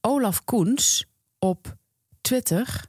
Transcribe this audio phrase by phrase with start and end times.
[0.00, 1.04] Olaf Koens
[1.38, 1.76] op
[2.20, 2.84] Twitter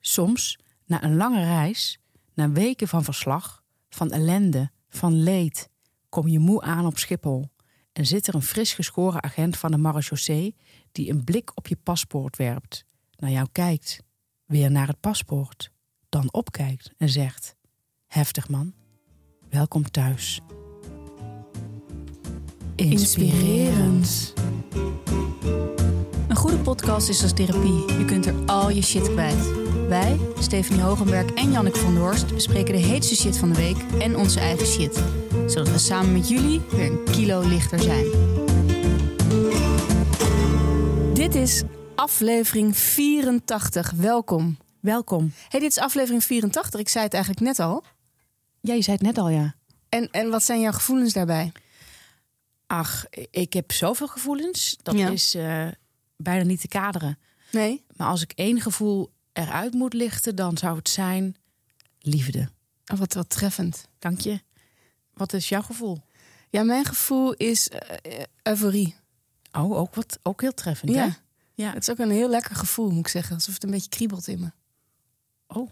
[0.00, 1.98] soms na een lange reis,
[2.34, 5.70] na weken van verslag, van ellende, van leed,
[6.08, 7.50] kom je moe aan op Schiphol
[7.92, 10.56] en zit er een fris geschoren agent van de marechaussee
[10.92, 12.84] die een blik op je paspoort werpt,
[13.16, 14.02] naar jou kijkt,
[14.44, 15.70] weer naar het paspoort,
[16.08, 17.56] dan opkijkt en zegt:
[18.06, 18.74] Heftig man,
[19.48, 20.40] welkom thuis.
[22.76, 24.32] Inspirerend.
[26.40, 27.98] Een goede podcast is als therapie.
[27.98, 29.52] Je kunt er al je shit kwijt.
[29.88, 33.76] Wij, Stephanie Hogenberg en Janneke van der Horst, bespreken de heetste shit van de week
[34.02, 35.02] en onze eigen shit.
[35.46, 38.04] Zodat we samen met jullie weer een kilo lichter zijn.
[41.14, 41.62] Dit is
[41.94, 43.90] aflevering 84.
[43.90, 44.58] Welkom.
[44.80, 45.32] Welkom.
[45.48, 46.80] Hey, dit is aflevering 84.
[46.80, 47.84] Ik zei het eigenlijk net al.
[48.60, 49.54] Ja, je zei het net al, ja.
[49.88, 51.52] En, en wat zijn jouw gevoelens daarbij?
[52.66, 54.76] Ach, ik heb zoveel gevoelens.
[54.82, 55.08] Dat Ja.
[55.08, 55.66] is eh,
[56.22, 57.18] bijna niet te kaderen.
[57.52, 57.84] Nee?
[57.96, 61.36] Maar als ik één gevoel eruit moet lichten, dan zou het zijn
[62.00, 62.48] liefde.
[62.92, 63.88] Oh, wat, wat treffend.
[63.98, 64.40] Dank je.
[65.14, 66.02] Wat is jouw gevoel?
[66.50, 68.96] Ja, mijn gevoel is eh, euforie.
[69.52, 71.04] Oh, ook, wat, ook heel treffend, Ja.
[71.04, 71.16] ja?
[71.54, 71.72] Ja.
[71.72, 73.34] Het is ook een heel lekker gevoel, moet ik zeggen.
[73.34, 74.50] Alsof het een beetje kriebelt in me.
[75.46, 75.70] Oh.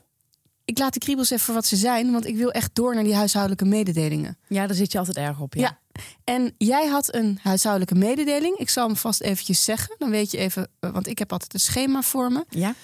[0.68, 3.04] Ik laat de kriebels even voor wat ze zijn, want ik wil echt door naar
[3.04, 4.38] die huishoudelijke mededelingen.
[4.48, 5.60] Ja, daar zit je altijd erg op, ja.
[5.60, 6.02] Ja.
[6.24, 8.56] En jij had een huishoudelijke mededeling.
[8.56, 9.94] Ik zal hem vast eventjes zeggen.
[9.98, 12.44] Dan weet je even, eh, want ik heb altijd een schema voor me.
[12.48, 12.74] Ja?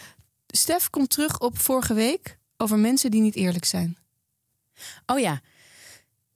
[0.47, 3.97] Stef komt terug op vorige week over mensen die niet eerlijk zijn.
[5.07, 5.41] Oh ja.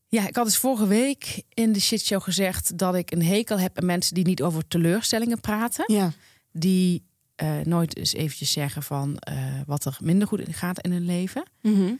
[0.08, 3.78] Ja, ik had dus vorige week in de shitshow gezegd dat ik een hekel heb
[3.78, 5.94] aan mensen die niet over teleurstellingen praten.
[5.94, 6.12] Ja.
[6.52, 7.07] Die
[7.38, 11.04] eh, nooit eens eventjes zeggen van eh, wat er minder goed in gaat in hun
[11.04, 11.42] leven.
[11.62, 11.94] Mhm.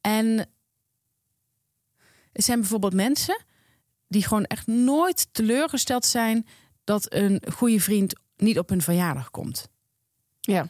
[0.00, 0.38] En
[2.32, 3.44] er zijn bijvoorbeeld mensen
[4.08, 6.46] die gewoon echt nooit teleurgesteld zijn
[6.84, 9.68] dat een goede vriend niet op hun verjaardag komt.
[10.40, 10.68] Ja.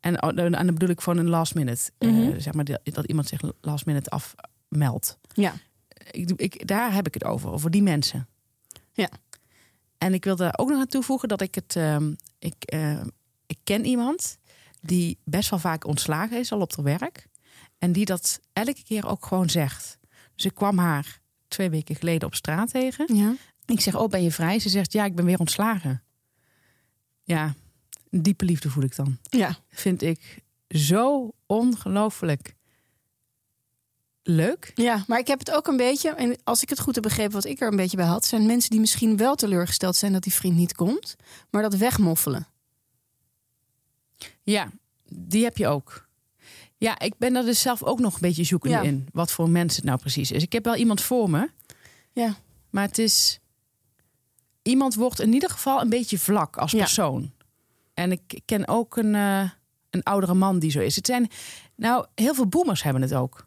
[0.00, 1.90] En, en dan bedoel ik van een last minute.
[1.98, 2.40] eh, Mhm.
[2.40, 5.18] zeg maar dat iemand zich last minute afmeldt.
[5.34, 5.54] Ja.
[6.10, 8.28] Ik, ik, daar heb ik het over, over die mensen.
[8.92, 9.08] Ja.
[9.98, 11.76] En ik wil daar ook nog aan toevoegen dat ik het.
[11.76, 13.06] ehm, ik, eh, ik
[13.64, 14.38] ken iemand
[14.80, 17.26] die best wel vaak ontslagen is al op haar werk.
[17.78, 19.98] En die dat elke keer ook gewoon zegt.
[20.34, 23.16] Dus ik kwam haar twee weken geleden op straat tegen.
[23.16, 23.34] Ja.
[23.66, 24.58] Ik zeg, oh, ben je vrij?
[24.58, 26.02] Ze zegt, ja, ik ben weer ontslagen.
[27.22, 27.54] Ja,
[28.10, 29.18] een diepe liefde voel ik dan.
[29.22, 29.56] Ja.
[29.68, 32.56] Vind ik zo ongelooflijk
[34.22, 34.70] leuk.
[34.74, 37.32] Ja, maar ik heb het ook een beetje, en als ik het goed heb begrepen
[37.32, 40.22] wat ik er een beetje bij had, zijn mensen die misschien wel teleurgesteld zijn dat
[40.22, 41.16] die vriend niet komt,
[41.50, 42.46] maar dat wegmoffelen.
[44.42, 44.70] Ja,
[45.08, 46.08] die heb je ook.
[46.76, 48.82] Ja, ik ben er dus zelf ook nog een beetje zoekende Ja.
[48.82, 49.06] in.
[49.12, 50.42] Wat voor mensen het nou precies is.
[50.42, 51.50] Ik heb wel iemand voor me.
[52.12, 52.36] Ja.
[52.70, 53.40] Maar het is...
[54.62, 56.78] Iemand wordt in ieder geval een beetje vlak als Ja.
[56.78, 57.32] persoon.
[57.94, 59.50] En ik ken ook een, eh,
[59.90, 60.96] een oudere man die zo is.
[60.96, 61.28] Het zijn...
[61.76, 63.46] Nou, heel veel boomers hebben het ook.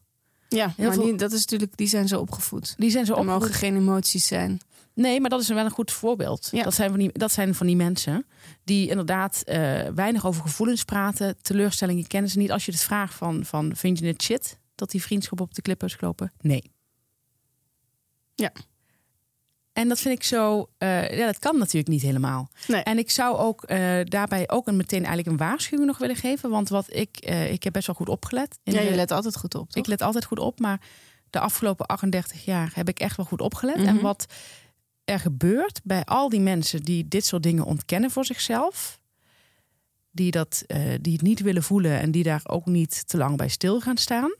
[0.49, 2.73] Ja, Heel maar veel- die, dat is natuurlijk, die zijn zo opgevoed.
[2.77, 3.57] Die zijn zo Er mogen opgevoed.
[3.57, 4.59] geen emoties zijn.
[4.95, 6.47] Nee, maar dat is wel een goed voorbeeld.
[6.51, 6.63] Ja.
[6.63, 8.25] Dat, zijn van die, dat zijn van die mensen
[8.63, 9.57] die inderdaad eh,
[9.95, 11.35] weinig over gevoelens praten.
[11.41, 12.51] Teleurstellingen kennen ze niet.
[12.51, 15.61] Als je het vraagt van, van vind je het shit dat die vriendschap op de
[15.61, 16.31] klippen is gelopen?
[16.41, 16.71] Nee.
[18.35, 18.51] Ja.
[19.73, 22.49] En dat vind ik zo, eh, ja, dat kan natuurlijk niet helemaal.
[22.67, 22.81] Nee.
[22.83, 26.49] En ik zou ook eh, daarbij ook een, meteen eigenlijk een waarschuwing nog willen geven.
[26.49, 27.19] Want wat ik,
[27.49, 28.59] ik heb best wel goed opgelet.
[28.63, 29.83] in Ja, de- je let altijd goed op, toch?
[29.83, 30.81] ik let altijd goed op, maar
[31.29, 33.77] de afgelopen 38 jaar heb ik echt wel goed opgelet.
[33.77, 33.87] Mhm.
[33.87, 34.25] En wat
[35.05, 38.99] er gebeurt bij al die mensen die dit soort dingen ontkennen voor zichzelf,
[40.11, 43.37] die, dat, eh, die het niet willen voelen en die daar ook niet te lang
[43.37, 44.35] bij stil gaan staan.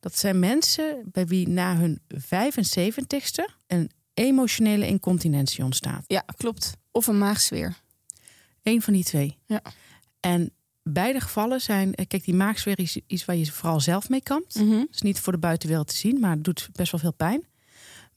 [0.00, 6.04] Dat zijn mensen bij wie na hun 75ste een emotionele incontinentie ontstaat.
[6.06, 6.72] Ja, klopt.
[6.90, 7.76] Of een maagzweer.
[8.62, 9.36] Eén van die twee.
[9.46, 9.62] Ja.
[10.20, 10.52] En
[10.82, 14.54] beide gevallen zijn, eh, kijk, die maagzweer is iets waar je vooral zelf mee kampt.
[14.54, 14.84] Mhm.
[14.90, 17.44] Is niet voor de buitenwereld te zien, maar het doet best wel veel pijn.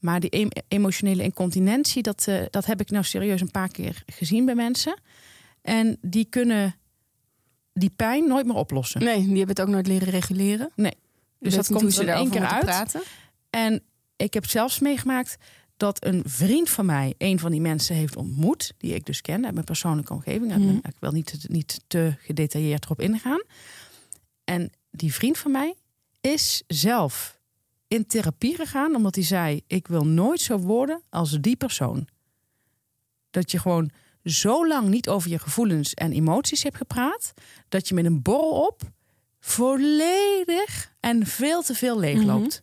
[0.02, 4.02] Maar die em- emotionele incontinentie, dat, eh, dat heb ik nou serieus een paar keer
[4.06, 5.00] gezien bij mensen.
[5.62, 6.74] En die kunnen
[7.72, 9.04] die pijn nooit meer oplossen.
[9.04, 10.70] Nee, die hebben het ook nooit leren reguleren.
[10.74, 10.94] Nee.
[11.38, 12.64] Dus dat komt er één keer uit.
[12.64, 13.02] praten.
[13.50, 13.82] En
[14.16, 15.36] ik heb zelfs meegemaakt
[15.76, 19.44] dat een vriend van mij een van die mensen heeft ontmoet, die ik dus ken
[19.44, 20.56] uit mijn persoonlijke omgeving.
[20.56, 20.76] Mhm.
[20.76, 23.42] Ik wil niet, niet te gedetailleerd erop ingaan.
[24.44, 25.74] En die vriend van mij
[26.20, 27.40] is zelf
[27.92, 32.08] in therapie gegaan, omdat hij zei: Ik wil nooit zo worden als die persoon.
[33.30, 33.90] Dat je gewoon
[34.24, 37.32] zo lang niet over je gevoelens en emoties hebt gepraat,
[37.68, 38.82] dat je met een borrel op
[39.40, 42.62] volledig en veel te veel leegloopt.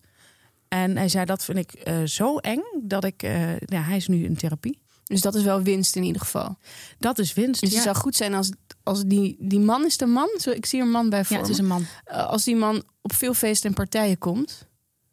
[0.67, 3.21] En hij zei, dat vind ik eh, zo eng dat ik...
[3.65, 4.79] ja, hij is nu in therapie.
[5.03, 6.57] Dus dat is wel winst in ieder geval.
[6.99, 7.61] Dat is winst.
[7.61, 7.75] Dus ja.
[7.75, 8.51] het zou goed zijn als,
[8.83, 10.29] als die, die man is de man.
[10.37, 11.85] Zo, ik zie een man bij voor ja, het is een man.
[12.03, 14.68] Eh, als die man op veel feesten en partijen komt.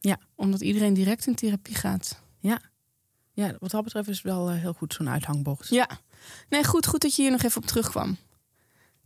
[0.06, 0.19] Ja.
[0.35, 2.20] Omdat iedereen direct in therapie gaat.
[3.37, 5.69] Ja, wat dat betreft is het wel eh, heel goed zo'n uithangbord.
[5.69, 5.88] Ja.
[6.49, 8.17] Nee, goed, goed dat je hier nog even op terugkwam.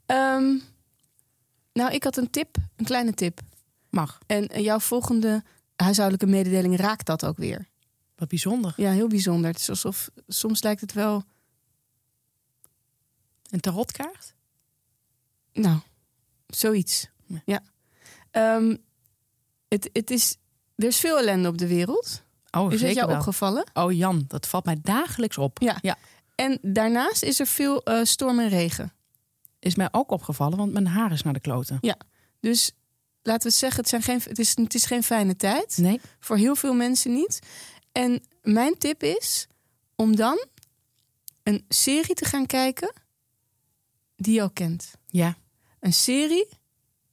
[0.06, 0.58] Ehm,
[1.73, 3.41] nou, ik had een tip, een kleine tip.
[3.88, 4.19] Mag.
[4.26, 5.43] En eh, jouw volgende
[5.76, 7.69] huishoudelijke mededeling raakt dat ook weer.
[8.17, 8.75] Wat bijzonder.
[8.76, 9.50] Ja, heel bijzonder.
[9.50, 11.25] Het is alsof soms lijkt het wel.
[13.50, 14.35] Een tarotkaart?
[15.52, 15.79] Nou,
[16.47, 17.08] zoiets.
[17.26, 17.43] Ja.
[17.44, 17.62] Ja.
[18.31, 18.76] Ehm,
[19.69, 20.37] het, het is,
[20.81, 22.23] er is veel ellende op de wereld.
[22.50, 23.17] Oh, is het jou wel.
[23.17, 23.65] opgevallen?
[23.75, 25.59] Oh Jan, dat valt mij dagelijks op.
[25.61, 25.79] Ja.
[25.82, 25.97] ja.
[26.35, 28.93] En daarnaast is er veel eh, storm en regen.
[29.59, 31.79] Is mij ook opgevallen, want mijn haar is naar de kloten.
[32.41, 32.73] Dus
[33.23, 35.77] laten we het zeggen, het, zijn geen, het, is, het is geen fijne tijd.
[35.79, 36.00] Nee?
[36.21, 37.38] Voor heel veel mensen niet.
[37.93, 39.47] En mijn tip is
[39.94, 40.47] om dan
[41.43, 42.93] een serie te gaan kijken
[44.17, 44.91] die je al kent.
[45.06, 45.37] Ja.
[45.81, 46.49] Een serie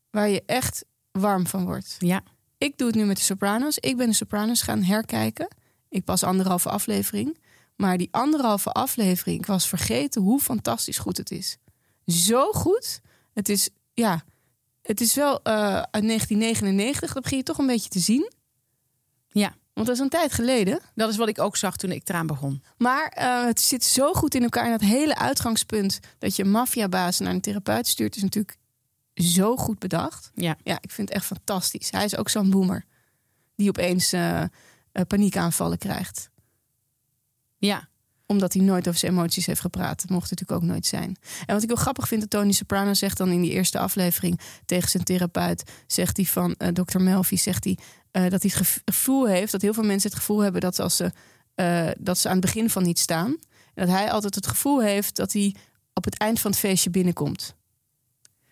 [0.10, 1.96] waar je echt warm van wordt.
[2.00, 2.24] Ja.
[2.58, 3.78] Ik doe het nu met de Sopranos.
[3.78, 5.48] Ik ben de Sopranos gaan herkijken.
[5.90, 7.38] Ik pas anderhalve aflevering.
[7.76, 11.58] Maar die anderhalve aflevering, ik was vergeten hoe fantastisch goed het is.
[12.06, 13.02] Zo goed.
[13.34, 14.24] Het is, ja,
[14.82, 17.14] het is wel eh, uit 1999.
[17.14, 18.32] Dat begin je toch een beetje te zien.
[19.28, 19.56] Ja.
[19.74, 20.80] Want dat is een tijd geleden.
[20.96, 22.64] Dat is wat ik ook zag toen ik eraan begon.
[22.78, 24.66] Maar eh, het zit zo goed in elkaar.
[24.66, 28.16] En dat hele uitgangspunt dat je maffiabaas naar een therapeut stuurt...
[28.16, 28.58] is natuurlijk
[29.18, 30.32] zo goed bedacht.
[30.36, 30.56] Ja.
[30.64, 31.92] Ja, ik vind het echt fantastisch.
[31.92, 32.84] Hij is ook zo'n boomer.
[33.56, 34.44] Die opeens eh,
[35.08, 36.30] paniekaanvallen krijgt.
[37.58, 37.88] Ja.
[38.26, 40.02] Omdat hij nooit over zijn emoties heeft gepraat.
[40.02, 41.18] Dat mocht het natuurlijk ook nooit zijn.
[41.46, 44.40] En wat ik wel grappig vind, dat Tony Soprano zegt dan in die eerste aflevering
[44.66, 47.00] tegen zijn therapeut, zegt hij van eh Dr.
[47.00, 47.78] Melfi, zegt hij
[48.12, 50.96] dat hij het gev- gevoel heeft, dat heel veel mensen het gevoel hebben dat als
[50.96, 51.12] ze,
[52.00, 53.38] dat ze aan het begin van iets staan,
[53.74, 55.56] en dat hij altijd het gevoel heeft dat hij
[55.94, 57.56] op het eind van het feestje binnenkomt.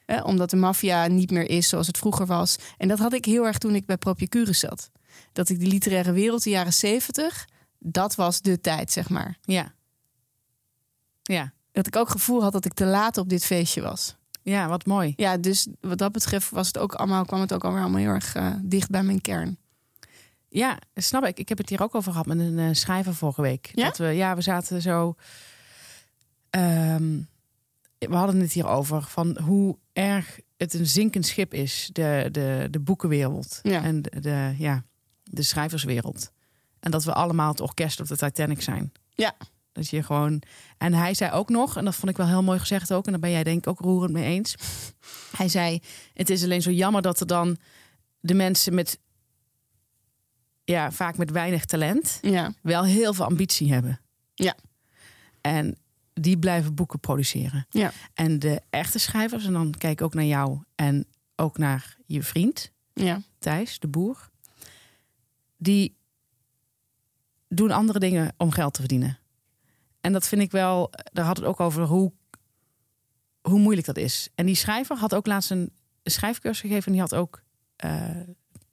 [0.06, 2.56] Hè, omdat de maffia niet meer is zoals het vroeger was.
[2.78, 4.92] En dat had ik heel erg toen ik bij Propiacurus zat.
[5.32, 7.48] Dat ik de literaire wereld, de jaren zeventig,
[7.80, 9.38] dat was de tijd, zeg maar.
[9.42, 9.74] Ja.
[11.22, 11.54] Ja.
[11.72, 14.16] Dat ik ook het gevoel had dat ik te laat op dit feestje was.
[14.42, 15.14] Ja, wat mooi.
[15.16, 18.36] Ja, dus wat dat betreft was het ook allemaal, kwam het ook allemaal heel erg
[18.36, 19.58] eh, dicht bij mijn kern.
[20.50, 21.40] Ja, snap ik.
[21.40, 23.72] Ik heb het hier ook over gehad met een eh, schrijver vorige week.
[23.74, 23.86] Ja?
[23.86, 25.16] Dat we, ja, we zaten zo.
[26.50, 27.18] ehm,
[27.98, 32.68] we hadden het hier over van hoe erg het een zinkend schip is, de, de,
[32.72, 33.84] de boekenwereld Ja.
[33.84, 34.84] en de, de, ja,
[35.24, 36.32] de schrijverswereld.
[36.80, 38.92] En dat we allemaal het orkest op de Titanic zijn.
[39.10, 39.36] Ja.
[39.72, 40.42] Dat je gewoon.
[40.78, 43.12] En hij zei ook nog, en dat vond ik wel heel mooi gezegd ook, en
[43.12, 44.56] daar ben jij denk ik ook roerend mee eens.
[45.38, 45.80] Hij zei:
[46.14, 47.58] Het is alleen zo jammer dat er dan
[48.20, 49.00] de mensen met.
[50.64, 54.02] Ja, vaak met weinig talent, Ja, wel heel veel ambitie hebben.
[54.34, 54.56] Ja.
[55.42, 55.78] En
[56.22, 57.66] die blijven boeken produceren.
[57.70, 57.92] Ja.
[58.14, 62.24] En de echte schrijvers, en dan kijk ik ook naar jou en ook naar je
[62.24, 64.30] vriend, ja, Thijs, de boer.
[65.58, 65.98] Die
[67.48, 69.20] doen andere dingen om geld te verdienen.
[70.02, 72.12] En dat vind ik wel, daar had het ook over hoe,
[73.42, 74.30] hoe moeilijk dat is.
[74.36, 75.72] En die schrijver had ook laatst een
[76.04, 77.42] schrijfcursus gegeven en die had ook
[77.76, 78.10] eh,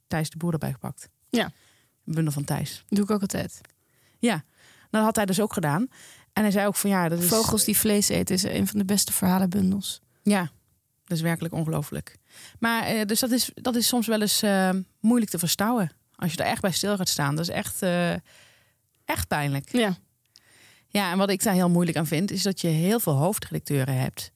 [0.07, 1.09] Thijs de boer erbij gepakt.
[1.29, 1.45] Ja.
[2.05, 2.83] Een bundel van Thijs.
[2.87, 3.61] doe ik ook altijd.
[4.19, 4.43] Ja,
[4.89, 5.87] dat had hij dus ook gedaan.
[6.33, 7.27] En hij zei ook van ja, dat is...
[7.27, 10.01] Vogels die vlees eten is een van de beste verhalenbundels.
[10.23, 10.51] Ja,
[11.05, 12.17] dat is werkelijk ongelooflijk.
[12.59, 14.69] Maar eh, dus dat is, dat is soms wel eens eh,
[14.99, 15.91] moeilijk te verstouwen.
[16.15, 17.35] Als je er echt bij stil gaat staan.
[17.35, 18.13] Dat is echt, eh,
[19.05, 19.71] echt pijnlijk.
[19.71, 19.97] Ja,
[20.87, 23.97] Ja, en wat ik daar heel moeilijk aan vind, is dat je heel veel hoofdredacteuren
[23.99, 24.31] hebt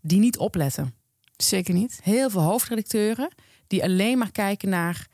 [0.00, 0.94] die niet opletten.
[1.36, 2.00] zeker niet.
[2.02, 3.34] Heel veel hoofdredacteuren
[3.66, 5.06] die alleen maar kijken naar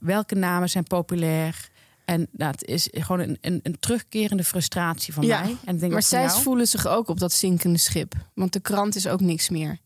[0.00, 1.70] welke namen zijn populair.
[2.04, 5.56] En dat is gewoon een, een, een terugkerende frustratie van Ja, mij.
[5.64, 8.14] En denk Maar zij voelen zich ook op dat zinkende schip.
[8.34, 9.78] Want de krant is ook niks meer.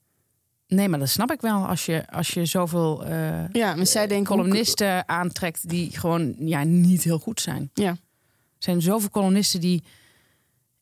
[0.69, 4.07] Nee, maar dat snap ik wel als je, als je zoveel eh, Ja, maar zij
[4.07, 4.35] denken...
[4.35, 7.71] hoe- columnisten aantrekt die gewoon ja, niet heel goed zijn.
[7.75, 7.97] Ja, Er
[8.59, 9.83] zijn zoveel columnisten die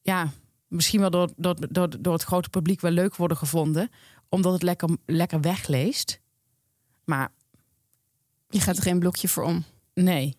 [0.03, 0.31] ja,
[0.69, 3.91] misschien wel door, door, door, door het grote publiek wel leuk worden gevonden,
[4.29, 6.21] omdat het lekker, lekker wegleest.
[7.05, 7.33] Maar
[8.49, 9.65] je gaat er geen blokje voor om.
[9.95, 10.37] nee,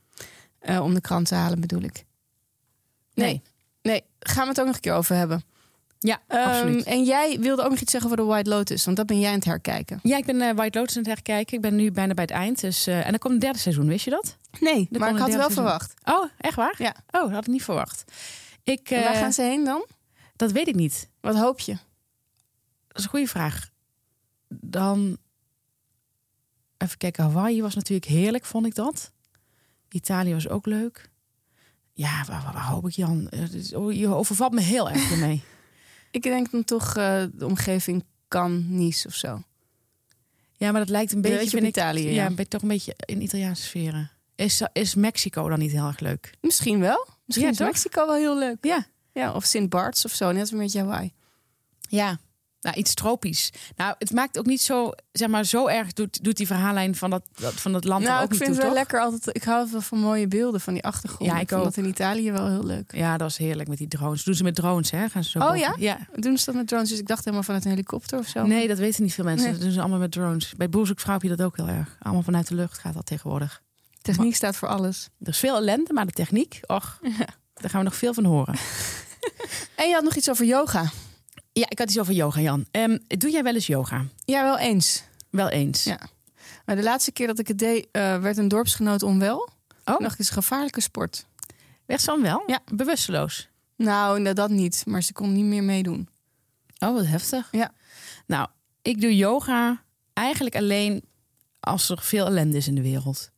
[0.65, 2.05] Eh, om de krant te halen bedoel ik.
[3.13, 3.25] nee.
[3.25, 3.41] Nee.
[3.81, 5.43] Nee, gaan we het ook nog een keer over hebben.
[6.00, 6.84] Ja, Ehm, absoluut.
[6.84, 9.29] en jij wilde ook nog iets zeggen over de White Lotus, want dat ben jij
[9.29, 10.00] aan het herkijken.
[10.03, 11.55] Ja, ik ben eh, White Lotus aan het herkijken.
[11.55, 12.62] Ik ben nu bijna bij het eind.
[12.62, 14.38] Dus, eh, en dan komt een derde seizoen, wist je dat?
[14.60, 15.93] Nee, maar ik had een wel verwacht.
[16.03, 16.75] Oh, echt waar?
[16.77, 16.95] Ja.
[17.12, 18.03] Oh, dat had ik niet verwacht.
[18.63, 19.86] Ik, En waar gaan ze heen dan?
[20.36, 21.10] Dat weet ik niet.
[21.22, 21.72] Wat hoop je?
[22.88, 23.69] Dat is een goede vraag.
[24.48, 25.17] Dan
[26.77, 27.24] even kijken.
[27.24, 29.12] Hawaii was natuurlijk heerlijk, vond ik dat.
[29.89, 31.10] Italië was ook leuk.
[31.94, 33.30] Ja, waar, waar, waar hoop ik Jan?
[33.30, 35.44] Eh, oh, Je overvalt me heel erg ermee.
[36.12, 39.42] Ik denk dan toch eh, de omgeving kan Nice of zo.
[40.58, 42.44] Ja, maar dat lijkt een beetje, beetje op vind ik, Italië, Ja, ja.
[42.48, 44.12] toch een beetje in Italiaanse sferen.
[44.36, 46.34] Is, is Mexico dan niet heel erg leuk?
[46.42, 47.08] Misschien wel.
[47.25, 47.68] Misschien Ja, is toch?
[47.68, 48.58] Mexico wel heel leuk.
[48.62, 48.86] Ja.
[49.12, 51.13] Ja, of Sint Barts of zo, net als met Hawaii.
[51.80, 52.20] Ja.
[52.65, 53.51] Nou, iets tropisch.
[53.75, 57.10] Nou, het maakt ook niet zo, zeg maar, zo erg doet, doet die verhaallijn van
[57.10, 58.91] dat, dat, van dat land er Nou, ook ik niet vind toe, het wel toch?
[58.93, 59.36] lekker altijd.
[59.36, 61.31] Ik hou wel van mooie beelden van die achtergrond.
[61.31, 61.67] Ja, ik vond ook.
[61.67, 62.91] dat in Italië wel heel leuk.
[62.95, 64.24] Ja, dat is heerlijk met die drones.
[64.24, 65.10] Doen ze met drones, hè?
[65.10, 65.60] Gaan ze zo Oh, boven.
[65.60, 65.75] ja?
[65.77, 65.98] Ja.
[66.15, 66.89] Doen ze dat met drones?
[66.89, 68.45] Dus ik dacht helemaal vanuit een helikopter of zo.
[68.45, 69.43] Nee, dat weten niet veel mensen.
[69.43, 69.53] Nee.
[69.53, 70.53] Dat doen ze allemaal met drones.
[70.57, 71.95] Bij Boerzoekvrouw heb je dat ook heel erg.
[72.00, 73.62] Allemaal vanuit de lucht gaat dat tegenwoordig.
[74.01, 75.10] Techniek staat voor alles.
[75.22, 77.00] Er is veel ellende, maar de techniek, och,
[77.62, 78.55] daar gaan we nog veel van horen.
[79.75, 80.91] En je had nog iets over yoga.
[81.59, 82.65] Ja, ik had iets over yoga, Jan.
[82.71, 84.05] Ehm, doe jij wel eens yoga?
[84.25, 85.03] Ja, wel eens.
[85.29, 85.83] Wel eens.
[85.83, 86.00] Ja.
[86.65, 89.38] Maar de laatste keer dat ik het deed, eh, werd een dorpsgenoot onwel.
[89.38, 91.25] Oh, Ik dacht, het is een gevaarlijke sport.
[91.85, 92.43] werd ze dan wel?
[92.47, 92.59] Ja.
[92.71, 93.47] Bewusteloos.
[93.75, 94.83] Nou, nou, dat niet.
[94.85, 96.09] Maar ze kon niet meer meedoen.
[96.79, 97.47] Oh, wat heftig.
[97.51, 97.71] Ja.
[98.25, 98.47] Nou,
[98.81, 99.81] ik doe yoga
[100.13, 101.03] eigenlijk alleen
[101.59, 103.29] als er veel ellende is in de wereld.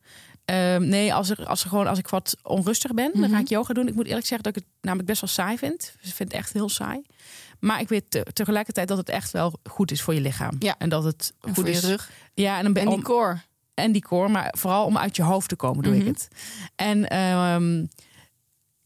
[0.44, 3.38] Ehm, nee, als, er, als, er gewoon, als ik wat onrustig ben, dan ga Mhm.
[3.40, 3.88] ik yoga doen.
[3.88, 5.94] Ik moet eerlijk zeggen dat ik het namelijk best wel saai vind.
[6.02, 7.02] Ik vind het echt heel saai.
[7.60, 10.56] Maar ik weet te- tegelijkertijd dat het echt wel goed is voor je lichaam.
[10.58, 10.74] Ja.
[10.78, 11.80] En dat het En goed voor is.
[11.80, 12.10] je rug.
[12.34, 13.38] Ja, en, een En die core.
[13.74, 16.00] en die core, maar vooral om uit je hoofd te komen, doe Mhm.
[16.00, 16.28] ik het.
[16.76, 17.84] En ehm,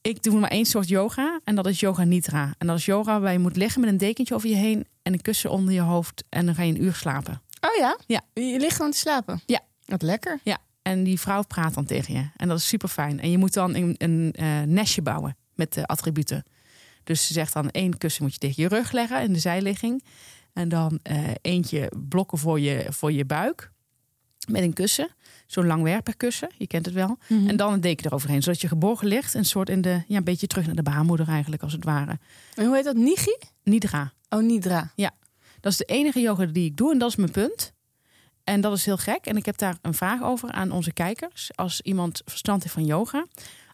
[0.00, 2.54] ik doe maar één soort yoga en dat is yoga nidra.
[2.58, 5.12] En dat is yoga waarbij je moet liggen met een dekentje over je heen en
[5.12, 7.42] een kussen onder je hoofd en dan ga je een uur slapen.
[7.60, 7.98] Oh ja?
[8.06, 8.20] Ja.
[8.34, 9.40] Je ligt gewoon te slapen?
[9.46, 9.60] Ja.
[9.84, 10.38] Wat lekker.
[10.42, 13.20] Ja, en die vrouw praat dan tegen je en dat is super fijn.
[13.20, 16.44] En je moet dan een, een eh, nestje bouwen met de attributen.
[17.04, 20.04] Dus ze zegt dan één kussen moet je tegen je rug leggen in de zijligging.
[20.52, 23.70] En dan eh, eentje blokken voor je, voor je buik
[24.48, 25.08] met een kussen.
[25.46, 27.18] Zo'n langwerperkussen, je kent het wel.
[27.28, 29.34] En dan een deken eroverheen, zodat je geborgen ligt.
[29.34, 32.18] Een soort in de, ja, een beetje terug naar de baarmoeder eigenlijk, als het ware.
[32.54, 32.96] En hoe heet dat?
[32.96, 33.36] Nigi?
[33.62, 34.12] Nidra.
[34.28, 34.92] Oh, Nidra.
[35.60, 37.72] Dat is de enige yoga die ik doe en dat is mijn punt.
[38.44, 39.26] En dat is heel gek.
[39.26, 41.50] En ik heb daar een vraag over aan onze kijkers.
[41.54, 43.26] Als iemand verstand heeft van yoga.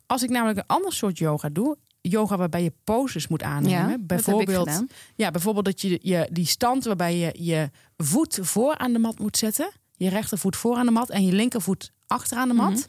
[0.07, 1.77] Als ik namelijk een ander soort yoga doe.
[2.09, 3.91] Yoga waarbij je poses moet aannemen.
[3.91, 4.85] Ja, bijvoorbeeld,
[5.17, 9.19] ja, bijvoorbeeld dat je, je die stand waarbij je je voet voor aan de mat
[9.19, 9.71] moet zetten.
[9.97, 12.71] Je rechtervoet voor aan de mat en je linkervoet achter aan de mat.
[12.71, 12.87] Mhm.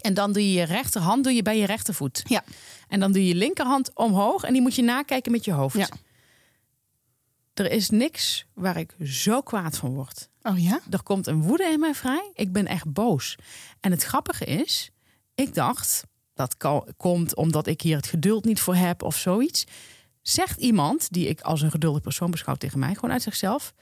[0.00, 2.22] En dan doe je je rechterhand doe je bij je rechtervoet.
[2.26, 2.44] Ja.
[2.88, 5.76] En dan doe je je linkerhand omhoog en die moet je nakijken met je hoofd.
[5.76, 5.88] Ja.
[7.54, 10.28] Er is niks waar ik zo kwaad van word.
[10.42, 10.80] Oh ja?
[10.90, 12.30] Er komt een woede in mij vrij.
[12.34, 13.36] Ik ben echt boos.
[13.80, 14.90] En het grappige is,
[15.34, 16.04] ik dacht
[16.42, 19.64] dat ko- komt omdat ik hier het geduld niet voor heb of zoiets.
[20.22, 23.72] Zegt iemand die ik als een geduldig persoon beschouw tegen mij, gewoon uit zichzelf.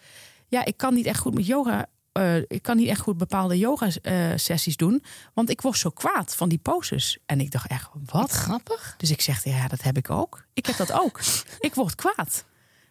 [0.49, 1.87] Ja, ik kan niet echt goed met yoga.
[2.13, 5.03] eh, ik kan niet echt goed bepaalde yoga-sessies doen.
[5.35, 7.19] Want ik word zo kwaad van die poses.
[7.27, 8.31] En ik dacht echt, wat?
[8.31, 8.95] grappig.
[8.99, 10.45] Dus ik zeg, ja, dat heb ik ook.
[10.55, 11.21] Ik heb dat ook.
[11.69, 12.45] ik word kwaad.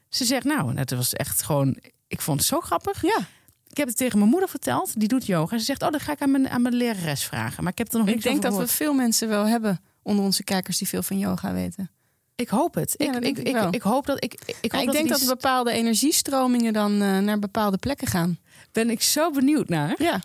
[0.09, 1.77] Ze zegt, nou, het was echt gewoon...
[2.07, 3.01] Ik vond het zo grappig.
[3.01, 3.27] Ja.
[3.79, 4.99] Ik heb het tegen mijn moeder verteld.
[4.99, 5.57] Die doet yoga.
[5.57, 7.63] Ze zegt, oh, dat ga ik aan mijn, aan mijn lerares vragen.
[7.63, 9.81] Maar ik heb er nog Ik niks denk over dat we veel mensen wel hebben
[10.01, 11.91] onder onze kijkers die veel van yoga weten.
[12.35, 12.95] Ik hoop het.
[12.97, 14.33] Ja, ik, ik, denk ik ik, ik hoop dat ik...
[14.33, 18.39] Ik, ik, Ja, hoop ik denk dat bepaalde energiestromingen dan eh, naar bepaalde plekken gaan.
[18.71, 19.95] Ben ik zo benieuwd naar.
[19.97, 20.21] Ja.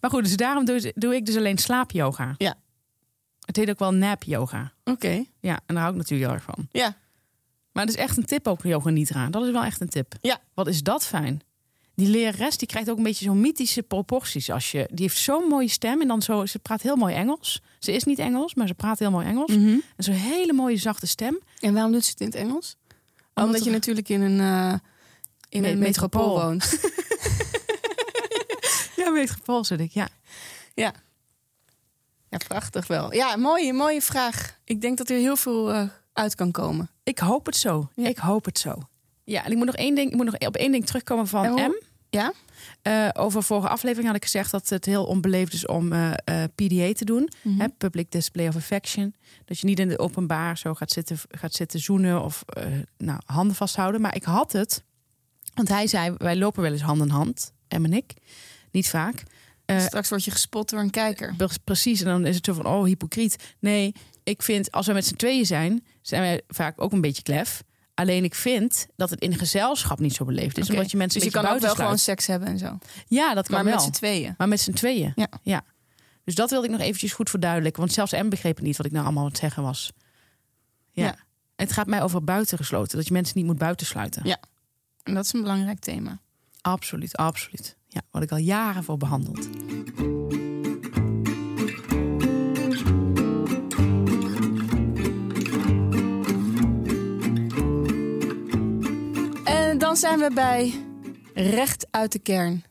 [0.00, 2.34] Maar goed, dus daarom doe, doe ik dus alleen slaapyoga.
[2.38, 2.54] Ja.
[3.46, 4.72] Het heet ook wel nap yoga.
[4.84, 5.24] Oké.
[5.40, 6.68] Ja, en daar hou ik natuurlijk heel erg van.
[6.70, 6.96] Ja.
[7.72, 9.28] Maar het is echt een tip ook, yoga nidra.
[9.28, 10.14] Dat is wel echt een tip.
[10.20, 10.38] Ja.
[10.54, 11.42] Wat is dat fijn.
[11.96, 14.50] Die lerares die krijgt ook een beetje zo'n mythische proporties.
[14.50, 17.62] Als je, die heeft zo'n mooie stem en dan zo, ze praat heel mooi Engels.
[17.78, 19.50] Ze is niet Engels, maar ze praat heel mooi Engels.
[19.50, 19.68] Mhm.
[19.96, 21.38] En zo'n hele mooie zachte stem.
[21.60, 22.76] En waarom doet ze het in het Engels?
[23.34, 24.74] Omdat, Omdat je er- natuurlijk in een, eh,
[25.48, 26.48] in Me- een metropool metropool.
[26.48, 26.62] woont.
[28.96, 29.90] Ja, geval zit ik.
[29.92, 30.08] Ja.
[30.74, 30.92] ja.
[32.30, 33.12] Ja, prachtig wel.
[33.14, 34.58] Ja, mooie, mooie vraag.
[34.64, 36.90] Ik denk dat er heel veel eh, uit kan komen.
[37.02, 37.88] Ik hoop het zo.
[37.94, 38.08] Ja.
[38.08, 38.78] Ik hoop het zo.
[39.24, 41.46] Ja, en ik moet nog één ding, ik moet nog op één ding terugkomen van
[41.46, 41.82] hoe- M.
[42.10, 42.32] Ja?
[42.82, 46.44] Eh, over vorige aflevering had ik gezegd dat het heel onbeleefd is om eh, eh,
[46.54, 47.28] PDA te doen.
[47.42, 47.60] Mhm.
[47.60, 49.14] Hè, public display of affection.
[49.44, 52.44] Dat je niet in de openbaar zo gaat zitten, gaat zitten zoenen of
[52.98, 54.00] nou, handen vasthouden.
[54.00, 54.82] Maar ik had het.
[55.54, 57.52] Want hij zei, wij lopen wel eens hand in hand.
[57.68, 58.12] Em en ik.
[58.70, 59.22] Niet vaak.
[59.80, 61.34] Straks word je gespot door een kijker.
[61.36, 63.54] Pre- Precies, en dan is het zo van, oh, hypocriet.
[63.58, 67.22] Nee, ik vind, als we met z'n tweeën zijn, zijn wij vaak ook een beetje
[67.22, 67.62] klef.
[67.94, 70.70] Alleen ik vind dat het in gezelschap niet zo beleefd is.
[70.70, 72.78] Omdat je mensen Dus je kan ook wel gewoon seks hebben en zo.
[73.06, 73.74] Ja, dat kan Maar wel.
[73.74, 74.34] met z'n tweeën.
[74.38, 75.14] Maar met z'n tweeën.
[75.42, 75.62] Ja.
[76.24, 77.80] Dus dat wilde ik nog eventjes goed verduidelijken.
[77.80, 79.92] Want zelfs M begreep niet wat ik nou allemaal aan het zeggen was.
[80.90, 81.04] Ja.
[81.04, 81.16] Ja.
[81.56, 82.96] Het gaat mij over buitengesloten.
[82.96, 84.22] Dat je mensen niet moet buitensluiten.
[84.24, 84.38] Ja.
[85.02, 86.20] En dat is een belangrijk thema.
[86.60, 87.76] Absoluut, absoluut.
[87.88, 89.48] Ja, wat ik al jaren voor behandeld.
[99.94, 100.84] Dan zijn we bij
[101.34, 102.64] Recht uit de kern.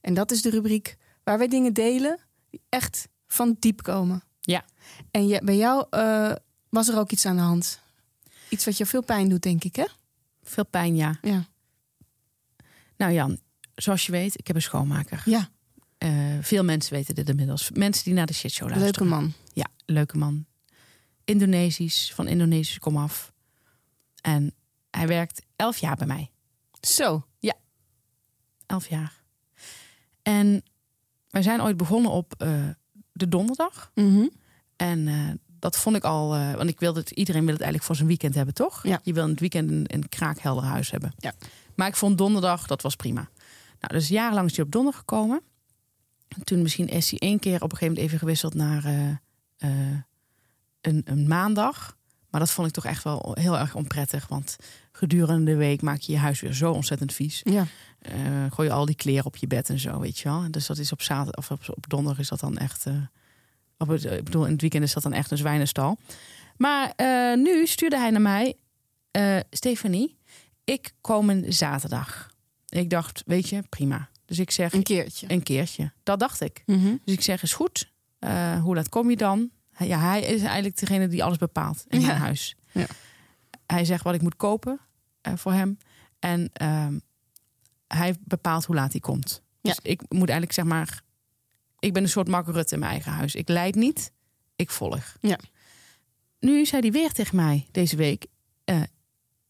[0.00, 2.18] En dat is de rubriek waar wij dingen delen
[2.50, 4.22] die echt van diep komen.
[4.40, 4.64] Ja.
[5.10, 6.32] En je, bij jou eh,
[6.68, 7.80] was er ook iets aan de hand.
[8.48, 9.84] Iets wat je veel pijn doet, denk ik, hè?
[10.42, 11.18] Veel pijn, ja.
[11.22, 11.44] Ja.
[12.96, 13.38] Nou Jan,
[13.74, 15.22] zoals je weet, ik heb een schoonmaker.
[15.24, 15.48] Ja,
[15.98, 17.70] Eh, veel mensen weten dit inmiddels.
[17.70, 19.08] Mensen die naar de shitshow luisteren.
[19.08, 19.32] leuke man.
[19.52, 20.46] Ja, leuke man.
[21.24, 23.32] Indonesisch, van Indonesisch kom af.
[24.20, 24.54] En
[24.90, 26.30] hij werkt elf jaar bij mij.
[26.80, 27.24] Zo.
[28.70, 29.22] Elf jaar.
[30.22, 30.62] En
[31.28, 32.68] wij zijn ooit begonnen op eh,
[33.12, 33.90] de donderdag.
[33.94, 34.26] Mhm.
[34.76, 35.14] En eh,
[35.58, 38.08] dat vond ik al, eh, want ik wilde het, iedereen wil het eigenlijk voor zijn
[38.08, 38.82] weekend hebben, toch?
[38.82, 39.00] Ja.
[39.02, 41.12] Je wil in het weekend een, een kraakhelder huis hebben.
[41.18, 41.32] Ja.
[41.74, 43.28] Maar ik vond donderdag, dat was prima.
[43.80, 45.40] Nou, dus jarenlang is hij op donderdag gekomen.
[46.44, 48.84] Toen misschien is hij één keer op een gegeven moment even gewisseld naar
[50.80, 51.96] een, een maandag.
[52.30, 54.26] Maar dat vond ik toch echt wel heel erg onprettig.
[54.28, 54.56] Want
[54.92, 57.40] gedurende de week maak je je huis weer zo ontzettend vies.
[57.44, 57.66] Ja.
[57.98, 58.12] Eh,
[58.50, 60.50] gooi je al die kleren op je bed en zo, weet je wel.
[60.50, 62.86] Dus dat is op zaterdag of op, op donderdag is dat dan echt.
[62.86, 62.94] eh,
[63.78, 65.96] op het, ik bedoel, in het weekend is dat dan echt een zwijnenstal.
[66.56, 68.54] Maar eh, nu stuurde hij naar mij,
[69.50, 70.16] Stefanie,
[70.64, 72.30] ik komende zaterdag.
[72.68, 74.08] Ik dacht, weet je, prima.
[74.24, 75.26] Dus ik zeg Een keertje.
[75.30, 75.92] een keertje.
[76.02, 76.62] Dat dacht ik.
[76.66, 76.94] Mhm.
[77.04, 77.92] Dus ik zeg, is goed.
[78.62, 79.50] Hoe laat kom je dan?
[79.86, 82.06] Ja, hij is eigenlijk degene die alles bepaalt in Ja.
[82.06, 82.56] mijn huis.
[82.72, 82.86] Ja.
[83.66, 84.80] Hij zegt wat ik moet kopen
[85.20, 85.78] eh, voor hem.
[86.18, 86.98] En ehm,
[87.88, 89.42] hij bepaalt hoe laat hij komt.
[89.60, 89.70] Ja.
[89.70, 91.02] Dus ik moet eigenlijk zeg maar...
[91.78, 93.34] Ik ben een soort Mark Rutte in mijn eigen huis.
[93.34, 94.12] Ik leid niet,
[94.56, 95.16] ik volg.
[95.20, 95.38] Ja.
[96.40, 98.26] Nu zei hij weer tegen mij deze week...
[98.64, 98.82] eh,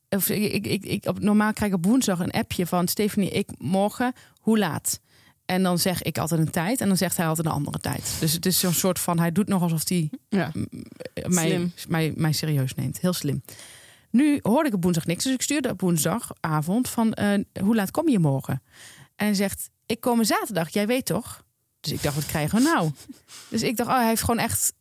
[0.09, 2.89] of ik, ik, ik, op, normaal krijg ik op woensdag een appje van...
[2.89, 5.01] Stefanie, ik morgen, hoe laat?
[5.51, 8.17] En dan zeg ik altijd een tijd en dan zegt hij altijd een andere tijd.
[8.21, 10.53] Dus het is zo'n soort van, hij doet nog alsof hij Ja.
[11.27, 13.01] mij, mij, mij serieus neemt.
[13.01, 13.43] Heel slim.
[14.11, 17.91] Nu hoorde ik op woensdag niks, dus ik stuurde op woensdagavond van, eh, hoe laat
[17.91, 18.63] kom je morgen?
[19.17, 21.45] En zegt, ik kom zaterdag, jij weet toch?
[21.81, 22.91] Dus ik dacht, wat krijgen we nou?
[23.49, 24.73] Dus ik dacht, oh, hij heeft gewoon echt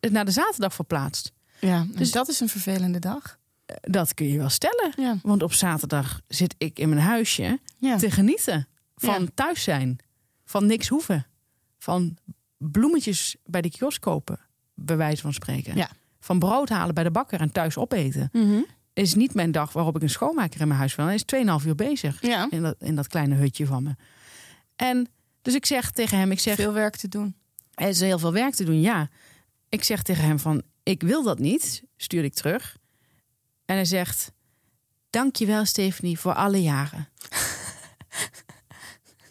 [0.00, 1.32] het naar de zaterdag verplaatst.
[1.60, 1.86] ja.
[1.94, 3.38] Dus dat is een vervelende dag.
[3.66, 4.92] Eh, Dat kun je wel stellen.
[4.96, 5.16] Ja.
[5.22, 7.96] Want op zaterdag zit ik in mijn huisje Ja.
[7.96, 9.28] te genieten van Ja.
[9.34, 9.98] thuis zijn.
[10.50, 11.26] Van niks hoeven.
[11.78, 12.16] Van
[12.56, 14.40] bloemetjes bij de kiosk kopen,
[14.74, 15.76] bij wijze van spreken.
[15.76, 15.90] Ja.
[16.20, 18.28] Van brood halen bij de bakker en thuis opeten.
[18.32, 18.60] Mhm.
[18.92, 21.04] Is niet mijn dag waarop ik een schoonmaker in mijn huis wil.
[21.06, 22.46] Hij is 2,5 uur bezig Ja.
[22.50, 23.96] in dat, in dat kleine hutje van me.
[24.76, 25.08] En
[25.42, 27.34] dus ik zeg tegen hem, ik zeg, Veel werk te doen.
[27.74, 29.08] er is heel veel werk te doen, ja.
[29.68, 32.76] Ik zeg tegen hem van, ik wil dat niet, stuur ik terug.
[33.64, 34.32] En hij zegt,
[35.10, 37.08] dankjewel Stephanie voor alle jaren.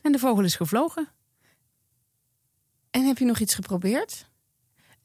[0.10, 1.08] en de vogel is gevlogen.
[2.90, 4.30] En heb je nog iets geprobeerd?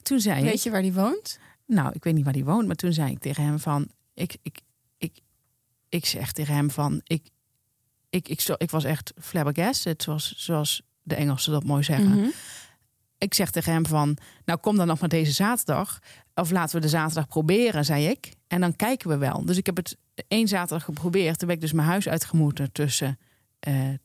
[0.03, 1.38] Toen zei ik, Weet je waar die woont?
[1.67, 4.37] nou, ik weet niet waar hij woont, maar toen zei ik tegen hem van, ik,
[4.43, 4.61] ik,
[4.99, 5.21] ik,
[5.88, 7.23] ik zeg tegen hem van, ik,
[8.11, 12.09] ik, ik, ik was echt flabbergasted, zoals, zoals de Engelsen dat mooi zeggen.
[12.09, 12.29] Mhm.
[13.19, 15.99] Ik zeg tegen hem van, nou kom dan nog maar deze zaterdag.
[16.35, 18.35] Of laten we de zaterdag proberen, zei ik.
[18.47, 19.45] En dan kijken we wel.
[19.45, 19.97] Dus ik heb het
[20.29, 21.38] één zaterdag geprobeerd.
[21.38, 23.19] Toen ben ik dus mijn huis uitgemoeten tussen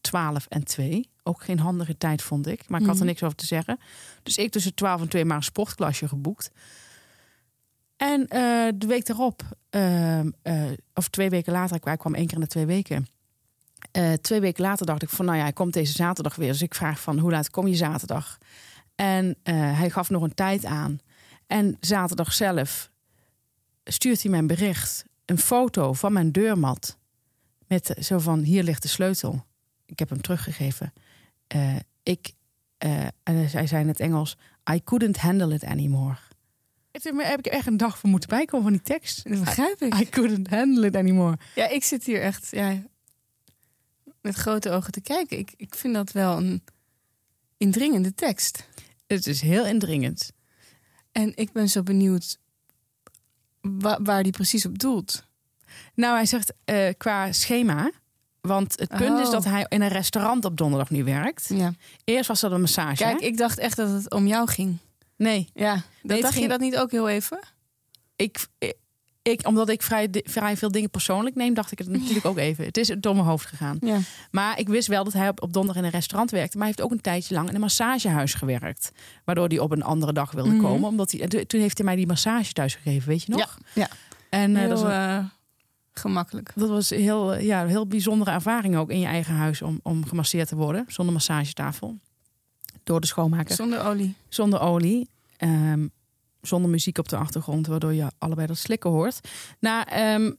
[0.02, 1.10] 12 en 2.
[1.24, 2.70] Ook geen handige tijd, vond ik.
[2.70, 3.10] Maar ik had er Mhm.
[3.10, 3.80] niks over te zeggen.
[4.24, 6.52] Dus ik tussen 12 en 2 maar een sportklasje geboekt.
[7.98, 12.36] En eh, de week daarop, ehm, eh, of twee weken later, ik kwam één keer
[12.36, 13.08] in de twee weken.
[13.92, 16.52] Eh, twee weken later dacht ik van, nou ja, hij komt deze zaterdag weer.
[16.52, 18.38] Dus ik vraag van, hoe laat kom je zaterdag?
[18.96, 21.00] En eh, hij gaf nog een tijd aan.
[21.48, 22.92] En zaterdag zelf
[23.84, 25.04] stuurt hij mij een bericht.
[25.26, 26.98] Een foto van mijn deurmat.
[27.68, 29.46] Met eh, zo van, hier ligt de sleutel.
[29.90, 30.94] Ik heb hem teruggegeven.
[31.48, 32.32] Eh, ik,
[32.78, 33.12] eh, en
[33.52, 34.38] hij zei in het Engels,
[34.74, 36.18] I couldn't handle it anymore.
[36.92, 39.30] Daar heb ik echt een dag voor moeten bijkomen van die tekst.
[39.30, 39.96] Dat begrijp ik.
[39.96, 41.38] I couldn't handle it anymore.
[41.56, 42.84] Ja, ik zit hier echt ja,
[44.22, 45.38] met grote ogen te kijken.
[45.38, 46.64] Ik, ik vind dat wel een
[47.58, 48.68] indringende tekst.
[49.08, 50.32] Het is heel indringend.
[51.12, 52.38] En ik ben zo benieuwd
[53.62, 55.28] wa- waar die precies op doelt.
[55.94, 57.92] Nou, hij zegt eh, qua schema.
[58.42, 59.32] Want het punt is Oh.
[59.32, 61.50] dat hij in een restaurant op donderdag nu werkt.
[61.54, 61.74] Ja.
[62.04, 63.04] Eerst was dat een massage.
[63.04, 63.26] Kijk, hè?
[63.26, 64.78] ik dacht echt dat het om jou ging.
[65.18, 65.74] Nee, Ja,
[66.04, 67.40] dat dacht ging- je dat niet ook heel even?
[68.16, 68.48] ik,
[69.22, 72.66] ik, omdat ik vrij, vrij veel dingen persoonlijk neem, dacht ik het natuurlijk ook even.
[72.66, 73.78] Het is door mijn hoofd gegaan.
[73.82, 73.98] Ja.
[74.32, 76.58] Maar ik wist wel dat hij op, op donderdag in een restaurant werkte.
[76.58, 78.92] Maar hij heeft ook een tijdje lang in een massagehuis gewerkt.
[79.26, 80.62] Waardoor hij op een andere dag wilde Mhm.
[80.62, 80.90] komen.
[80.90, 83.58] Omdat hij, en toen- heeft hij mij die massage thuis gegeven, weet je nog?
[83.74, 83.88] Ja, ja.
[84.30, 85.18] En Heel dat, was, eh,
[86.00, 86.52] gemakkelijk.
[86.56, 90.06] dat was een heel, ja, heel bijzondere ervaring ook in je eigen huis om, om
[90.06, 90.86] gemasseerd te worden.
[90.88, 91.98] Zonder massagetafel.
[92.84, 93.56] Door de schoonmaker.
[93.56, 94.16] Zonder olie.
[94.30, 95.10] Zonder olie.
[95.38, 95.88] ehm,
[96.42, 99.20] zonder muziek op de achtergrond, waardoor je allebei dat slikken hoort.
[99.60, 100.32] Nou, ehm,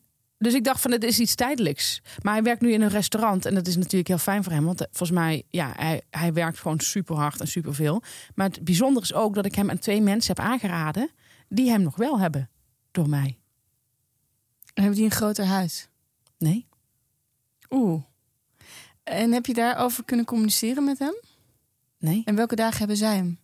[0.42, 2.03] Dus ik dacht van het is iets tijdelijks.
[2.23, 4.64] Maar hij werkt nu in een restaurant en dat is natuurlijk heel fijn voor hem.
[4.64, 8.03] Want eh, volgens mij, ja, hij, hij werkt gewoon super hard en super veel.
[8.35, 11.11] Maar het bijzondere is ook dat ik hem aan twee mensen heb aangeraden
[11.49, 12.51] die hem nog wel hebben
[12.90, 13.38] door mij.
[14.81, 15.88] Hebben die een groter huis?
[16.38, 16.66] Nee?
[17.71, 18.03] Oeh.
[19.03, 21.14] En heb je daarover kunnen communiceren met hem?
[21.99, 22.23] Nee.
[22.25, 23.38] En welke dagen hebben zij hem?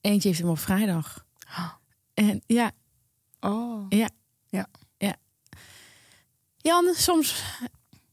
[0.00, 1.26] Eentje heeft hem op vrijdag.
[2.14, 2.72] En ja,
[3.40, 3.86] Oh.
[3.88, 4.08] Ja.
[4.48, 4.66] Ja.
[4.98, 5.16] Ja.
[6.56, 7.42] Jan, soms,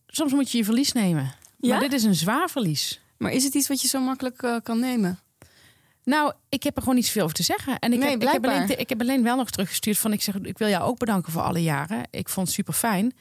[0.07, 1.33] soms moet je je verlies nemen.
[1.57, 1.69] Ja?
[1.69, 3.01] Maar dit is een zwaar verlies.
[3.17, 5.19] Maar is het iets wat je zo makkelijk eh, kan nemen?
[6.05, 7.79] Nou, ik heb er gewoon niet zoveel over te zeggen.
[7.79, 10.13] En ik, Nee, heb, ik, heb alleen, ik heb alleen wel nog teruggestuurd van...
[10.13, 12.07] ik zeg, ik wil jou ook bedanken voor alle jaren.
[12.11, 13.13] Ik vond het super fijn.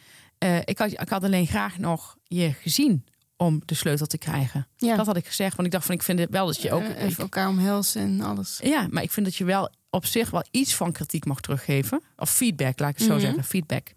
[0.64, 3.04] ik, had, ik had alleen graag nog je gezien
[3.36, 4.66] om de sleutel te krijgen.
[4.76, 4.96] Ja.
[4.96, 5.94] Dat had ik gezegd, want ik dacht van...
[5.94, 6.82] ik vind het wel dat je ook...
[6.82, 8.58] Eh, even elkaar omhelzen en alles.
[8.62, 12.02] ja, maar ik vind dat je wel op zich wel iets van kritiek mag teruggeven.
[12.16, 13.20] Of feedback, laat ik het zo Mhm.
[13.20, 13.44] zeggen.
[13.44, 13.92] Feedback.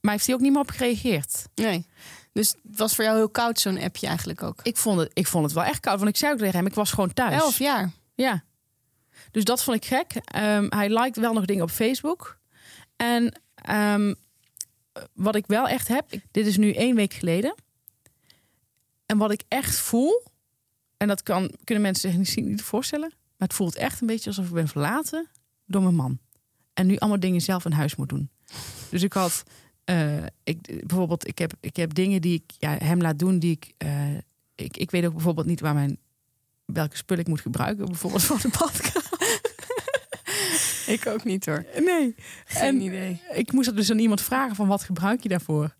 [0.00, 1.44] Maar heeft hij ook niet meer op gereageerd.
[1.54, 1.86] Nee.
[2.36, 4.60] Dus het was voor jou heel koud, zo'n appje eigenlijk ook.
[4.62, 5.98] Ik vond, het, ik vond het wel echt koud.
[5.98, 7.34] Want ik zei ook tegen hem, ik was gewoon thuis.
[7.42, 7.90] Elf jaar.
[8.14, 8.44] Ja.
[9.30, 10.12] Dus dat vond ik gek.
[10.24, 12.38] Ehm, hij liked wel nog dingen op Facebook.
[12.96, 14.14] En ehm,
[15.12, 16.12] wat ik wel echt heb...
[16.12, 17.54] ik- dit is nu één week geleden.
[19.06, 20.22] En wat ik echt voel...
[20.96, 23.08] en dat kan, kunnen mensen zich misschien niet voorstellen...
[23.36, 25.28] maar het voelt echt een beetje alsof ik ben verlaten
[25.66, 26.18] door mijn man.
[26.74, 28.30] En nu allemaal dingen zelf in huis moet doen.
[28.90, 29.42] Dus ik had...
[29.86, 33.38] eh, ik, bijvoorbeeld, ik heb, ik heb dingen die ik ja, hem laat doen...
[33.38, 34.14] die ik, eh,
[34.54, 34.76] ik...
[34.76, 35.98] Ik weet ook bijvoorbeeld niet waar mijn...
[36.64, 37.86] welke spul ik moet gebruiken.
[37.86, 39.04] Bijvoorbeeld voor de badkamer.
[40.86, 41.64] Ik ook niet hoor.
[41.84, 42.14] Nee.
[42.44, 43.20] Geen En- idee.
[43.32, 45.76] Ik moest het dus aan iemand vragen van wat gebruik je daarvoor?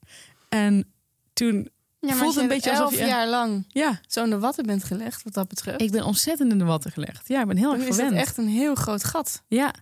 [0.48, 0.92] En
[1.32, 1.68] toen,
[2.00, 4.66] Ja, als je een beetje elf alsof je- jaar lang ja, zo in de watten
[4.66, 5.80] bent gelegd, wat dat betreft.
[5.80, 7.28] ik ben ontzettend in de watten gelegd.
[7.28, 8.16] Ja, ik ben heel erg is het verwend.
[8.20, 9.42] echt een heel groot gat.
[9.48, 9.74] Ja.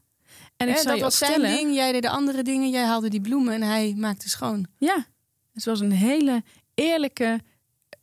[0.56, 3.20] En ik Hè, dat was zijn ding, jij deed de andere dingen, jij haalde die
[3.20, 4.66] bloemen en hij maakte schoon.
[4.78, 5.06] Ja,
[5.52, 6.42] het was een hele
[6.74, 7.40] eerlijke,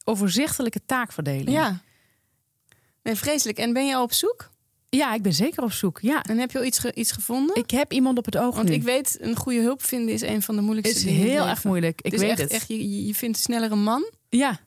[0.03, 1.49] overzichtelijke taakverdeling.
[1.51, 1.81] Ja.
[3.03, 3.57] Nee, vreselijk.
[3.57, 4.49] En ben je al op zoek?
[4.89, 5.99] ja, ik ben zeker op zoek.
[6.01, 7.55] Ja, En heb je al iets, ge- iets gevonden?
[7.55, 8.73] ik heb iemand op het oog Want nu.
[8.75, 11.17] ik weet, een goede hulp vinden is een van de moeilijkste is dingen.
[11.17, 11.55] in het heel leven.
[11.55, 11.97] erg moeilijk.
[11.99, 12.51] Ik Het is weet echt, het.
[12.51, 14.59] echt je, je- vindt sneller een man Ja,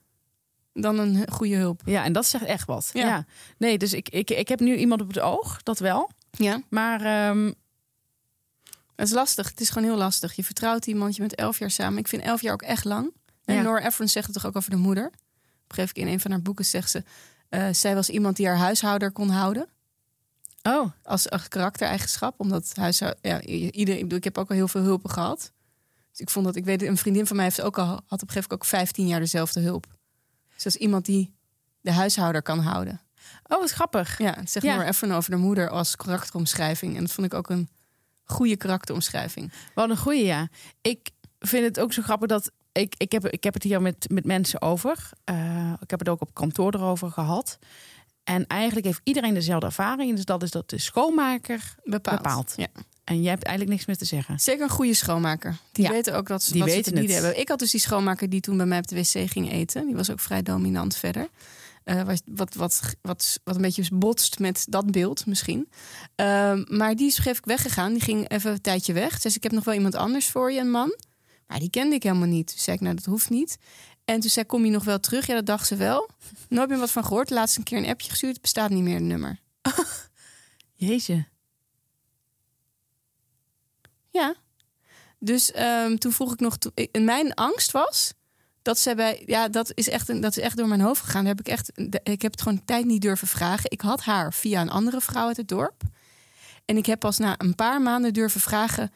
[0.73, 1.83] dan een goede hulp.
[1.85, 2.91] ja, en dat zegt echt wat.
[2.93, 3.07] Ja.
[3.07, 3.27] Ja.
[3.59, 6.11] Nee, dus ik, ik, ik heb nu iemand op het oog, dat wel.
[6.31, 6.61] Ja.
[6.71, 7.53] Maar ehm,
[8.97, 9.49] Het is lastig.
[9.49, 10.33] Het is gewoon heel lastig.
[10.33, 11.99] Je vertrouwt iemand, je bent elf jaar samen.
[11.99, 13.13] Ik vind elf jaar ook echt lang.
[13.45, 13.63] En Ja.
[13.63, 15.11] Nora Ephron zegt het toch ook over de moeder.
[15.67, 17.03] Begreep ik in een van haar boeken, zegt ze...
[17.49, 19.69] eh, zij was iemand die haar huishouder kon houden.
[20.63, 22.41] oh, Als, als karaktereigenschap.
[22.41, 25.53] Omdat huishou- ja, ieder, ik, bedoel, ik heb ook al heel veel hulpen gehad.
[26.11, 28.11] Dus ik vond dat, ik weet, een vriendin van mij heeft ook al, had op
[28.11, 29.87] een gegeven moment ook 15 jaar dezelfde hulp.
[30.55, 31.35] Dus dat is iemand die
[31.81, 33.01] de huishouder kan houden.
[33.49, 34.19] oh, wat grappig.
[34.19, 34.75] Ja, dat zegt Ja.
[34.75, 36.95] Nora Ephron over de moeder als karakteromschrijving.
[36.97, 37.69] En dat vond ik ook een
[38.25, 39.53] goede karakteromschrijving.
[39.75, 40.49] Wat een goeie, ja.
[40.83, 41.11] Ik
[41.41, 42.51] vind het ook zo grappig dat...
[42.73, 45.11] Ik, ik, heb, ik heb het hier met, met mensen over.
[45.25, 47.59] Eh, ik heb het ook op kantoor erover gehad.
[48.25, 50.17] En eigenlijk heeft iedereen dezelfde ervaring.
[50.17, 52.53] Dus dat is dat de schoonmaker bepaalt.
[52.57, 52.67] Ja.
[53.05, 54.39] En jij hebt eigenlijk niks meer te zeggen.
[54.41, 55.57] Zeker een goede schoonmaker.
[55.73, 55.91] Die Ja.
[55.91, 57.11] weten ook dat ze, Die wat ze weten het.
[57.11, 57.39] hebben.
[57.41, 59.87] Ik had dus die schoonmaker die toen bij mij op de wc ging eten.
[59.87, 61.29] Die was ook vrij dominant verder.
[61.85, 65.69] Eh, wat, wat, wat, wat, wat een beetje botst met dat beeld misschien.
[66.15, 67.93] Ehm, maar die is geef ik weggegaan.
[67.93, 69.21] Die ging even een tijdje weg.
[69.21, 70.97] Dus ik heb nog wel iemand anders voor je, een man.
[71.47, 72.47] Maar die kende ik helemaal niet.
[72.47, 73.57] Toen zei ik, nou dat hoeft niet.
[74.05, 75.27] En toen zei ik, kom je nog wel terug?
[75.27, 76.11] Ja, dat dacht ze wel.
[76.49, 77.31] Nooit meer wat van gehoord.
[77.31, 78.33] Laatst een keer een appje gestuurd.
[78.33, 79.41] Het bestaat niet meer, het nummer.
[80.75, 81.27] Jeetje.
[84.11, 84.35] Ja.
[85.19, 86.57] Dus ehm, toen vroeg ik nog.
[86.93, 88.13] mijn angst was
[88.65, 89.23] dat zij bij.
[89.27, 91.25] Ja, dat is echt, een, dat is echt door mijn hoofd gegaan.
[91.25, 91.73] Daar heb ik echt.
[92.03, 93.71] Ik heb het gewoon tijd niet durven vragen.
[93.71, 95.83] Ik had haar via een andere vrouw uit het dorp.
[96.65, 98.93] En ik heb pas na een paar maanden durven vragen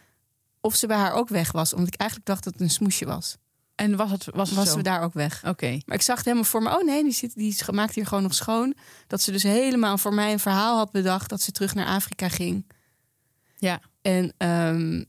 [0.61, 1.73] of ze bij haar ook weg was.
[1.73, 3.37] Omdat ik eigenlijk dacht dat het een smoesje was.
[3.75, 4.77] En was het, was het Was zo?
[4.77, 5.45] ze daar ook weg?
[5.47, 5.79] Oké.
[5.87, 6.77] Maar ik zag het helemaal voor me.
[6.79, 8.75] Oh nee, die, zit, die maakt hier gewoon nog schoon.
[9.07, 12.29] Dat ze dus helemaal voor mij een verhaal had bedacht dat ze terug naar Afrika
[12.29, 12.73] ging.
[13.59, 13.81] Ja.
[14.03, 15.05] En ehm,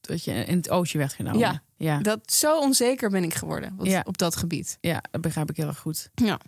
[0.00, 1.38] Dat je in het ootje werd genomen.
[1.38, 1.62] Ja.
[1.76, 1.98] Ja.
[1.98, 4.02] Dat, zo onzeker ben ik geworden wat- Ja.
[4.06, 4.78] op dat gebied.
[4.80, 6.10] Ja, dat begrijp ik heel erg goed.
[6.14, 6.40] Ja.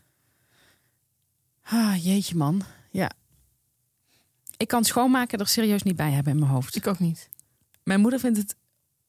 [1.63, 2.63] Ah, jeetje man.
[2.91, 3.11] Ja.
[4.57, 6.77] Ik kan schoonmaken er serieus niet bij hebben in mijn hoofd.
[6.77, 7.29] Ik ook niet.
[7.83, 8.57] Mijn moeder vindt het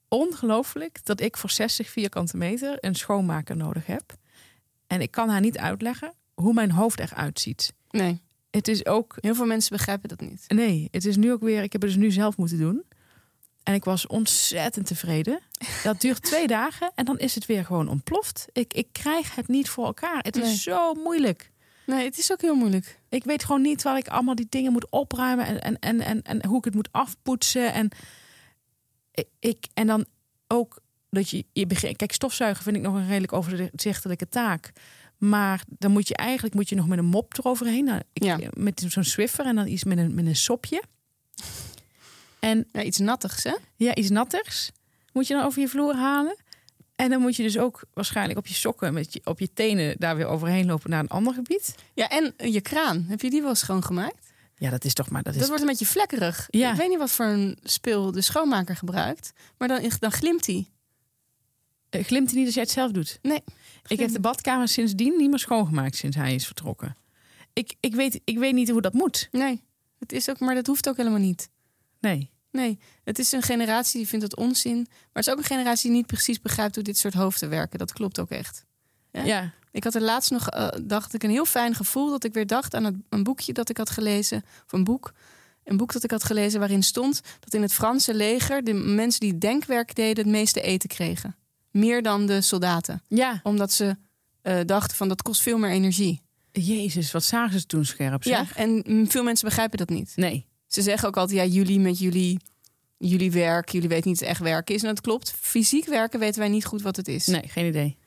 [0.07, 4.15] ongelooflijk dat ik voor 60 vierkante meter een schoonmaker nodig heb.
[4.87, 7.73] En ik kan haar niet uitleggen hoe mijn hoofd eruit ziet.
[7.89, 10.43] Nee, Het is ook, heel veel mensen begrijpen dat niet.
[10.47, 12.83] nee, het is nu ook weer, ik heb het dus nu zelf moeten doen.
[13.67, 15.39] En ik was ontzettend tevreden.
[15.83, 18.45] Dat duurt twee dagen en dan is het weer gewoon ontploft.
[18.53, 20.19] Ik, ik krijg het niet voor elkaar.
[20.21, 21.51] Het is zo moeilijk.
[21.85, 22.99] Nee, het is ook heel moeilijk.
[23.09, 26.21] Ik weet gewoon niet waar ik allemaal die dingen moet opruimen en, en, en, en,
[26.21, 27.73] en hoe ik het moet afpoetsen.
[27.73, 27.89] En
[29.39, 30.05] ik, en dan
[30.47, 31.97] ook dat je, je begint.
[31.97, 34.71] Kijk, stofzuigen vind ik nog een redelijk overzichtelijke taak.
[35.17, 37.83] Maar dan moet je eigenlijk moet je nog met een mop eroverheen.
[37.83, 38.37] Nou, ik, Ja.
[38.53, 40.83] Met zo'n Swiffer en dan iets met een, met een sopje.
[42.39, 43.55] En Ja, iets nattigs, hè?
[43.75, 44.71] ja, iets natters
[45.13, 46.37] moet je dan over je vloer halen.
[46.95, 49.95] En dan moet je dus ook waarschijnlijk op je sokken, met je, op je tenen
[49.99, 51.75] daar weer overheen lopen naar een ander gebied.
[51.93, 53.05] Ja, en je kraan.
[53.07, 54.31] Heb je die wel schoongemaakt?
[54.55, 55.23] Ja, dat is toch maar.
[55.23, 56.47] Dat is Dat wordt een beetje vlekkerig.
[56.49, 56.71] Ja.
[56.71, 59.31] Ik weet niet wat voor een speel de schoonmaker gebruikt.
[59.57, 60.67] Maar dan, dan glimt hij.
[61.89, 63.19] Eh, glimt hij niet als jij het zelf doet.
[63.21, 63.43] Nee.
[63.87, 66.97] Ik heb de badkamer sindsdien niet meer schoongemaakt sinds hij is vertrokken.
[67.53, 69.27] Ik, ik, weet, ik weet niet hoe dat moet.
[69.31, 69.61] Nee.
[69.99, 71.49] Het is ook, maar dat hoeft ook helemaal niet.
[71.99, 72.29] Nee.
[72.51, 74.77] Nee, het is een generatie die vindt het onzin.
[74.87, 77.79] Maar het is ook een generatie die niet precies begrijpt hoe dit soort hoofden werken.
[77.79, 78.65] Dat klopt ook echt.
[79.11, 79.23] Ja?
[79.23, 79.53] Ja.
[79.71, 82.47] Ik had er laatst nog, eh, dacht ik, een heel fijn gevoel dat ik weer
[82.47, 84.43] dacht aan het, een boekje dat ik had gelezen.
[84.65, 85.13] Of een boek.
[85.63, 89.19] Een boek dat ik had gelezen waarin stond dat in het Franse leger de mensen
[89.19, 91.35] die denkwerk deden het meeste eten kregen.
[91.71, 93.03] Meer dan de soldaten.
[93.07, 93.39] Ja.
[93.43, 93.97] Omdat ze
[94.41, 96.21] eh, dachten van dat kost veel meer energie.
[96.51, 98.55] Jezus, wat zagen ze toen scherp zeg.
[98.55, 100.13] Ja, en veel mensen begrijpen dat niet.
[100.15, 100.46] Nee.
[100.67, 102.39] Ze zeggen ook altijd, ja, jullie met jullie,
[102.97, 104.81] jullie werk, jullie weten niet wat echt werken is.
[104.81, 105.31] En dat klopt.
[105.31, 107.25] Fysiek werken weten wij niet goed wat het is.
[107.27, 107.97] Nee, geen idee.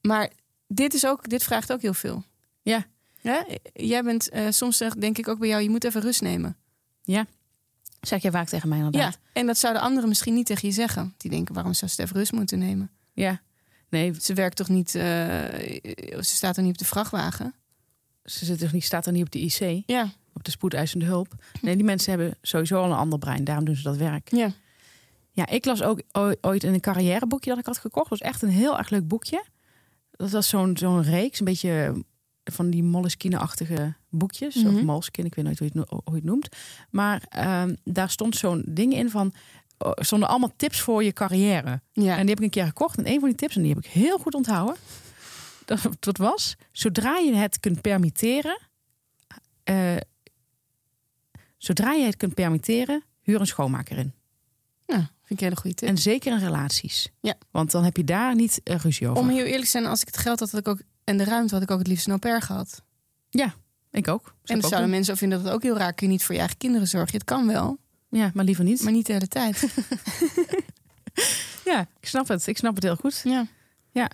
[0.00, 0.30] Maar
[0.68, 2.24] dit, is ook, dit vraagt ook heel veel.
[2.62, 2.86] Ja.
[3.20, 3.46] Ja?
[3.72, 6.56] Jij bent, eh, soms zeg- denk ik ook bij jou, je moet even rust nemen.
[8.00, 9.18] Zeg jij vaak tegen mij Ja, inderdaad.
[9.32, 11.14] en dat zouden anderen misschien niet tegen je zeggen.
[11.16, 12.90] Die denken, waarom zou Stef rust moeten nemen?
[13.12, 13.40] Ja.
[13.90, 15.02] Nee, Ze werkt toch niet, eh,
[16.14, 17.54] ze staat er niet op de vrachtwagen?
[18.24, 21.34] ze zit toch niet, staat er niet op de IC, Ja, op de spoedeisende hulp.
[21.60, 23.44] Nee, die mensen hebben sowieso al een ander brein.
[23.44, 24.28] Daarom doen ze dat werk.
[24.30, 24.50] ja.
[25.30, 28.10] Ja, ik las ook ooi- ooit in een carrièreboekje dat ik had gekocht.
[28.10, 29.44] Dat was echt een heel erg leuk boekje.
[30.10, 32.04] Dat was zo'n zo'n reeks, een beetje
[32.44, 34.54] van die Moleskine-achtige boekjes.
[34.54, 34.74] Mhm.
[34.76, 36.48] Of Moleskine, ik weet nooit hoe je het, hoe je het noemt.
[36.90, 39.32] Maar ehm, daar stond zo'n ding in van...
[39.78, 41.80] oh, stonden allemaal tips voor je carrière.
[41.92, 42.12] ja.
[42.16, 42.98] En die heb ik een keer gekocht.
[42.98, 44.76] En een van die tips, en die heb ik heel goed onthouden.
[45.64, 48.58] Dat, dat was, zodra je het kunt permitteren...
[49.64, 49.96] eh,
[51.66, 54.12] zodra je het kunt permitteren, huur een schoonmaker in.
[54.86, 55.88] Nou, vind ik een hele goede tip.
[55.88, 57.08] En zeker in relaties.
[57.20, 57.34] Ja.
[57.50, 59.22] Want dan heb je daar niet uh, ruzie over.
[59.22, 61.24] Om heel eerlijk te zijn, als ik het geld had, had ik ook, en de
[61.24, 62.84] ruimte had ik ook het liefst een au pair gehad.
[63.90, 64.26] Ik ook.
[64.26, 64.90] En dan zouden doen.
[64.90, 65.92] mensen ook vinden dat het ook heel raar.
[65.92, 67.12] Kun je niet voor je eigen kinderen zorgen?
[67.12, 68.82] Het kan wel, Ja, maar liever niet.
[68.82, 69.64] maar niet de hele tijd.
[71.64, 72.46] Ja, ik snap het.
[72.46, 73.20] Ik snap het heel goed.
[73.24, 73.46] ja.
[73.90, 74.10] Ja.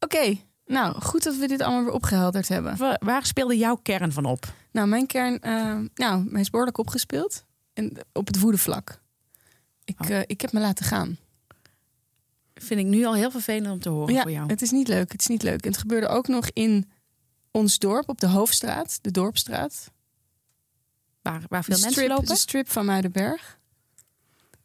[0.00, 2.76] Oké, nou goed dat we dit allemaal weer opgehelderd hebben.
[2.76, 4.54] Waar, waar speelde jouw kern van op?
[4.70, 7.44] Nou, mijn kern, eh, nou, mij is behoorlijk opgespeeld.
[7.72, 9.00] En op het woedevlak.
[9.84, 10.10] Ik, Oh.
[10.10, 11.16] eh, ik heb me laten gaan.
[12.54, 14.48] Vind ik nu al heel vervelend om te horen ja, voor jou.
[14.48, 15.12] het is niet leuk.
[15.12, 15.62] Het is niet leuk.
[15.62, 16.90] En het gebeurde ook nog in
[17.50, 19.90] ons dorp, op de Hoofdstraat, de Dorpstraat.
[21.22, 22.26] Waar, waar veel de mensen strip, lopen?
[22.26, 23.58] De strip van Muidenberg.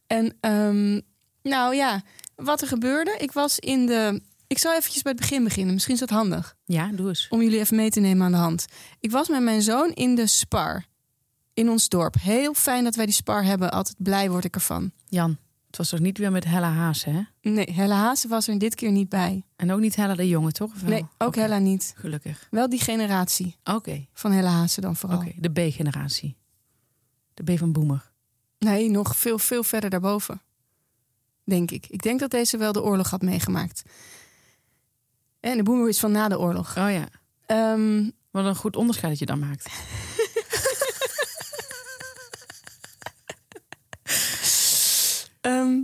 [0.08, 1.00] En ehm,
[1.42, 2.02] nou ja,
[2.36, 3.16] wat er gebeurde.
[3.18, 4.22] Ik was in de...
[4.52, 5.74] Ik zal eventjes bij het begin beginnen.
[5.74, 6.56] Misschien is dat handig.
[6.66, 7.28] Ja, doe eens.
[7.30, 8.66] Om jullie even mee te nemen aan de hand.
[9.00, 10.86] Ik was met mijn zoon in de Spar.
[11.54, 12.16] In ons dorp.
[12.22, 13.72] Heel fijn dat wij die Spar hebben.
[13.72, 14.92] Altijd blij word ik ervan.
[15.08, 15.38] Jan,
[15.68, 17.22] het was toch niet weer met Hella Haase, hè?
[17.52, 19.44] Nee, Hella Haase was er dit keer niet bij.
[19.56, 20.74] En ook niet Hella de Jonge, toch?
[20.74, 20.84] Of?
[20.84, 21.94] Nee, ook Hella niet.
[21.98, 22.48] Gelukkig.
[22.50, 25.20] Wel die generatie Oké, van Hella Haase dan vooral.
[25.20, 25.32] oké.
[25.38, 26.38] De B-generatie.
[27.34, 28.12] De B van Boemer.
[28.60, 30.42] Nee, nog veel, veel verder daarboven.
[31.44, 31.88] Denk ik.
[31.88, 33.84] Ik denk dat deze wel de oorlog had meegemaakt.
[35.42, 36.78] En de boemer is van na de oorlog.
[36.78, 37.08] Oh ja.
[37.46, 39.66] Ehm, Wat een goed onderscheid dat je dan maakt.
[45.42, 45.80] ehm,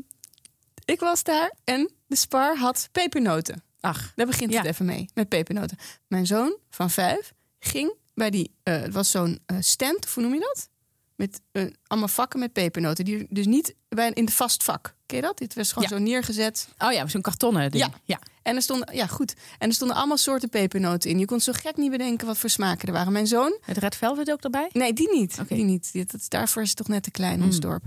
[0.85, 3.63] ik was daar en de Spar had pepernoten.
[3.79, 4.57] Ach, Daar begint Ja.
[4.57, 5.77] het even mee, met pepernoten.
[6.07, 8.55] Mijn zoon van vijf ging bij die...
[8.63, 10.69] eh, het was zo'n eh, stand, hoe noem je dat?
[11.17, 13.05] Met eh, allemaal vakken met pepernoten.
[13.05, 14.95] Die dus niet bij, in de vast vak.
[15.05, 15.37] Ken je dat?
[15.37, 15.95] Dit was gewoon Ja.
[15.97, 16.67] zo neergezet.
[16.77, 17.83] oh ja, zo'n kartonnen ding.
[17.83, 17.91] Ja.
[18.03, 18.19] ja.
[18.43, 19.33] En er stonden, ja goed.
[19.57, 21.19] En er stonden allemaal soorten pepernoten in.
[21.19, 23.11] Je kon zo gek niet bedenken wat voor smaken er waren.
[23.11, 24.69] Mijn zoon, Het Red Velvet ook erbij?
[24.73, 25.37] nee, die niet.
[25.41, 25.55] Oké.
[25.55, 25.91] Die niet.
[25.91, 27.61] Die- dat, daarvoor is het toch net te klein, ons Mm.
[27.61, 27.83] dorp.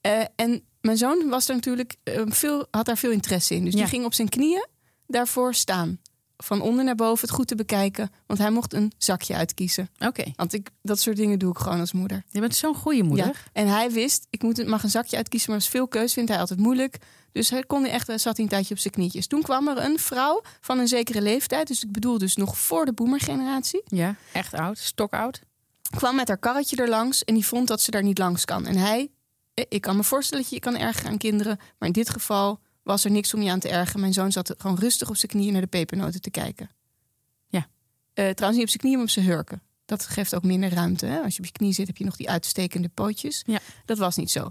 [0.00, 3.64] Eh, en mijn zoon was er natuurlijk eh, veel, had daar veel interesse in.
[3.64, 3.78] Dus Ja.
[3.80, 4.66] die ging op zijn knieën
[5.06, 6.00] daarvoor staan.
[6.42, 8.10] Van onder naar boven het goed te bekijken.
[8.26, 9.88] Want hij mocht een zakje uitkiezen.
[9.98, 10.24] Oké.
[10.36, 12.22] Want ik, dat soort dingen doe ik gewoon als moeder.
[12.28, 13.26] Je bent zo'n goede moeder.
[13.26, 13.32] Ja.
[13.52, 16.38] En hij wist, ik moet, mag een zakje uitkiezen, maar als veel keus vindt hij
[16.38, 16.98] altijd moeilijk.
[17.32, 19.26] Dus hij kon echt, hij zat hij een tijdje op zijn knietjes.
[19.26, 22.84] Toen kwam er een vrouw van een zekere leeftijd, dus ik bedoel dus nog voor
[22.84, 24.78] de boemergeneratie, Ja, echt oud.
[24.78, 25.40] Stokoud.
[25.96, 28.66] kwam met haar karretje er langs en die vond dat ze daar niet langs kan.
[28.66, 29.10] En hij,
[29.54, 32.10] eh, ik kan me voorstellen dat je je kan ergeren aan kinderen, maar in dit
[32.10, 34.00] geval was er niks om je aan te ergeren.
[34.00, 36.70] Mijn zoon zat gewoon rustig op zijn knieën naar de pepernoten te kijken.
[37.48, 37.66] Ja.
[38.12, 39.62] Eh, trouwens niet op zijn knieën, maar op zijn hurken.
[39.84, 41.06] Dat geeft ook minder ruimte.
[41.06, 41.20] Hè?
[41.20, 43.42] Als je op je knie zit, heb je nog die uitstekende pootjes.
[43.46, 43.58] Ja.
[43.84, 44.50] Dat was niet zo.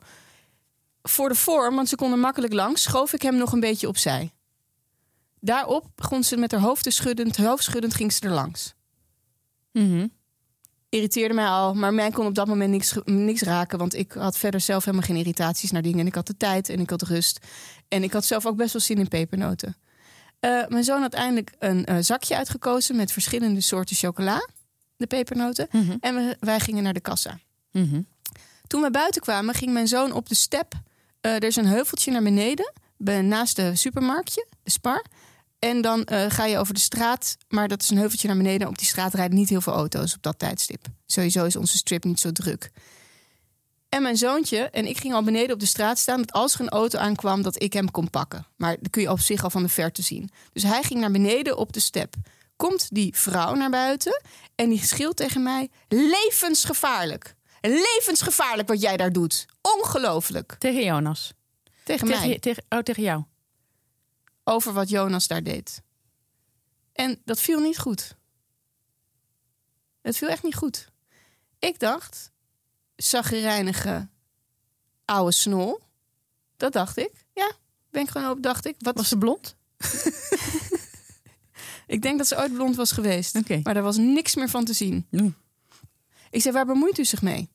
[1.02, 3.88] voor de vorm, want ze kon er makkelijk langs, schoof ik hem nog een beetje
[3.88, 4.32] opzij.
[5.40, 8.74] Daarop begon ze met haar hoofd te schuddend, hoofdschuddend ging ze er langs.
[9.72, 10.08] Mhm.
[10.92, 13.78] Irriteerde mij al, maar mij kon op dat moment niks, niks raken.
[13.78, 16.00] Want ik had verder zelf helemaal geen irritaties naar dingen.
[16.00, 17.40] En ik had de tijd en ik had rust.
[17.88, 19.76] En ik had zelf ook best wel zin in pepernoten.
[20.40, 24.48] Eh, mijn zoon had eindelijk een eh, zakje uitgekozen met verschillende soorten chocola.
[24.98, 25.68] De pepernoten.
[25.72, 25.96] Mhm.
[26.00, 27.40] En we- wij gingen naar de kassa.
[27.72, 28.02] Mhm.
[28.68, 30.74] Toen we buiten kwamen, ging mijn zoon op de step.
[31.22, 35.06] Eh, er is een heuveltje naar beneden, bij- naast de supermarktje, de Spar.
[35.70, 38.68] En dan eh, ga je over de straat, maar dat is een heuveltje naar beneden.
[38.68, 40.86] Op die straat rijden niet heel veel auto's op dat tijdstip.
[41.06, 42.72] Sowieso is onze strip niet zo druk.
[43.90, 46.18] En mijn zoontje en ik gingen al beneden op de straat staan...
[46.18, 48.46] dat als er een auto aankwam, dat ik hem kon pakken.
[48.58, 50.30] Maar dat kun je op zich al van de verte zien.
[50.54, 52.14] Dus hij ging naar beneden op de step.
[52.56, 54.22] Komt die vrouw naar buiten
[54.56, 55.70] en die schreeuwt tegen mij...
[55.88, 57.36] levensgevaarlijk.
[57.62, 59.46] Levensgevaarlijk wat jij daar doet.
[59.62, 60.56] Ongelooflijk.
[60.60, 61.34] Tegen Jonas.
[61.84, 62.30] Tegen, Tegen, mij.
[62.30, 63.24] je- tegen, oh, tegen jou.
[64.52, 65.82] Over wat Jonas daar deed.
[66.94, 68.16] En dat viel niet goed.
[70.02, 70.92] Het viel echt niet goed.
[71.60, 72.32] Ik dacht,
[72.96, 74.10] zaggerijnige
[75.06, 75.80] oude snol.
[76.58, 77.12] Dat dacht ik.
[77.34, 77.52] Ja,
[77.90, 78.76] ben ik gewoon op, dacht ik.
[78.80, 79.56] Wat Was ze blond?
[81.88, 83.36] Ik denk dat ze ooit blond was geweest.
[83.36, 83.60] Oké.
[83.64, 85.08] Maar daar was niks meer van te zien.
[85.10, 85.36] Mm.
[86.30, 87.50] Ik zei, waar bemoeit u zich mee?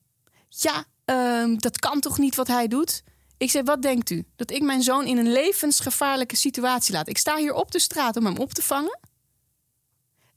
[0.49, 3.03] Ja, ehm, dat kan toch niet wat hij doet?
[3.37, 4.25] Ik zei, wat denkt u?
[4.35, 7.07] Dat ik mijn zoon in een levensgevaarlijke situatie laat.
[7.07, 8.99] Ik sta hier op de straat om hem op te vangen.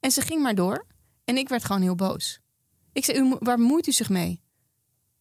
[0.00, 0.86] En ze ging maar door.
[1.24, 2.40] En ik werd gewoon heel boos.
[2.92, 4.42] Ik zei, u, waar bemoeit u zich mee?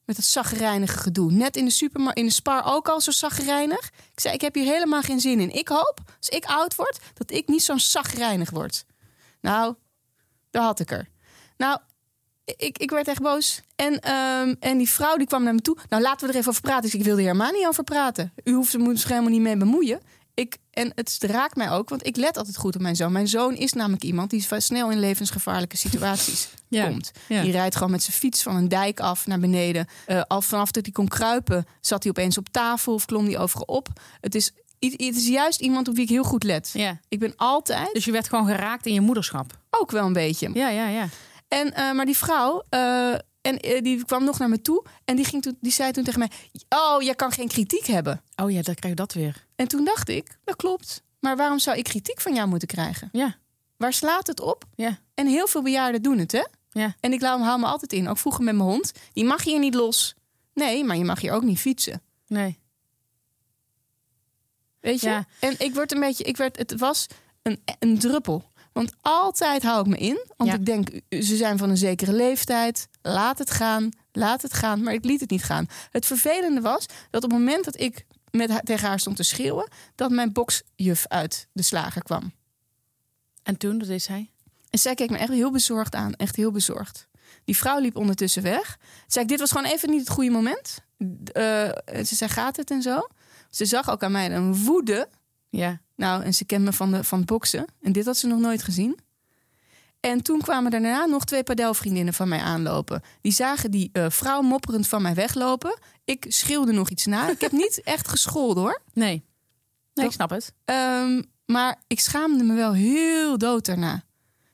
[0.05, 1.31] Met dat zaggerijnige gedoe.
[1.31, 3.89] Net in de supermarkt, in de spar ook al zo zaggerijnig.
[4.11, 5.51] Ik zei, ik heb hier helemaal geen zin in.
[5.51, 8.85] Ik hoop, als ik oud word, dat ik niet zo'n zaggerijnig word.
[9.41, 9.75] Nou,
[10.49, 11.09] daar had ik er.
[11.57, 11.79] Nou,
[12.57, 13.61] ik, ik werd echt boos.
[13.75, 15.77] En, ehm, en die vrouw die kwam naar me toe.
[15.89, 16.89] Nou, laten we er even over praten.
[16.89, 18.33] Zei, ik wil er helemaal niet over praten.
[18.43, 19.99] U hoeft er zich helemaal niet mee bemoeien.
[20.33, 23.11] Ik, en het raakt mij ook, want ik let altijd goed op mijn zoon.
[23.11, 26.87] Mijn zoon is namelijk iemand die snel in levensgevaarlijke situaties Ja.
[26.87, 27.11] komt.
[27.27, 27.41] Ja.
[27.41, 29.87] Die rijdt gewoon met zijn fiets van een dijk af naar beneden.
[30.05, 33.37] Eh, al vanaf dat hij kon kruipen, zat hij opeens op tafel of klom hij
[33.37, 33.87] overal op.
[34.21, 36.69] Het is, het is juist iemand op wie ik heel goed let.
[36.73, 36.99] Ja.
[37.07, 39.57] Ik ben altijd Dus je werd gewoon geraakt in je moederschap.
[39.69, 40.49] ook wel een beetje.
[40.53, 41.07] Ja, ja, ja.
[41.49, 44.85] En, eh, maar die vrouw, eh, en, eh, die kwam nog naar me toe.
[45.05, 46.29] En die, ging toen, die zei toen tegen mij:
[46.69, 48.21] Oh, jij kan geen kritiek hebben.
[48.35, 49.45] Oh ja, dan krijg je dat weer.
[49.55, 51.03] En toen dacht ik: Dat klopt.
[51.19, 53.09] Maar waarom zou ik kritiek van jou moeten krijgen?
[53.11, 53.37] Ja,
[53.77, 54.65] Waar slaat het op?
[54.75, 56.43] ja, En heel veel bejaarden doen het, hè?
[56.71, 56.95] ja.
[56.99, 58.07] En ik hou hou me altijd in.
[58.07, 58.91] Ook vroeger met mijn hond.
[59.13, 60.15] Die mag hier niet los.
[60.53, 62.01] Nee, maar je mag hier ook niet fietsen.
[62.27, 62.59] Nee.
[64.79, 65.09] Weet je?
[65.09, 65.25] Ja.
[65.39, 67.07] En ik word een beetje, ik werd, het was
[67.41, 68.48] een, een druppel.
[68.71, 70.25] Want altijd hou ik me in.
[70.37, 70.55] Want Ja.
[70.55, 72.87] ik denk, ze zijn van een zekere leeftijd.
[73.01, 74.83] Laat het gaan, laat het gaan.
[74.83, 75.65] Maar ik liet het niet gaan.
[75.91, 79.23] Het vervelende was dat op het moment dat ik met haar, tegen haar stond te
[79.23, 79.67] schreeuwen...
[79.95, 82.31] dat mijn boksjuf uit de slager kwam.
[83.43, 84.31] En toen, dat deed zij?
[84.69, 86.13] En zij keek me echt heel bezorgd aan.
[86.13, 87.07] Echt heel bezorgd.
[87.43, 88.77] Die vrouw liep ondertussen weg.
[89.07, 90.77] Zei ik, dit was gewoon even niet het goede moment.
[91.31, 91.69] Eh,
[92.03, 93.07] ze zei, gaat het en zo?
[93.49, 95.09] Ze zag ook aan mij een woede.
[95.49, 95.81] Ja.
[95.99, 97.65] Nou, en ze kent me van, de, van boksen.
[97.81, 98.99] En dit had ze nog nooit gezien.
[99.99, 103.01] En toen kwamen daarna nog twee padelvriendinnen van mij aanlopen.
[103.21, 105.79] Die zagen die eh, vrouw mopperend van mij weglopen.
[106.05, 107.29] Ik schreeuwde nog iets na.
[107.29, 108.81] Ik heb niet echt gescholden hoor.
[108.93, 109.23] Nee.
[109.93, 110.53] Nee, ik snap het.
[110.65, 114.03] Ehm, maar ik schaamde me wel heel dood daarna.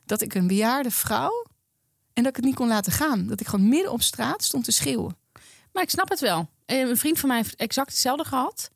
[0.05, 1.45] Dat ik een bejaarde vrouw...
[2.13, 3.27] en dat ik het niet kon laten gaan.
[3.27, 5.17] Dat ik gewoon midden op straat stond te schreeuwen.
[5.73, 6.49] Maar ik snap het wel.
[6.65, 8.69] Eh, Een vriend van mij heeft exact hetzelfde gehad.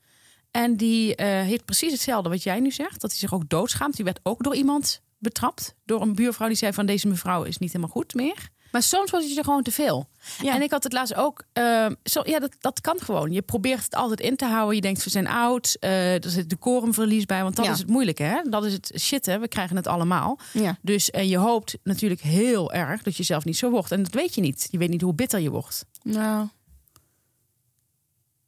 [0.51, 3.01] En die eh, heeft precies hetzelfde wat jij nu zegt.
[3.01, 3.95] Dat hij zich ook doodschaamt.
[3.95, 5.75] Die werd ook door iemand betrapt.
[5.85, 8.49] Door een buurvrouw die zei van deze mevrouw is niet helemaal goed meer.
[8.71, 10.09] Maar soms was het je gewoon te veel.
[10.41, 10.55] Ja.
[10.55, 11.43] En ik had het laatst ook.
[11.53, 13.31] eh, zo, ja, dat, dat kan gewoon.
[13.31, 14.75] Je probeert het altijd in te houden.
[14.75, 15.77] Je denkt, we zijn oud.
[15.79, 17.43] eh, er zit decorumverlies bij.
[17.43, 17.71] Want dat Ja.
[17.71, 18.23] is het moeilijke.
[18.23, 18.41] Hè?
[18.49, 19.25] Dat is het shit.
[19.25, 19.39] Hè?
[19.39, 20.39] We krijgen het allemaal.
[20.53, 20.77] Ja.
[20.81, 23.91] Dus eh, je hoopt natuurlijk heel erg dat je zelf niet zo wordt.
[23.91, 24.67] En dat weet je niet.
[24.71, 25.85] Je weet niet hoe bitter je wordt.
[26.03, 26.47] Nou,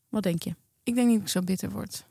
[0.09, 0.55] Wat denk je?
[0.91, 2.05] Ik denk niet dat ik zo bitter word.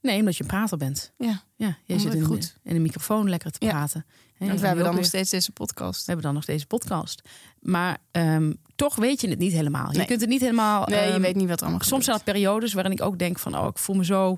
[0.00, 1.12] Nee, omdat je een prater bent.
[1.18, 2.42] Ja, Ja, je zit in, goed.
[2.62, 4.06] de, in de microfoon lekker te praten.
[4.38, 5.98] Je we hebben dan nog steeds deze podcast.
[5.98, 7.22] we hebben dan nog deze podcast.
[7.60, 9.92] Maar ehm, toch weet je het niet helemaal.
[9.92, 10.86] Je kunt het niet helemaal.
[10.86, 13.18] Nee, je ehm, weet niet wat er allemaal Soms zijn er periodes waarin ik ook
[13.18, 14.32] denk van, oh, ik voel me zo.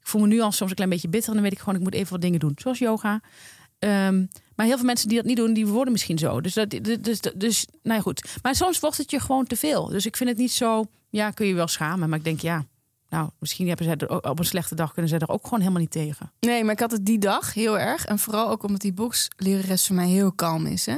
[0.00, 1.28] Ik voel me nu al soms een klein beetje bitter.
[1.28, 2.52] En dan weet ik gewoon, ik moet even wat dingen doen.
[2.56, 3.20] Zoals yoga.
[3.78, 6.40] Ehm, maar heel veel mensen die dat niet doen, die worden misschien zo.
[6.40, 8.38] Dus, dat, dus, dus nou ja, goed.
[8.42, 9.86] Maar soms wordt het je gewoon te veel.
[9.86, 12.08] Dus ik vind het niet zo, ja, kun je wel schamen.
[12.08, 12.64] Maar ik denk, ja,
[13.12, 15.80] nou, misschien hebben zij er op een slechte dag kunnen zij er ook gewoon helemaal
[15.80, 16.32] niet tegen.
[16.40, 18.04] Nee, maar ik had het die dag heel erg.
[18.04, 20.86] En vooral ook omdat die bokslerares voor mij heel kalm is.
[20.86, 20.96] Hè?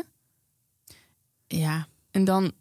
[1.46, 2.52] Ja, En dan...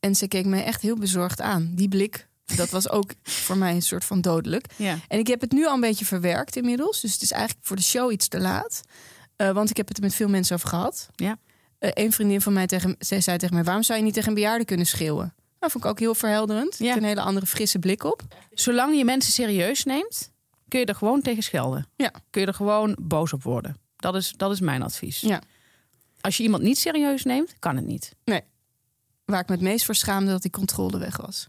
[0.00, 1.70] En ze keek me echt heel bezorgd aan.
[1.74, 3.12] Die blik Dat was ook
[3.46, 4.66] voor mij een soort van dodelijk.
[4.76, 4.98] Ja.
[5.08, 7.00] En ik heb het nu al een beetje verwerkt inmiddels.
[7.00, 8.80] Dus het is eigenlijk voor de show iets te laat.
[9.36, 11.08] Eh, want ik heb het er met veel mensen over gehad.
[11.14, 11.38] Ja.
[11.78, 13.64] Eh, een vriendin van mij tegen, zij zei tegen mij...
[13.64, 15.34] waarom zou je niet tegen een bejaarde kunnen schreeuwen?
[15.64, 16.78] Dat vond ik ook heel verhelderend.
[16.78, 16.96] Ja.
[16.96, 18.22] Een hele andere frisse blik op.
[18.50, 20.32] Zolang je mensen serieus neemt,
[20.68, 21.86] kun je er gewoon tegen schelden.
[21.96, 22.12] Ja.
[22.30, 23.76] Kun je er gewoon boos op worden.
[23.96, 25.20] Dat is, dat is mijn advies.
[25.20, 25.42] Ja.
[26.20, 28.14] Als je iemand niet serieus neemt, kan het niet.
[29.24, 31.48] Waar ik me het meest voor schaamde dat die controle weg was.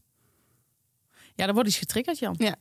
[1.34, 2.36] Ja, dan wordt iets getriggerd, Jan.
[2.38, 2.55] Ja.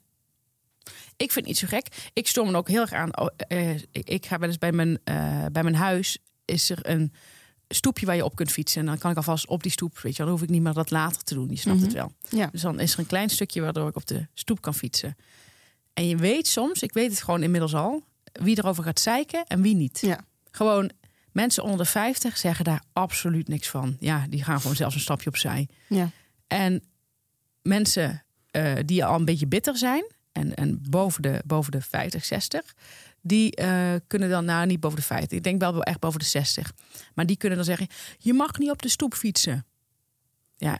[1.16, 2.10] Ik vind het niet zo gek.
[2.12, 3.18] Ik stoor me ook heel erg aan.
[3.18, 6.18] oh, eh, ik, ik ga wel eens bij mijn, eh, bij mijn huis.
[6.44, 7.12] Is er een
[7.68, 8.80] stoepje waar je op kunt fietsen.
[8.80, 9.98] En dan kan ik alvast op die stoep.
[9.98, 11.48] Weet je, dan hoef ik niet meer dat later te doen.
[11.50, 11.86] Je snapt Mhm.
[11.86, 12.12] het wel.
[12.28, 12.48] Ja.
[12.52, 15.16] Dus dan is er een klein stukje waardoor ik op de stoep kan fietsen.
[15.92, 18.02] En je weet soms, ik weet het gewoon inmiddels al,
[18.32, 19.98] wie erover gaat zeiken en wie niet.
[20.00, 20.20] Ja.
[20.50, 20.90] Gewoon
[21.32, 23.96] mensen onder de 50 zeggen daar absoluut niks van.
[24.00, 25.68] Ja, die gaan gewoon zelfs een stapje opzij.
[25.88, 26.10] Ja.
[26.46, 26.82] En
[27.62, 32.24] mensen eh, die al een beetje bitter zijn en, en boven, de, boven de 50,
[32.24, 32.74] 60,
[33.26, 36.24] die eh, kunnen dan, nou niet boven de 50, ik denk wel echt boven de
[36.24, 36.72] 60,
[37.14, 37.86] maar die kunnen dan zeggen:
[38.18, 39.66] Je mag niet op de stoep fietsen.
[40.56, 40.78] Ja,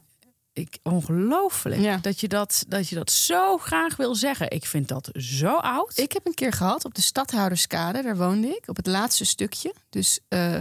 [0.53, 1.97] ik, ongelooflijk Ja.
[1.97, 4.51] dat, je dat, dat je dat zo graag wil zeggen.
[4.51, 5.99] Ik vind dat zo oud.
[5.99, 9.75] Ik heb een keer gehad op de Stadhouderskade, daar woonde ik, op het laatste stukje.
[9.91, 10.57] Dus eh,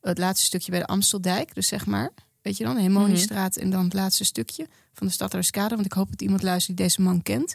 [0.00, 2.10] het laatste stukje bij de Amsteldijk, dus zeg maar.
[2.42, 5.74] Weet je dan, de Hemoniestraat en dan het laatste stukje van de Stadhouderskade.
[5.74, 7.54] Want ik hoop dat iemand luistert die deze man kent.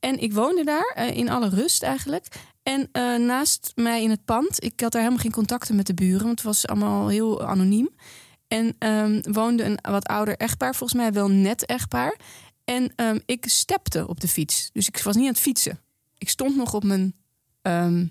[0.00, 2.26] En ik woonde daar eh, in alle rust eigenlijk.
[2.64, 5.94] En eh, naast mij in het pand, ik had daar helemaal geen contacten met de
[5.94, 7.88] buren, want het was allemaal heel anoniem.
[8.48, 12.18] En ehm, woonde een wat ouder echtpaar, volgens mij wel net echtpaar.
[12.64, 14.70] En ehm, ik stepte op de fiets.
[14.72, 15.80] Dus ik was niet aan het fietsen.
[16.18, 17.14] Ik stond nog op mijn
[17.62, 18.06] ehm,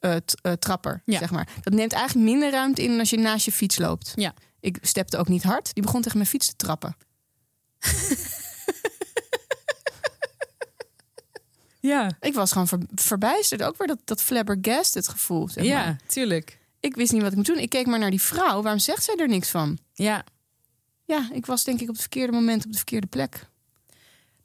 [0.00, 1.18] eh, eh, trapper, Ja.
[1.18, 1.48] zeg maar.
[1.60, 4.12] Dat neemt eigenlijk minder ruimte in als je naast je fiets loopt.
[4.14, 4.34] Ja.
[4.60, 5.74] Ik stepte ook niet hard.
[5.74, 6.96] Die begon tegen mijn fiets te trappen.
[11.82, 13.62] ja, Ik was gewoon ver- verbijsterd.
[13.62, 15.48] Ook weer dat, dat flabbergasted gevoel.
[15.48, 15.72] Zeg maar.
[15.72, 16.60] ja, tuurlijk.
[16.80, 17.58] Ik wist niet wat ik moet doen.
[17.58, 18.62] Ik keek maar naar die vrouw.
[18.62, 19.78] Waarom zegt zij er niks van?
[19.94, 20.24] Ja,
[21.04, 23.46] Ja, ik was denk ik op het verkeerde moment op de verkeerde plek.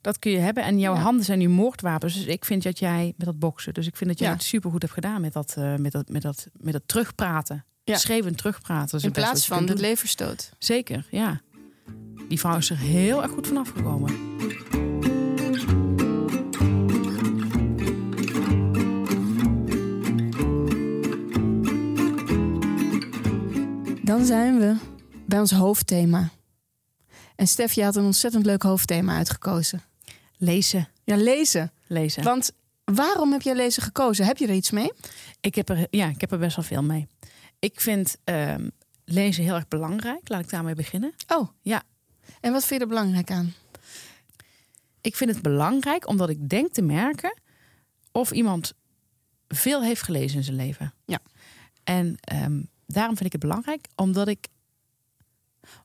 [0.02, 0.64] Dat kun je hebben.
[0.64, 1.00] En jouw Ja.
[1.02, 2.14] handen zijn nu moordwapens.
[2.14, 3.74] Dus ik vind dat jij met dat boksen.
[3.74, 4.34] Dus ik vind dat jij Ja.
[4.34, 7.66] het supergoed hebt gedaan met dat, eh, met dat, met dat, met dat terugpraten.
[7.84, 7.98] Ja.
[7.98, 9.00] Schreeuwen en terugpraten.
[9.00, 10.52] In het plaats van het leverstoot.
[10.60, 11.42] Zeker, ja.
[12.28, 14.16] Die vrouw is er heel erg goed van afgekomen.
[24.08, 24.76] Dan zijn we
[25.26, 26.30] bij ons hoofdthema.
[27.36, 29.82] En Stef, je had een ontzettend leuk hoofdthema uitgekozen.
[30.38, 31.72] Lezen, Ja, lezen.
[31.88, 32.24] lezen.
[32.24, 32.52] Want
[32.84, 34.26] waarom heb jij lezen gekozen?
[34.26, 34.92] Heb je er iets mee?
[35.42, 37.08] Ik heb er, ja, ik heb er best wel veel mee.
[37.60, 38.70] Ik vind ehm,
[39.06, 40.30] lezen heel erg belangrijk.
[40.30, 41.14] Laat ik daarmee beginnen.
[41.28, 41.48] Oh.
[41.62, 41.84] Ja.
[42.40, 43.54] En wat vind je er belangrijk aan?
[45.02, 47.40] Ik vind het belangrijk omdat ik denk te merken
[48.12, 48.74] of iemand
[49.48, 50.94] veel heeft gelezen in zijn leven.
[51.06, 51.20] Ja.
[51.84, 54.48] En ehm, daarom vind ik het belangrijk, omdat ik,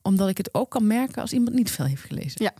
[0.02, 2.44] omdat ik het ook kan merken als iemand niet veel heeft gelezen.
[2.44, 2.54] Ja.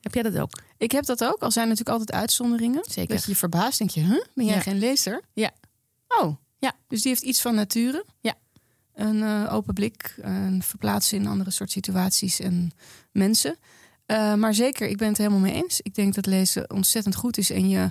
[0.00, 0.50] Heb jij dat ook?
[0.76, 2.84] Ik heb dat ook, al zijn er natuurlijk altijd uitzonderingen.
[2.88, 3.14] Zeker.
[3.14, 4.24] Dat je je verbaast, denk je, huh?
[4.34, 4.60] ben jij Ja.
[4.60, 5.22] geen lezer?
[5.32, 5.50] Ja.
[6.08, 6.72] Oh, Ja.
[6.88, 8.04] Dus die heeft iets van nature.
[8.20, 8.34] Ja.
[8.94, 12.70] Een eh, open blik, een verplaatsen in andere soort situaties en
[13.12, 13.56] mensen.
[14.06, 15.80] Eh, maar zeker, ik ben het helemaal mee eens.
[15.80, 17.50] Ik denk dat lezen ontzettend goed is.
[17.50, 17.90] En je,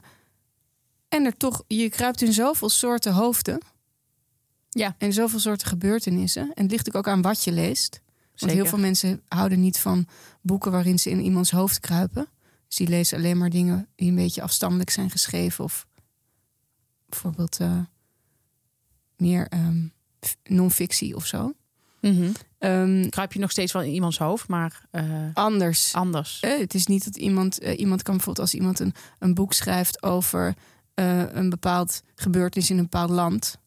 [1.10, 3.62] en er toch, je kruipt in zoveel soorten hoofden.
[4.76, 4.96] Ja.
[4.98, 6.52] En zoveel soorten gebeurtenissen.
[6.54, 8.02] En het ligt ook aan wat je leest.
[8.26, 8.56] Want Zeker.
[8.56, 10.08] heel veel mensen houden niet van
[10.42, 12.28] boeken waarin ze in iemands hoofd kruipen.
[12.68, 15.64] Dus die lezen alleen maar dingen die een beetje afstandelijk zijn geschreven.
[15.64, 15.88] Of
[17.10, 17.80] bijvoorbeeld eh,
[19.18, 19.48] meer
[20.26, 21.54] f- non-fictie of zo.
[22.02, 22.32] Mhm.
[22.58, 25.04] Ehm, Kruip je nog steeds wel in iemands hoofd, maar eh,
[25.34, 25.94] anders.
[25.94, 26.40] anders.
[26.40, 30.04] Eh, het is niet dat iemand, iemand kan bijvoorbeeld als iemand een, een boek schrijft
[30.04, 30.54] over
[30.94, 33.58] een bepaald gebeurtenis in een bepaald land,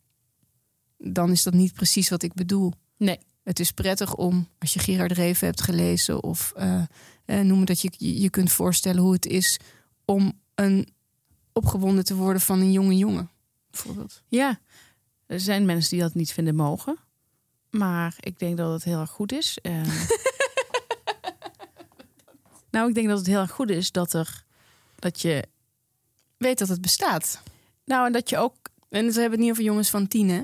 [0.99, 2.73] dan is dat niet precies wat ik bedoel.
[2.97, 3.19] Nee.
[3.43, 6.83] Het is prettig om, als je Gerard Reven hebt gelezen of eh,
[7.25, 7.91] eh, noem dat je
[8.21, 9.59] je kunt voorstellen hoe het is
[10.05, 10.89] om een
[11.53, 13.31] opgewonden te worden van een jonge jongen,
[13.71, 14.23] bijvoorbeeld.
[14.29, 14.61] Ja,
[15.27, 16.99] er zijn mensen die dat niet vinden mogen.
[17.71, 19.59] Maar ik denk dat het heel erg goed is.
[19.63, 19.83] Eh,
[22.71, 24.45] nou, ik denk dat het heel erg goed is dat er
[24.95, 25.45] dat je.
[26.37, 27.43] Weet dat het bestaat.
[27.85, 28.57] Nou, en dat je ook.
[28.89, 30.43] En we hebben het niet over jongens van tien, hè?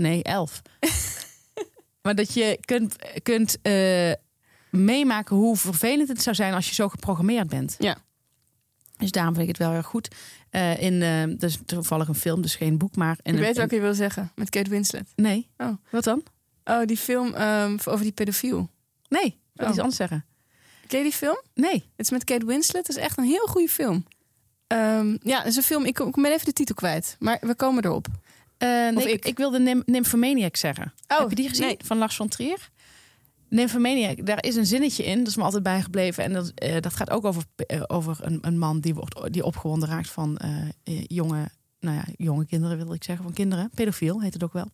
[0.00, 0.62] Nee, elf.
[2.02, 4.12] maar dat je kunt, kunt eh,
[4.70, 7.74] meemaken hoe vervelend het zou zijn als je zo geprogrammeerd bent.
[7.78, 7.96] Ja.
[8.96, 10.14] Dus daarom vind ik het wel erg goed.
[10.50, 13.18] Eh, in, eh dus toevallig een film, dus geen boek, maar.
[13.22, 15.08] In Ik een- weet wat in- je wil zeggen, met Kate Winslet.
[15.16, 15.48] Nee.
[15.56, 15.72] Oh.
[15.90, 16.22] Wat dan?
[16.64, 18.68] Oh, die film ehm, over die pedofiel.
[19.08, 19.70] Nee, ik wil Oh.
[19.70, 20.24] iets anders zeggen.
[20.86, 21.40] Ken je die film?
[21.54, 21.72] Nee.
[21.72, 22.86] Het is met Kate Winslet.
[22.86, 24.04] Het is echt een heel goede film.
[24.66, 25.84] Ehm, ja, het is een film.
[25.84, 27.16] Ik, ik ben even de titel kwijt.
[27.18, 28.06] Maar we komen erop.
[28.60, 29.24] Eh, nee, ik, ik.
[29.24, 30.92] ik wilde Nym- Nymphomaniac zeggen.
[31.08, 31.66] Oh, Heb je die gezien?
[31.66, 31.76] nee.
[31.84, 32.70] Van Lars von Trier?
[33.48, 35.18] Nymphomaniac, daar is een zinnetje in.
[35.18, 36.24] Dat is me altijd bijgebleven.
[36.24, 39.44] En dat, eh, dat gaat ook over, eh, over een, een man die, wordt, die
[39.44, 40.38] opgewonden raakt van
[41.06, 41.48] jonge,
[41.80, 43.24] nou ja, jonge kinderen, wil ik zeggen.
[43.24, 43.70] Van kinderen.
[43.74, 44.66] Pedofiel heet het ook wel.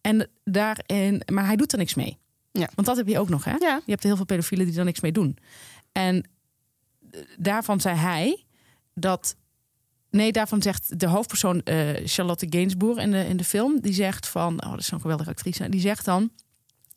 [0.00, 2.18] En daarin, maar hij doet er niks mee.
[2.52, 2.68] Ja.
[2.74, 3.54] Want dat heb je ook nog, hè?
[3.58, 3.80] Ja.
[3.84, 5.36] Je hebt heel veel pedofielen die er niks mee doen.
[5.92, 6.28] En
[7.38, 8.44] daarvan zei hij
[8.94, 9.36] dat.
[10.10, 13.80] Nee, daarvan zegt de hoofdpersoon eh, Charlotte Gainsbourg in de, in de film.
[13.80, 14.62] Die zegt van.
[14.64, 15.68] Oh, dat is zo'n geweldige actrice.
[15.68, 16.30] Die zegt dan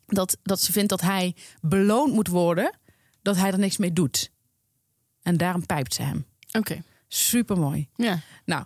[0.06, 2.78] dat, dat ze vindt dat hij beloond moet worden.
[3.22, 4.32] dat hij er niks mee doet.
[5.22, 6.26] En daarom pijpt ze hem.
[6.52, 6.84] Oké.
[7.08, 7.88] Super mooi.
[7.96, 8.20] Ja.
[8.46, 8.64] Nou,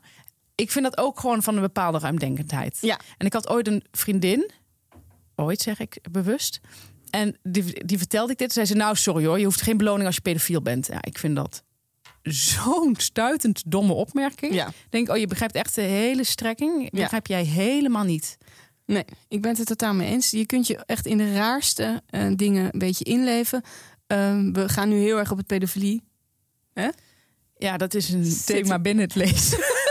[0.55, 2.77] ik vind dat ook gewoon van een bepaalde ruimdenkendheid.
[2.81, 2.99] Ja.
[3.17, 4.51] En ik had ooit een vriendin,
[5.35, 6.59] ooit zeg ik bewust.
[7.09, 8.53] En die, die vertelde ik dit.
[8.53, 10.87] Zei ze, nou sorry hoor, je hoeft geen beloning als je pedofiel bent.
[10.87, 11.63] Ja, ik vind dat
[12.23, 14.53] zo'n stuitend domme opmerking.
[14.53, 14.71] Ja.
[14.89, 16.81] Denk, oh je begrijpt echt de hele strekking.
[16.81, 17.01] Ja.
[17.01, 18.37] Begrijp jij helemaal niet.
[18.85, 20.31] Nee, ik ben het er totaal mee eens.
[20.31, 23.61] Je kunt je echt in de raarste eh, dingen een beetje inleven.
[24.07, 26.03] Ehm, we gaan nu heel erg op het pedofilie.
[27.57, 29.57] Ja, dat is een thema binnen het lezen.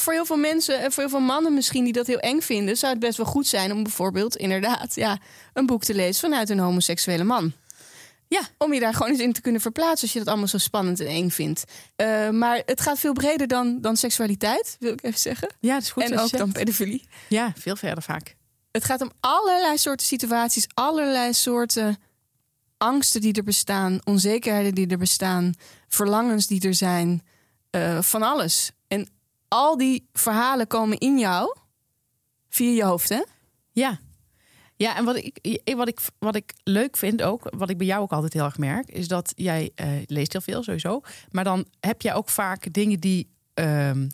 [0.00, 2.76] voor heel veel mensen en voor heel veel mannen misschien die dat heel eng vinden,
[2.76, 5.18] zou het best wel goed zijn om bijvoorbeeld inderdaad ja,
[5.52, 7.52] een boek te lezen vanuit een homoseksuele man.
[8.30, 8.40] Ja.
[8.58, 11.00] Om je daar gewoon eens in te kunnen verplaatsen als je dat allemaal zo spannend
[11.00, 11.64] en eng vindt.
[11.96, 15.54] Eh, maar het gaat veel breder dan, dan seksualiteit, wil ik even zeggen.
[15.60, 16.02] Ja, dat is goed.
[16.02, 17.08] en ook dan pedofilie.
[17.28, 18.36] Ja, veel verder vaak.
[18.70, 21.98] Het gaat om allerlei soorten situaties, allerlei soorten
[22.76, 25.54] angsten die er bestaan, onzekerheden die er bestaan,
[25.88, 27.26] verlangens die er zijn,
[27.70, 28.70] eh, van alles.
[28.88, 29.08] En
[29.50, 31.56] al die verhalen komen in jou
[32.48, 33.22] via je hoofd, hè?
[33.72, 33.98] Ja.
[34.76, 38.02] Ja, en wat ik, wat, ik, wat ik leuk vind ook, wat ik bij jou
[38.02, 41.00] ook altijd heel erg merk, is dat jij eh, leest heel veel sowieso.
[41.30, 44.08] Maar dan heb jij ook vaak dingen die, ehm,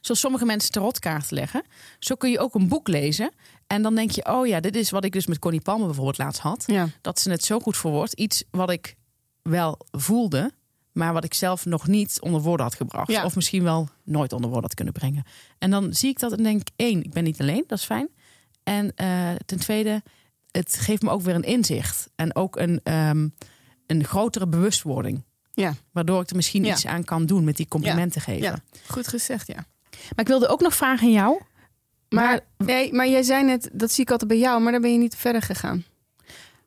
[0.00, 1.62] zoals sommige mensen tarotkaarten leggen.
[1.98, 3.32] Zo kun je ook een boek lezen.
[3.66, 6.18] En dan denk je, oh ja, dit is wat ik dus met Connie Palmer bijvoorbeeld
[6.18, 6.64] laatst had.
[6.66, 6.88] Ja.
[7.00, 8.12] Dat ze het zo goed verwoordt.
[8.12, 8.94] Iets wat ik
[9.42, 10.52] wel voelde,
[10.94, 13.10] maar wat ik zelf nog niet onder woorden had gebracht.
[13.10, 13.24] Ja.
[13.24, 15.24] Of misschien wel nooit onder woorden had kunnen brengen.
[15.58, 17.84] En dan zie ik dat en denk ik, één, ik ben niet alleen, dat is
[17.84, 18.08] fijn.
[18.62, 20.02] En eh, ten tweede,
[20.50, 22.10] het geeft me ook weer een inzicht.
[22.16, 23.28] En ook een, ehm,
[23.86, 25.24] een grotere bewustwording.
[25.52, 25.74] Ja.
[25.92, 26.72] Waardoor ik er misschien Ja.
[26.72, 28.42] iets aan kan doen met die complimenten geven.
[28.42, 29.66] ja, goed gezegd, ja.
[29.90, 31.40] Maar ik wilde ook nog vragen aan jou.
[32.08, 34.92] Maar, nee, maar jij zei net, dat zie ik altijd bij jou, maar dan ben
[34.92, 35.84] je niet verder gegaan.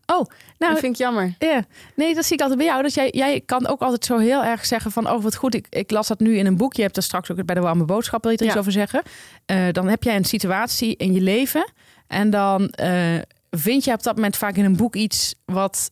[0.09, 0.25] Oh,
[0.57, 1.35] nou, dat vind ik jammer.
[1.39, 2.83] Ja, nee, dat zie ik altijd bij jou.
[2.83, 5.09] Dus jij, jij kan ook altijd zo heel erg zeggen van...
[5.09, 6.73] oh, wat goed, ik, ik las dat nu in een boek.
[6.73, 9.01] Je hebt er straks ook bij de warme boodschap, wil je er iets over zeggen?
[9.45, 11.71] Eh, dan heb jij een situatie in je leven...
[12.07, 13.15] en dan eh,
[13.49, 15.35] vind je op dat moment vaak in een boek iets...
[15.45, 15.91] wat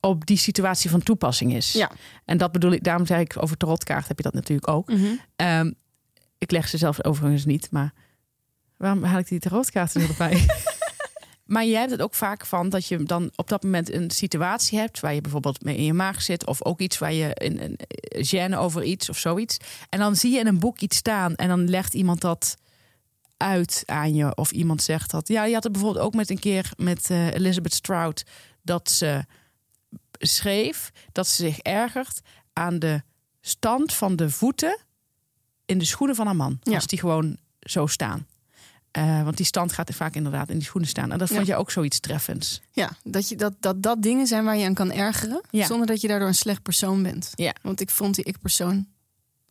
[0.00, 1.72] op die situatie van toepassing is.
[1.72, 1.90] Ja.
[2.24, 4.90] En dat bedoel ik, daarom zei ik over tarotkaart heb je dat natuurlijk ook.
[5.36, 5.72] Ehm,
[6.38, 7.92] ik leg ze zelf overigens niet, maar
[8.76, 10.46] waarom haal ik die tarotkaarten er erbij?
[11.48, 14.78] maar jij hebt het ook vaak van dat je dan op dat moment een situatie
[14.78, 17.60] hebt waar je bijvoorbeeld mee in je maag zit, of ook iets waar je in
[17.60, 17.78] een
[18.26, 19.56] gêne over iets of zoiets.
[19.88, 22.56] En dan zie je in een boek iets staan en dan legt iemand dat
[23.36, 25.28] uit aan je, of iemand zegt dat.
[25.28, 28.24] Ja, je had het bijvoorbeeld ook met een keer met eh, Elizabeth Strout
[28.62, 29.24] dat ze
[30.12, 32.20] schreef dat ze zich ergert
[32.52, 33.02] aan de
[33.40, 34.78] stand van de voeten
[35.66, 36.58] in de schoenen van haar man.
[36.62, 36.74] Ja.
[36.74, 38.26] Als die gewoon zo staan.
[38.90, 41.12] Eh, want die stand gaat er vaak inderdaad in die schoenen staan.
[41.12, 41.52] En dat vond Ja.
[41.54, 42.60] je ook zoiets treffends.
[42.70, 45.66] Ja, dat, je, dat, dat dat dingen zijn waar je aan kan ergeren, Ja.
[45.66, 47.30] zonder dat je daardoor een slecht persoon bent.
[47.34, 47.54] Ja.
[47.62, 48.86] Want ik vond die ik-persoon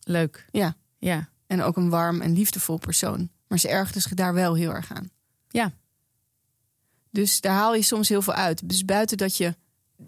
[0.03, 0.45] Leuk.
[0.51, 0.75] Ja.
[0.97, 1.29] Ja.
[1.47, 3.29] en ook een warm en liefdevol persoon.
[3.47, 5.09] Maar ze ergerde zich daar wel heel erg aan.
[5.49, 5.71] Ja.
[7.11, 8.69] Dus daar haal je soms heel veel uit.
[8.69, 9.55] Dus buiten dat je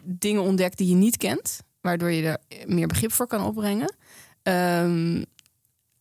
[0.04, 3.96] dingen ontdekt die je niet kent, waardoor je er meer begrip voor kan opbrengen,
[4.44, 5.24] ehm,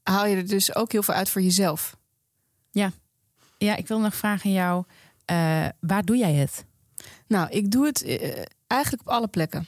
[0.03, 1.97] haal je er dus ook heel veel uit voor jezelf.
[2.71, 2.93] Ja,
[3.59, 4.85] ik wil nog vragen aan jou.
[5.25, 6.65] eh, waar doe jij het?
[7.27, 9.67] Nou, ik doe het eh, eigenlijk op alle plekken.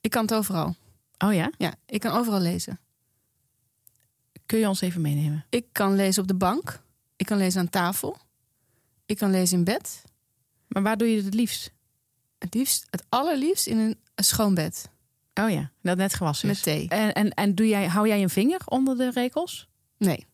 [0.00, 0.74] Ik kan het overal.
[1.18, 1.50] Oh ja?
[1.58, 2.78] Ja, ik kan overal lezen.
[4.46, 5.44] Kun je ons even meenemen?
[5.50, 6.82] Ik kan lezen op de bank.
[7.16, 8.16] Ik kan lezen aan tafel.
[9.06, 10.02] Ik kan lezen in bed.
[10.66, 11.72] Maar waar doe je het het liefst?
[12.38, 14.90] Het liefst, het allerliefst in een, een schoon bed.
[15.34, 16.64] Oh ja, dat net gewassen is.
[16.64, 16.88] Met thee.
[16.88, 19.68] En, en, en doe jij, hou jij een vinger onder de rekels?
[19.98, 20.26] Nee,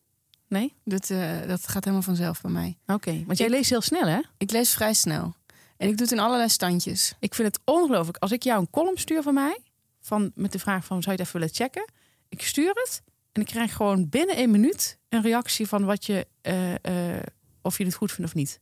[0.51, 0.73] Nee?
[0.83, 2.77] dat, eh, dat gaat helemaal vanzelf bij mij.
[2.85, 4.19] Oké, want jij Ik- leest heel snel hè?
[4.37, 5.33] Ik lees vrij snel.
[5.77, 7.15] En ik doe het in allerlei standjes.
[7.19, 8.17] Ik vind het ongelooflijk.
[8.17, 9.59] Als ik jou een column stuur van mij,
[10.01, 11.85] van, met de vraag van zou je het even willen checken?
[12.29, 16.27] Ik stuur het En ik krijg gewoon binnen één minuut een reactie van wat je,
[16.41, 17.23] eh, eh,
[17.61, 18.59] of je het goed vindt of niet.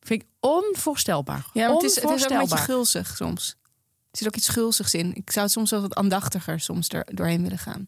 [0.00, 1.46] Vind ik onvoorstelbaar.
[1.52, 3.56] Ja, maar het is, het is ook een beetje gulzig soms.
[4.10, 5.14] Er zit ook iets gulzigs in.
[5.14, 7.86] Ik zou het soms wel wat aandachtiger soms er doorheen willen gaan.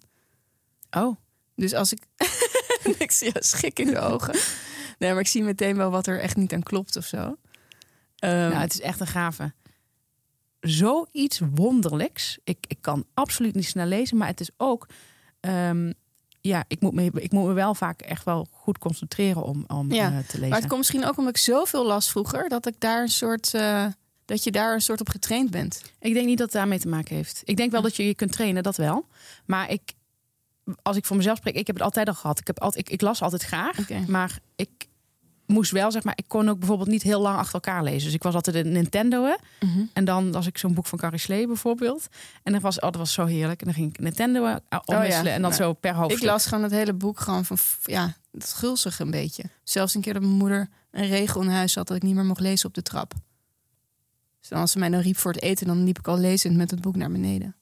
[0.91, 1.17] Oh,
[1.55, 2.01] Dus als ik...
[2.99, 4.35] ik zie jou schik in de ogen.
[4.99, 7.37] Nee, maar ik zie meteen wel wat er echt niet aan klopt of zo.
[8.19, 9.53] Ehm, nou, het is echt een gave.
[10.61, 12.39] Zoiets wonderlijks.
[12.45, 14.87] Ik, ik kan absoluut niet snel lezen, maar het is ook.
[15.41, 15.93] ehm,
[16.41, 19.93] ja, ik moet, me, ik moet me wel vaak echt wel goed concentreren om, om
[19.93, 20.49] Ja, eh, te lezen.
[20.49, 22.49] maar het komt misschien ook omdat ik zoveel las vroeger...
[22.49, 23.55] dat ik daar een soort...
[23.55, 23.87] eh,
[24.25, 25.83] dat je daar een soort op getraind bent.
[26.01, 27.43] Ik denk niet dat het daarmee te maken heeft.
[27.45, 29.07] Ik denk wel dat je je kunt trainen, dat wel.
[29.47, 29.81] Maar ik,
[30.83, 32.39] als ik voor mezelf spreek, ik heb het altijd al gehad.
[32.39, 34.89] Ik, heb altijd, ik, ik las altijd graag, maar ik
[35.49, 38.05] moest wel, zeg maar, ik kon ook bijvoorbeeld niet heel lang achter elkaar lezen.
[38.05, 39.25] Dus ik was altijd een Nintendo.
[39.25, 39.35] Hè?
[39.93, 42.09] En dan las ik zo'n boek van Carrie Slee bijvoorbeeld.
[42.43, 43.61] En dan was, oh, dat was zo heerlijk.
[43.61, 46.23] En dan ging ik Nintendo eh, omwisselen en dan Nou, zo per hoofdstuk.
[46.23, 47.57] Ik las gewoon het hele boek gewoon van...
[47.85, 49.43] Ja, het gulzig een beetje.
[49.63, 51.87] Zelfs een keer dat mijn moeder een regel in huis had...
[51.87, 53.15] dat ik niet meer mocht lezen op de trap.
[54.41, 55.67] Dus dan als ze mij dan riep voor het eten...
[55.67, 57.57] dan liep ik al lezend met het boek naar beneden.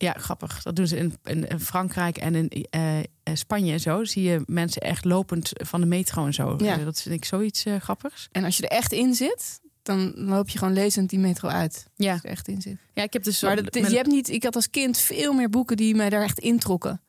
[0.00, 0.62] Ja, grappig.
[0.62, 4.04] Dat doen ze in, in, in Frankrijk en in eh, eh, Spanje en zo.
[4.04, 6.54] Zie je mensen echt lopend van de metro en zo.
[6.58, 6.78] Ja.
[6.78, 8.28] Eh, Dat vind ik zoiets eh, grappigs.
[8.32, 9.60] En als je er echt in zit...
[9.82, 11.86] dan loop je gewoon lezend die metro uit.
[11.94, 12.76] Ja, Als er echt in zit.
[12.94, 13.42] ja ik heb dus...
[13.42, 16.22] Maar dat, je hebt niet, ik had als kind veel meer boeken die mij daar
[16.22, 17.00] echt introkken.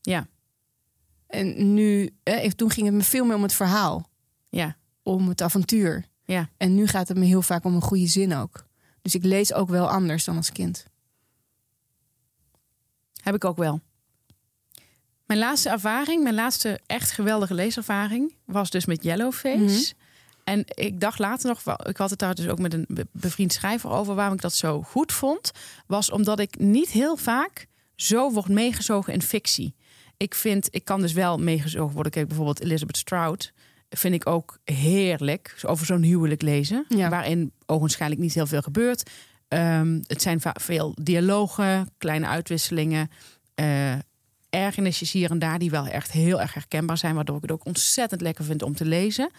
[0.00, 0.26] Ja,
[1.26, 4.10] En nu, eh, toen ging het me veel meer om het verhaal.
[4.48, 6.04] ja, Om het avontuur.
[6.24, 6.48] ja.
[6.56, 8.66] En nu gaat het me heel vaak om een goede zin ook.
[9.02, 10.84] Dus ik lees ook wel anders dan als kind.
[13.22, 13.80] Heb ik ook wel.
[15.26, 19.54] Mijn laatste ervaring, mijn laatste echt geweldige leeservaring, was dus met Yellowface.
[19.56, 19.98] Mhm.
[20.44, 23.52] En ik dacht later nog, ik had het daar dus ook met een be- bevriend
[23.52, 25.50] schrijver over, waarom ik dat zo goed vond,
[25.86, 27.66] was omdat ik niet heel vaak
[27.96, 29.74] zo word meegezogen in fictie.
[30.16, 32.12] Ik vind, ik kan dus wel meegezogen worden.
[32.12, 33.52] Kijk, bijvoorbeeld Elizabeth Strout
[33.90, 35.56] vind ik ook heerlijk.
[35.66, 37.08] Over zo'n huwelijk lezen, Ja.
[37.08, 39.10] waarin ogenschijnlijk niet heel veel gebeurt.
[39.50, 43.10] Ehm, het zijn veel dialogen, kleine uitwisselingen,
[43.54, 43.98] eh
[44.50, 47.64] ergernisjes hier en daar die wel echt heel erg herkenbaar zijn, waardoor ik het ook
[47.64, 49.30] ontzettend lekker vind om te lezen.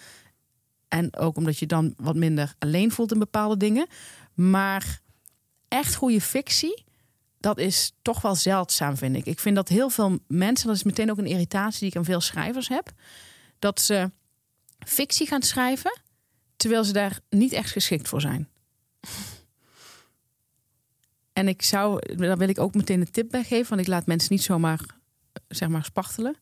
[0.88, 3.88] En ook omdat je dan wat minder alleen voelt in bepaalde dingen.
[4.34, 5.00] Maar
[5.68, 6.84] echt goede fictie,
[7.40, 9.26] dat is toch wel zeldzaam, vind ik.
[9.26, 12.06] Ik vind dat heel veel mensen, dat is meteen ook een irritatie die ik aan
[12.06, 12.92] veel schrijvers heb,
[13.60, 14.12] dat ze
[14.80, 16.02] fictie gaan schrijven
[16.56, 18.48] terwijl ze daar niet echt geschikt voor zijn.
[21.34, 24.06] En ik zou, daar wil ik ook meteen een tip bij geven, want ik laat
[24.06, 24.80] mensen niet zomaar,
[25.48, 26.36] zeg maar, spartelen.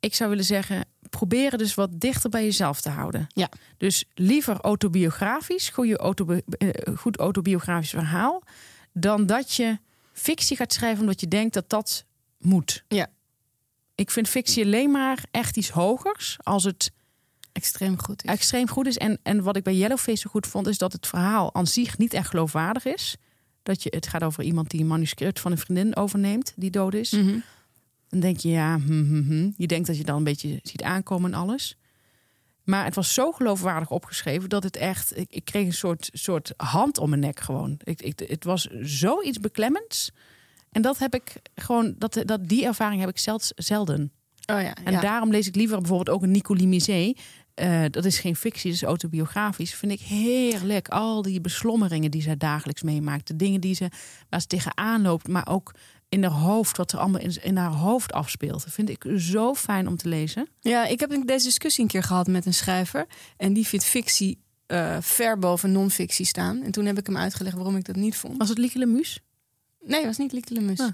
[0.00, 3.26] Ik zou willen zeggen, probeer het dus wat dichter bij jezelf te houden.
[3.28, 3.48] Ja.
[3.76, 8.42] Dus liever autobiografisch, goede autobi- eh, goed autobiografisch verhaal,
[8.92, 9.78] dan dat je
[10.12, 12.04] fictie gaat schrijven omdat je denkt dat dat
[12.38, 12.84] moet.
[12.88, 13.06] Ja.
[13.94, 16.92] Ik vind fictie alleen maar echt iets hogers als het
[17.52, 18.30] Extreem goed is.
[18.30, 18.96] extreem goed is.
[18.96, 21.98] En, en wat ik bij Yellowface zo goed vond, is dat het verhaal aan zich
[21.98, 23.16] niet echt geloofwaardig is.
[23.66, 26.94] Dat je, het gaat over iemand die een manuscript van een vriendin overneemt die dood
[26.94, 27.10] is.
[27.10, 27.38] Mhm.
[28.08, 29.50] Dan denk je, ja, hm, hm, hm.
[29.56, 31.76] je denkt dat je dan een beetje ziet aankomen en alles.
[32.64, 36.52] Maar het was zo geloofwaardig opgeschreven dat het echt, ik, ik kreeg een soort, soort
[36.56, 37.80] hand om mijn nek gewoon.
[37.84, 40.10] Ik, ik, het was zoiets beklemmends.
[40.70, 44.12] En dat heb ik gewoon, dat, dat, die ervaring heb ik zelfs zelden.
[44.46, 45.00] Oh ja, En ja.
[45.00, 47.12] daarom lees ik liever bijvoorbeeld ook een Nicolie Misé.
[47.56, 49.74] Eh, dat is geen fictie, dat is autobiografisch.
[49.74, 50.88] Vind ik heerlijk.
[50.88, 53.26] Al die beslommeringen die zij dagelijks meemaakt.
[53.26, 53.88] De dingen die ze,
[54.28, 55.28] waar ze tegenaan loopt.
[55.28, 55.74] Maar ook
[56.08, 58.64] in haar hoofd, wat er allemaal in, in haar hoofd afspeelt.
[58.64, 60.48] Dat vind ik zo fijn om te lezen.
[60.60, 63.06] Ja, ik heb deze discussie een keer gehad met een schrijver.
[63.36, 66.62] En die vindt fictie eh, ver boven non-fictie staan.
[66.62, 68.38] En toen heb ik hem uitgelegd waarom ik dat niet vond.
[68.38, 69.20] Was het Lieke Lemus?
[69.80, 70.80] Nee, het was niet Lieke Lemus.
[70.80, 70.90] Ah.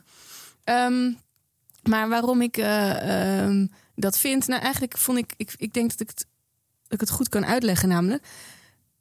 [0.64, 1.12] Ehm,
[1.82, 4.46] maar waarom ik eh, ehm, dat vind...
[4.46, 5.32] Nou, eigenlijk vond ik...
[5.36, 6.26] Ik, ik denk dat ik, het,
[6.92, 8.26] ik het goed kan uitleggen namelijk.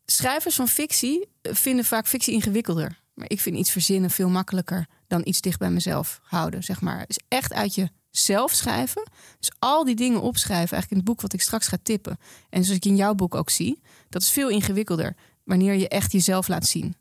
[0.06, 3.00] Schrijvers van fictie vinden vaak fictie ingewikkelder.
[3.14, 7.06] Maar ik vind iets verzinnen veel makkelijker dan iets dicht bij mezelf houden, zeg maar.
[7.08, 9.10] Dus echt uit jezelf schrijven.
[9.40, 12.18] Dus al die dingen opschrijven, eigenlijk in het boek wat ik straks ga tippen.
[12.50, 16.12] En zoals ik in jouw boek ook zie, dat is veel ingewikkelder wanneer je echt
[16.12, 16.96] jezelf laat zien.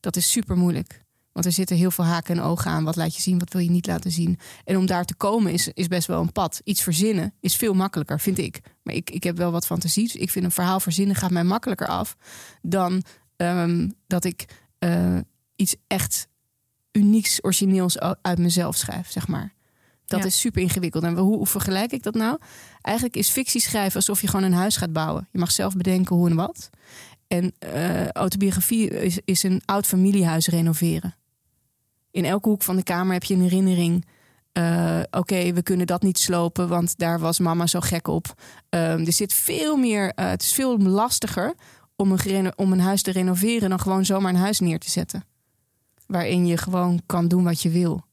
[0.00, 1.02] Dat is super moeilijk.
[1.32, 2.84] Want er zitten heel veel haken en ogen aan.
[2.84, 4.38] Wat laat je zien, wat wil je niet laten zien.
[4.64, 6.60] En om daar te komen is, is best wel een pad.
[6.64, 8.60] Iets verzinnen is veel makkelijker, vind ik.
[8.82, 10.02] Maar ik, ik heb wel wat fantasie.
[10.02, 12.16] Dus ik vind een verhaal verzinnen gaat mij makkelijker af...
[12.62, 13.02] dan
[13.36, 14.44] ehm, dat ik
[14.78, 15.18] eh,
[15.56, 16.28] iets echt
[16.92, 19.54] unieks, origineels uit mezelf schrijf, zeg maar.
[20.06, 20.26] Dat Ja.
[20.26, 21.04] is super ingewikkeld.
[21.04, 22.38] En hoe, hoe vergelijk ik dat nou?
[22.80, 25.28] Eigenlijk is fictie schrijven alsof je gewoon een huis gaat bouwen.
[25.30, 26.70] Je mag zelf bedenken hoe en wat.
[27.26, 31.14] En eh, autobiografie is, is een oud familiehuis renoveren.
[32.12, 34.06] In elke hoek van de kamer heb je een herinnering.
[34.52, 38.34] Eh, Oké, we kunnen dat niet slopen, want daar was mama zo gek op.
[38.68, 40.12] Ehm, er zit veel meer.
[40.14, 41.54] eh, het is veel lastiger
[41.96, 45.24] om een, om een huis te renoveren dan gewoon zomaar een huis neer te zetten.
[46.06, 48.04] Waarin je gewoon kan doen wat je wil.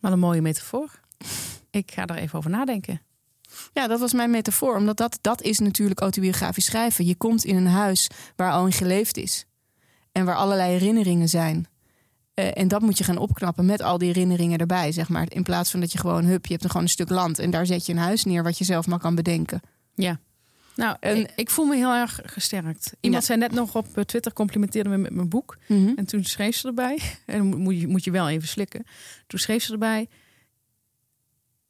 [0.00, 1.00] Wat een mooie metafoor.
[1.70, 3.02] Ik ga er even over nadenken.
[3.72, 4.76] Ja, dat was mijn metafoor.
[4.76, 7.06] Omdat dat, dat is natuurlijk autobiografisch schrijven.
[7.06, 9.46] Je komt in een huis waar al in geleefd is.
[10.18, 11.66] En waar allerlei herinneringen zijn.
[12.34, 15.26] Eh, en dat moet je gaan opknappen met al die herinneringen erbij, zeg maar.
[15.28, 17.38] In plaats van dat je gewoon, hup, je hebt er gewoon een stuk land.
[17.38, 19.60] En daar zet je een huis neer wat je zelf maar kan bedenken.
[19.94, 20.20] Ja.
[20.76, 22.92] Nou, En- ik, ik voel me heel erg gesterkt.
[23.00, 23.26] Iemand Ja.
[23.28, 25.56] zei net nog op eh, Twitter, complimenteerde me met mijn boek.
[25.68, 28.84] En toen schreef ze erbij, en moet je, moet je wel even slikken.
[29.26, 30.08] Toen schreef ze erbij,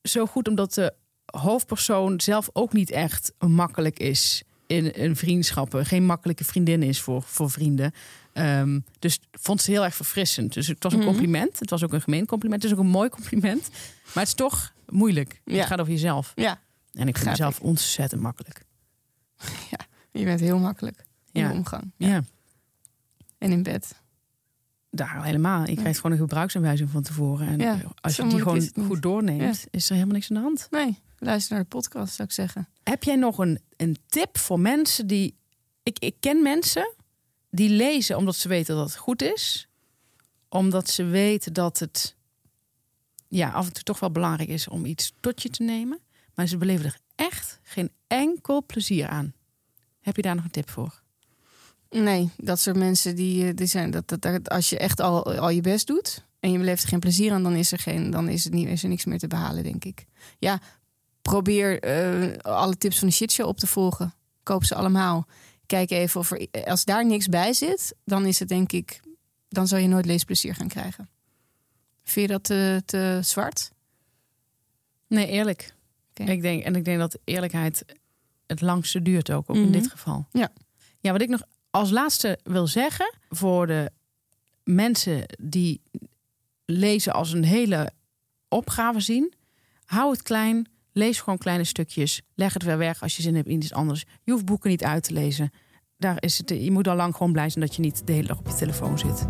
[0.03, 0.95] zo goed omdat de
[1.27, 5.87] hoofdpersoon zelf ook niet echt makkelijk is in, in vriendschappen.
[5.87, 7.93] Geen makkelijke vriendin is voor, voor vrienden.
[8.39, 10.53] Ehm, dus vond ze heel erg verfrissend.
[10.53, 11.09] Dus het was een Mhm.
[11.09, 11.59] compliment.
[11.59, 12.63] Het was ook een gemeen compliment.
[12.63, 13.69] Het is ook een mooi compliment.
[14.05, 15.41] Maar het is toch moeilijk.
[15.45, 15.57] Ja.
[15.57, 16.33] Het gaat over jezelf.
[16.35, 16.61] Ja,
[16.93, 18.63] En ik vind mezelf ontzettend makkelijk.
[20.13, 21.49] je bent heel makkelijk in Ja.
[21.49, 21.93] de omgang.
[21.97, 22.23] Ja.
[23.39, 23.95] En in bed.
[24.91, 25.69] Daar helemaal.
[25.69, 27.49] Je krijgt gewoon een gebruiksaanwijzing van tevoren.
[27.49, 30.67] En Ja, als je die gewoon goed doorneemt, is er helemaal niks aan de hand.
[30.71, 32.69] Nee, luister naar de podcast, zou ik zeggen.
[32.83, 35.37] Heb jij nog een, een tip voor mensen die.
[35.83, 36.95] Ik, ik ken mensen
[37.51, 39.69] die lezen omdat ze weten dat het goed is.
[40.49, 42.17] Omdat ze weten dat het
[43.29, 46.01] ja, af en toe toch wel belangrijk is om iets tot je te nemen.
[46.35, 49.33] Maar ze beleven er echt geen enkel plezier aan.
[50.01, 51.03] Heb je daar nog een tip voor?
[51.91, 55.51] Nee, dat soort mensen die, eh, die zijn dat, dat, als je echt al, al
[55.51, 58.29] je best doet en je beleeft er geen plezier aan, dan is er geen, dan
[58.29, 60.07] is het niet, is er niks meer te behalen, denk ik.
[60.39, 60.61] Ja,
[61.23, 64.15] probeer eh, alle tips van de shitshow op te volgen.
[64.43, 65.27] Koop ze allemaal.
[65.69, 69.01] Kijk even of er, als daar niks bij zit, dan is het denk ik,
[69.49, 71.09] dan zal je nooit leesplezier gaan krijgen.
[72.03, 73.71] Vind je dat te, te zwart?
[75.07, 75.75] Nee, eerlijk.
[76.15, 77.85] Ik denk, en ik denk dat eerlijkheid
[78.47, 79.73] het langste duurt ook, ook in Mhm.
[79.73, 80.27] dit geval.
[80.33, 80.53] Ja.
[81.01, 83.91] ja, wat ik nog als laatste wil zeggen voor de
[84.65, 85.81] mensen die
[86.65, 87.91] lezen als een hele
[88.49, 89.33] opgave zien,
[89.85, 93.49] hou het klein, lees gewoon kleine stukjes, leg het weer weg als je zin hebt
[93.49, 94.05] in iets anders.
[94.25, 95.51] Je hoeft boeken niet uit te lezen.
[95.97, 98.27] Daar is het, je moet al lang gewoon blij zijn dat je niet de hele
[98.27, 99.27] dag op je telefoon zit.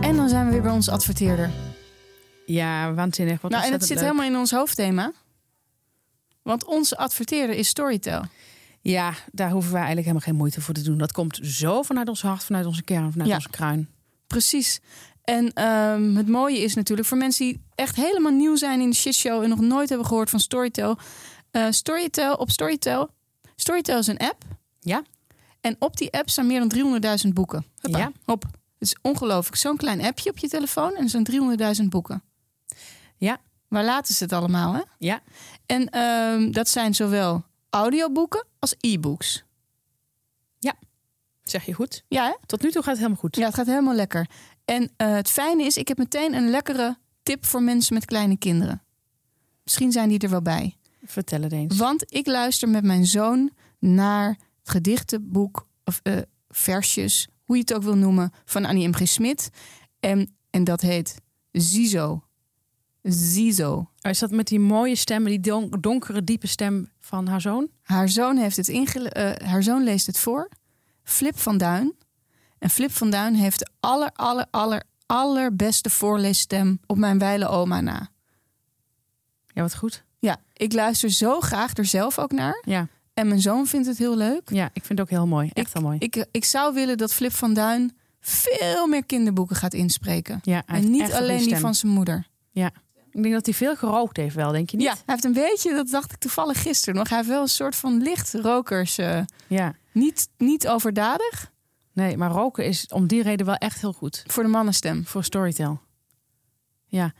[0.00, 1.50] En dan zijn we weer bij onze adverteerder.
[2.46, 3.40] Ja, waanzinnig.
[3.40, 4.04] Wat nou, en het zit leuk.
[4.04, 5.12] helemaal in ons hoofdthema.
[6.42, 8.22] Want onze adverteerder is Storytel.
[8.80, 10.98] Ja, daar hoeven wij eigenlijk helemaal geen moeite voor te doen.
[10.98, 13.34] Dat komt zo vanuit ons hart, vanuit onze kern, vanuit Ja.
[13.36, 13.88] onze kruin.
[14.28, 14.80] Precies.
[15.24, 18.96] En ehm, het mooie is natuurlijk voor mensen die echt helemaal nieuw zijn in de
[18.96, 20.98] shitshow en nog nooit hebben gehoord van Storytel.
[21.50, 23.10] Eh, Storytel op Storytel.
[23.56, 24.44] Storytel is een app.
[24.80, 25.02] Ja.
[25.60, 27.64] En op die app staan meer dan 300.000 boeken.
[27.80, 28.12] Hoppa, Ja.
[28.24, 28.42] Hop.
[28.78, 29.56] Het is ongelooflijk.
[29.56, 31.24] Zo'n klein appje op je telefoon en er zijn
[31.80, 32.22] 300.000 boeken.
[33.16, 33.38] Ja.
[33.68, 34.80] Waar laten ze het allemaal, hè?
[34.98, 35.20] Ja.
[35.66, 39.44] En ehm, dat zijn zowel audioboeken als e-books.
[41.50, 42.04] Zeg je goed?
[42.08, 42.32] Ja, hè?
[42.46, 43.36] Tot nu toe gaat het helemaal goed.
[43.36, 44.26] Ja, het gaat helemaal lekker.
[44.64, 48.36] En eh, het fijne is, ik heb meteen een lekkere tip voor mensen met kleine
[48.38, 48.82] kinderen.
[49.64, 50.76] Misschien zijn die er wel bij.
[51.04, 51.76] Vertel het eens.
[51.76, 56.16] Want ik luister met mijn zoon naar het gedichtenboek of eh,
[56.48, 58.92] versjes, hoe je het ook wil noemen, van Annie M.
[58.94, 59.08] G.
[59.08, 59.50] Smit.
[60.00, 61.20] En, en dat heet
[61.52, 62.22] Zizo.
[63.02, 63.72] Zizo.
[63.74, 67.68] Oh, Is dat met die mooie stem, die don- donkere, diepe stem van haar zoon?
[67.82, 70.48] Haar zoon, heeft het ingele- eh, haar zoon leest het voor.
[71.08, 71.94] Flip van Duin.
[72.58, 77.80] En Flip van Duin heeft de aller, aller, aller, allerbeste voorleesstem op mijn wijle oma
[77.80, 78.08] na.
[79.46, 80.04] Ja, wat goed.
[80.18, 82.62] Ja, ik luister zo graag er zelf ook naar.
[82.66, 84.50] Ja, En mijn zoon vindt het heel leuk.
[84.50, 85.50] ja ik vind het ook heel mooi.
[85.52, 85.96] Echt heel mooi.
[85.98, 90.38] Ik, ik zou willen dat Flip van Duin veel meer kinderboeken gaat inspreken.
[90.42, 92.26] ja, En niet alleen die van zijn moeder.
[93.12, 94.86] Ik denk dat hij veel gerookt heeft wel, denk je niet?
[94.86, 97.08] Ja, hij heeft een beetje, dat dacht ik toevallig gisteren nog.
[97.08, 98.98] Hij heeft wel een soort van licht rokers.
[98.98, 99.74] eh, Ja.
[99.98, 101.52] Niet, niet overdadig
[101.98, 104.24] Nee, maar roken is om die reden wel echt heel goed.
[104.26, 105.06] voor de mannenstem.
[105.06, 105.80] Voor Storytel.
[106.86, 107.12] Ja.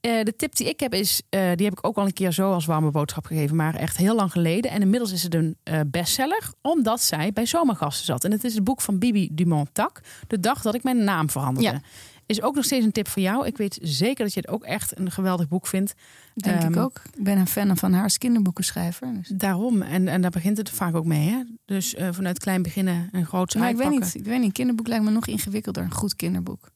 [0.00, 2.32] Eh, de tip die ik heb is, eh, die heb ik ook al een keer
[2.32, 4.70] zo als warme boodschap gegeven, maar echt heel lang geleden.
[4.70, 8.24] En inmiddels is het een eh, bestseller, omdat zij bij zomergasten zat.
[8.24, 11.70] En het is het boek van Bibi Dumont-Tak, De dag dat ik mijn naam veranderde.
[11.70, 11.80] Ja.
[12.26, 13.46] Is ook nog steeds een tip voor jou.
[13.46, 15.94] Ik weet zeker dat je het ook echt een geweldig boek vindt.
[16.34, 17.00] Denk ik Ehm, ook.
[17.16, 19.14] Ik ben een fan van haar als kinderboekenschrijver.
[19.14, 19.28] Dus.
[19.28, 21.28] Daarom, en, en daar begint het vaak ook mee.
[21.28, 21.42] Hè?
[21.64, 24.06] Dus eh, vanuit klein beginnen een groot Maar ik weet uitpakken.
[24.14, 24.24] niet.
[24.24, 24.46] Ik weet niet.
[24.46, 25.82] Een kinderboek lijkt me nog ingewikkelder.
[25.84, 26.70] Een goed kinderboek.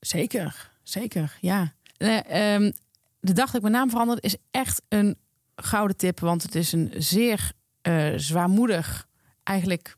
[0.00, 1.72] Zeker, zeker, ja.
[1.96, 2.72] Eh, ehm,
[3.20, 5.16] de dag dat ik mijn naam veranderde is echt een
[5.56, 6.20] gouden tip.
[6.20, 7.52] Want het is een zeer
[7.82, 9.06] eh, zwaarmoedig,
[9.42, 9.96] eigenlijk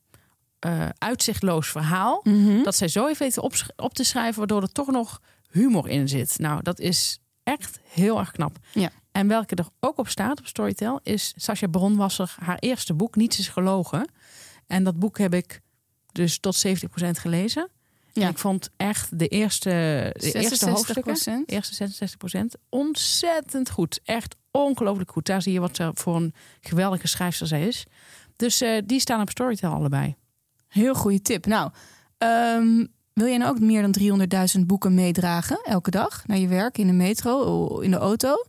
[0.64, 2.20] eh, uitzichtloos verhaal.
[2.22, 2.62] Mhm.
[2.62, 6.08] Dat zij zo heeft weten op, op te schrijven, waardoor er toch nog humor in
[6.08, 6.38] zit.
[6.38, 8.58] Nou, dat is echt heel erg knap.
[8.72, 8.90] Ja.
[9.12, 13.38] En welke er ook op staat op Storytel is Sascha Bronwasser, haar eerste boek, Niets
[13.38, 14.10] is gelogen.
[14.66, 15.60] En dat boek heb ik
[16.12, 17.68] dus tot 70% gelezen.
[18.12, 18.22] Ja.
[18.22, 19.70] En ik vond echt de eerste,
[20.16, 21.46] de eerste hoofdstukken, 66%.
[21.46, 21.88] eerste
[22.38, 24.00] 66% ontzettend goed.
[24.04, 25.26] Echt ongelooflijk goed.
[25.26, 27.84] Daar zie je wat ze voor een geweldige schrijfster zij is.
[28.36, 30.16] Dus eh, die staan op Storytel allebei.
[30.74, 31.46] Heel goede tip.
[31.46, 31.70] Nou,
[32.18, 36.78] ehm, wil jij nou ook meer dan 300.000 boeken meedragen elke dag naar je werk
[36.78, 38.44] in de metro, in de auto?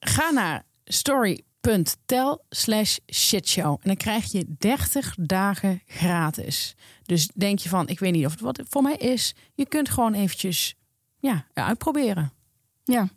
[0.00, 3.72] Ga naar story.tel slash shitshow.
[3.72, 6.76] En dan krijg je 30 dagen gratis.
[7.02, 9.34] Dus denk je van, ik weet niet of het wat voor mij is.
[9.54, 10.74] Je kunt gewoon eventjes
[11.18, 12.32] ja, uitproberen.
[12.84, 13.08] Ja,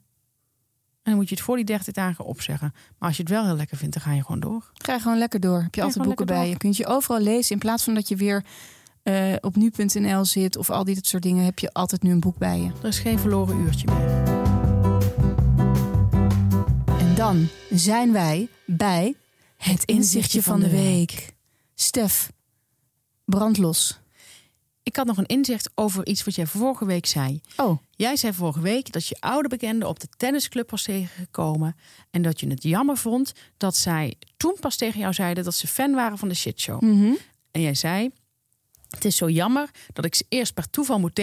[1.06, 2.74] En dan moet je het voor die 30 dagen opzeggen.
[2.74, 4.72] Maar als je het wel heel lekker vindt, dan ga je gewoon door.
[4.74, 5.62] ga je gewoon lekker door.
[5.62, 6.58] Heb je altijd boeken bij lekker je.
[6.58, 8.43] Kunt je overal lezen in plaats van dat je weer
[9.03, 11.45] eh, op nu.nl zit of al dit soort dingen.
[11.45, 12.72] Heb je altijd nu een boek bij je.
[12.82, 14.24] Er is geen verloren uurtje meer.
[16.99, 19.16] En dan zijn wij bij
[19.58, 21.34] het inzichtje van de week.
[21.76, 22.32] Stef,
[23.26, 23.99] brandlos.
[24.86, 27.41] Ik had nog een inzicht over iets wat jij vorige week zei.
[27.57, 31.75] Oh, Jij zei vorige week dat je oude bekende op de tennisclub was tegengekomen.
[32.11, 35.67] En dat je het jammer vond dat zij toen pas tegen jou zeiden dat ze
[35.67, 36.81] fan waren van de shitshow.
[36.81, 37.13] mhm.
[37.51, 38.09] En jij zei.
[38.89, 41.21] Het is zo jammer dat ik ze eerst per toeval moet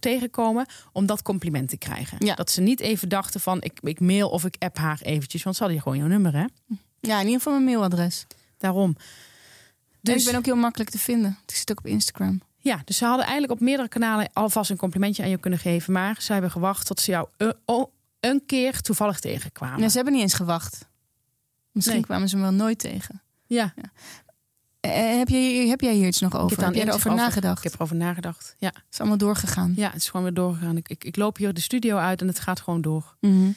[0.00, 2.26] tegenkomen om dat compliment te krijgen.
[2.26, 2.34] Ja.
[2.34, 5.56] Dat ze niet even dachten van ik, ik mail of ik app haar eventjes, want
[5.56, 6.44] ze hadden gewoon jouw nummer hè.
[7.00, 8.26] ja, in ieder geval mijn mailadres.
[8.58, 8.96] Daarom.
[10.00, 10.14] Dus...
[10.14, 11.38] Dus ik ben ook heel makkelijk te vinden.
[11.46, 12.40] Ik zit ook op Instagram.
[12.66, 15.92] Ja, dus ze hadden eigenlijk op meerdere kanalen alvast een complimentje aan je kunnen geven.
[15.92, 17.54] Maar ze hebben gewacht tot ze jou een,
[18.20, 19.80] een keer toevallig tegenkwamen.
[19.80, 20.88] Nee, ze hebben niet eens gewacht.
[21.72, 22.04] Misschien Nee.
[22.06, 23.22] kwamen ze me wel nooit tegen.
[23.46, 23.74] Ja,
[24.80, 25.36] Eh, heb, je,
[25.68, 26.50] heb jij hier iets nog ik over?
[26.50, 27.56] heb daar Heb jij erover nagedacht?
[27.58, 28.54] Ik heb erover nagedacht.
[28.58, 28.66] Ja.
[28.74, 29.72] Het is allemaal doorgegaan.
[29.76, 30.76] ja, het is gewoon weer doorgegaan.
[30.76, 33.16] Ik, ik, ik loop hier de studio uit en het gaat gewoon door.
[33.20, 33.50] Mhm.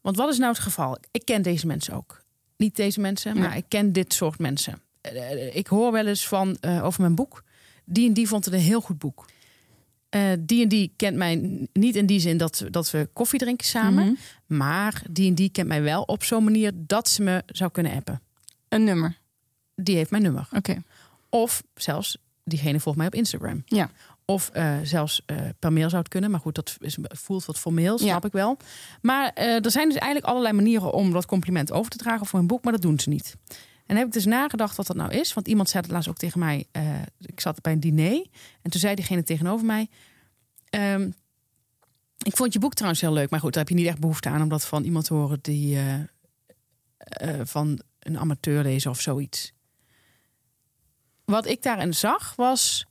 [0.00, 0.98] Want wat is nou het geval?
[1.10, 2.22] Ik ken deze mensen ook.
[2.56, 4.80] Niet deze mensen, maar ik ken dit soort mensen.
[5.00, 7.42] Eh, Ik hoor wel eens van eh, over mijn boek.
[7.84, 9.26] Die en die vond het een heel goed boek.
[10.38, 14.04] Die en die kent mij niet in die zin dat, dat we koffie drinken samen.
[14.04, 14.58] Mhm.
[14.58, 17.92] Maar die en die kent mij wel op zo'n manier dat ze me zou kunnen
[17.92, 18.20] appen.
[18.68, 19.18] Een nummer.
[19.74, 20.48] Die heeft mijn nummer.
[20.52, 20.82] Oké.
[21.28, 23.62] Of zelfs diegene volgt mij op Instagram.
[23.66, 23.90] Ja.
[24.24, 26.30] Of eh, zelfs eh, per mail zou het kunnen.
[26.30, 28.06] Maar goed, dat is, voelt wat formeel, Ja.
[28.06, 28.56] snap ik wel.
[29.00, 32.38] Maar eh, er zijn dus eigenlijk allerlei manieren om dat compliment over te dragen voor
[32.38, 32.64] een boek.
[32.64, 33.36] Maar dat doen ze niet.
[33.92, 35.34] En heb ik dus nagedacht wat dat nou is.
[35.34, 36.66] Want iemand zei het laatst ook tegen mij.
[36.70, 38.26] eh, ik zat bij een diner.
[38.62, 39.88] En toen zei diegene tegenover mij...
[40.70, 41.10] ehm,
[42.22, 43.30] ik vond je boek trouwens heel leuk.
[43.30, 45.38] Maar goed, daar heb je niet echt behoefte aan om dat van iemand te horen
[45.42, 45.76] die...
[45.76, 46.00] eh,
[46.96, 49.52] eh, van een amateur lezen of zoiets.
[51.24, 52.86] Wat ik daarin zag was...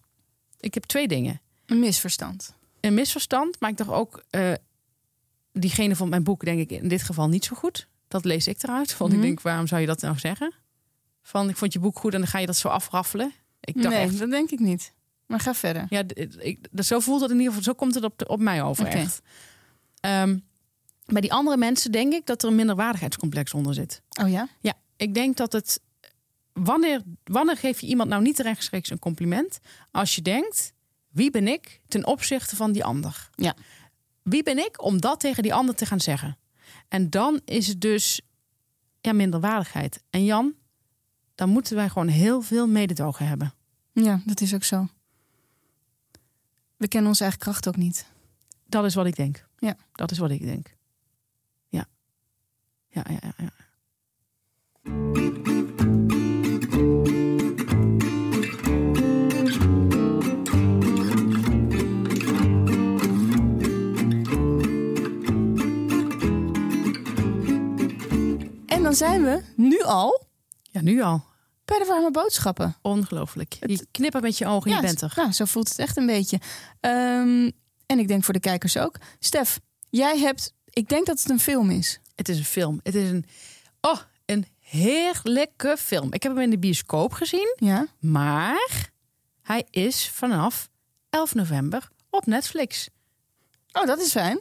[0.60, 1.42] Ik heb twee dingen.
[1.66, 2.56] Een misverstand.
[2.80, 4.24] Een misverstand, maar ik dacht ook...
[5.54, 7.88] diegene van mijn boek denk ik in dit geval niet zo goed.
[8.08, 8.98] Dat lees ik eruit.
[8.98, 9.20] Want Mhm.
[9.22, 10.54] ik denk, waarom zou je dat nou zeggen?
[11.32, 13.32] Van, ik vond je boek goed en dan ga je dat zo afraffelen.
[13.60, 14.94] Ik dacht nee, echt, dat denk ik niet.
[15.26, 15.86] Maar ga verder.
[15.90, 16.04] ja,
[16.40, 18.64] ik, d- zo voelt het in ieder geval, zo komt het op, de- op mij
[18.64, 19.22] over echt.
[20.00, 20.38] Ehm,
[21.06, 24.02] bij die andere mensen denk ik dat er een minderwaardigheidscomplex onder zit.
[24.22, 24.48] Oh ja?
[24.62, 25.82] Ja, ik denk dat het.
[26.54, 29.60] Wanneer, wanneer geef je iemand nou niet rechtstreeks een compliment?
[29.92, 30.74] Als je denkt:
[31.10, 33.30] wie ben ik ten opzichte van die ander?
[33.36, 33.56] Ja.
[34.24, 36.38] Wie ben ik om dat tegen die ander te gaan zeggen?
[36.88, 38.22] En dan is het dus
[39.02, 40.04] ja, minderwaardigheid.
[40.10, 40.54] En Jan,
[41.36, 43.54] dan moeten wij gewoon heel veel mededogen hebben.
[43.92, 44.88] Ja, dat is ook zo.
[46.78, 48.06] We kennen onze eigen kracht ook niet.
[48.66, 49.46] Dat is wat ik denk.
[49.58, 49.76] Ja.
[49.92, 50.76] Dat is wat ik denk.
[51.68, 51.86] Ja.
[52.88, 53.34] Ja, ja, ja.
[53.38, 53.52] ja.
[68.66, 70.31] En dan zijn we nu al
[70.72, 71.24] Ja, nu al.
[71.66, 72.76] bij de warme boodschappen.
[72.82, 73.54] Ongelooflijk.
[73.54, 75.14] Je Het- knippert met je ogen en je bent er.
[75.16, 76.40] Nou, zo voelt het echt een beetje.
[76.80, 77.50] Ehm,
[77.86, 78.96] en ik denk voor de kijkers ook.
[79.20, 79.60] Stef,
[79.90, 80.54] jij hebt...
[80.70, 82.00] Ik denk dat het een film is.
[82.16, 82.80] Het is een film.
[82.84, 83.26] Het is een,
[83.82, 86.14] oh, een heerlijke film.
[86.14, 87.88] Ik heb hem in de bioscoop gezien, Ja?
[88.00, 88.90] maar
[89.42, 90.70] hij is vanaf
[91.10, 92.90] 11 november op Netflix.
[93.72, 94.40] Oh, dat is fijn.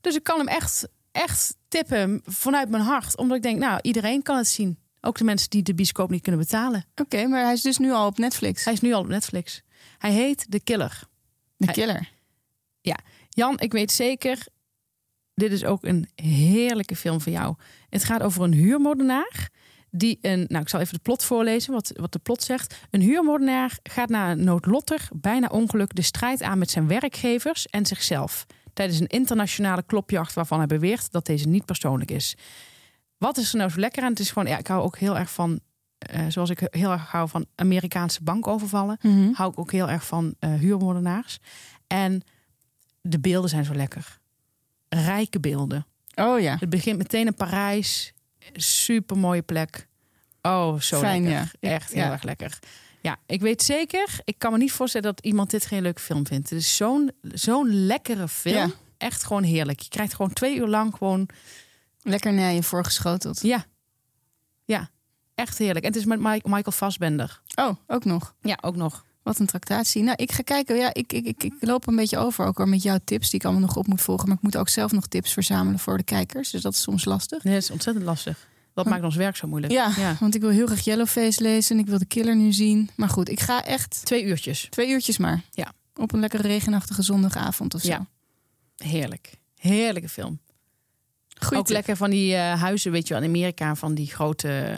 [0.00, 3.16] Dus ik kan hem echt, echt tippen vanuit mijn hart.
[3.16, 4.78] Omdat ik denk, nou, iedereen kan het zien.
[5.06, 6.84] Ook de mensen die de bioscoop niet kunnen betalen.
[6.94, 8.64] Oké, maar hij is dus nu al op Netflix.
[8.64, 9.62] Hij is nu al op Netflix.
[9.98, 11.02] Hij heet The Killer.
[11.56, 12.14] De hij- killer.
[13.28, 14.46] Jan, ik weet zeker,
[15.34, 17.54] dit is ook een heerlijke film voor jou.
[17.88, 19.48] Het gaat over een huurmoordenaar
[19.90, 22.74] Die een, nou, ik zal even de plot voorlezen, wat, wat de plot zegt.
[22.90, 27.86] Een huurmoordenaar gaat na een noodlottig, bijna ongeluk de strijd aan met zijn werkgevers en
[27.86, 28.46] zichzelf.
[28.72, 32.36] Tijdens een internationale klopjacht waarvan hij beweert dat deze niet persoonlijk is.
[33.18, 34.10] Wat is er nou zo lekker aan?
[34.10, 35.60] Het is gewoon, ja, ik hou ook heel erg van,
[35.98, 39.32] eh, zoals ik heel erg hou van Amerikaanse bankovervallen, Mhm.
[39.32, 41.38] hou ik ook heel erg van eh, huurmoordenaars.
[41.86, 42.22] En
[43.00, 44.18] de beelden zijn zo lekker.
[44.88, 45.86] Rijke beelden.
[46.14, 46.56] Oh ja.
[46.60, 48.12] Het begint meteen in Parijs.
[48.52, 49.88] Super mooie plek.
[50.42, 51.52] Oh, zo Fijn, lekker.
[51.60, 51.70] ja.
[51.70, 52.10] Echt heel ja.
[52.12, 52.58] erg lekker.
[53.00, 54.18] Ja, ik weet zeker.
[54.24, 56.50] Ik kan me niet voorstellen dat iemand dit geen leuke film vindt.
[56.50, 58.54] Het is zo'n zo'n lekkere film.
[58.56, 58.70] Ja.
[58.98, 59.80] Echt gewoon heerlijk.
[59.80, 61.28] Je krijgt gewoon twee uur lang gewoon.
[62.08, 63.40] Lekker naar je voorgeschoteld.
[63.42, 63.64] Ja.
[64.64, 64.90] Ja.
[65.34, 65.84] Echt heerlijk.
[65.84, 67.40] En het is met Michael Fassbender.
[67.54, 68.34] Oh, ook nog.
[68.40, 69.04] Ja, ook nog.
[69.22, 70.02] Wat een tractatie.
[70.02, 70.76] Nou, ik ga kijken.
[70.76, 73.38] Ja, ik, ik, ik, ik loop een beetje over ook hoor, met jouw tips die
[73.40, 74.28] ik allemaal nog op moet volgen.
[74.28, 76.50] Maar ik moet ook zelf nog tips verzamelen voor de kijkers.
[76.50, 77.44] Dus dat is soms lastig.
[77.44, 78.48] Nee, dat is ontzettend lastig.
[78.74, 79.72] Dat maakt ons werk zo moeilijk.
[79.72, 80.16] Ja, ja.
[80.20, 81.76] want ik wil heel graag Yellowface lezen.
[81.76, 82.90] en Ik wil de killer nu zien.
[82.96, 84.66] Maar goed, ik ga echt Twee uurtjes.
[84.70, 85.42] twee uurtjes maar.
[85.50, 85.72] Ja.
[85.94, 87.88] Op een lekkere regenachtige zondagavond of zo.
[87.88, 88.06] Ja.
[88.76, 89.34] Heerlijk.
[89.56, 90.38] Heerlijke film.
[91.54, 94.76] Ook lekker van die eh, huizen, weet je wel, in Amerika, van die grote,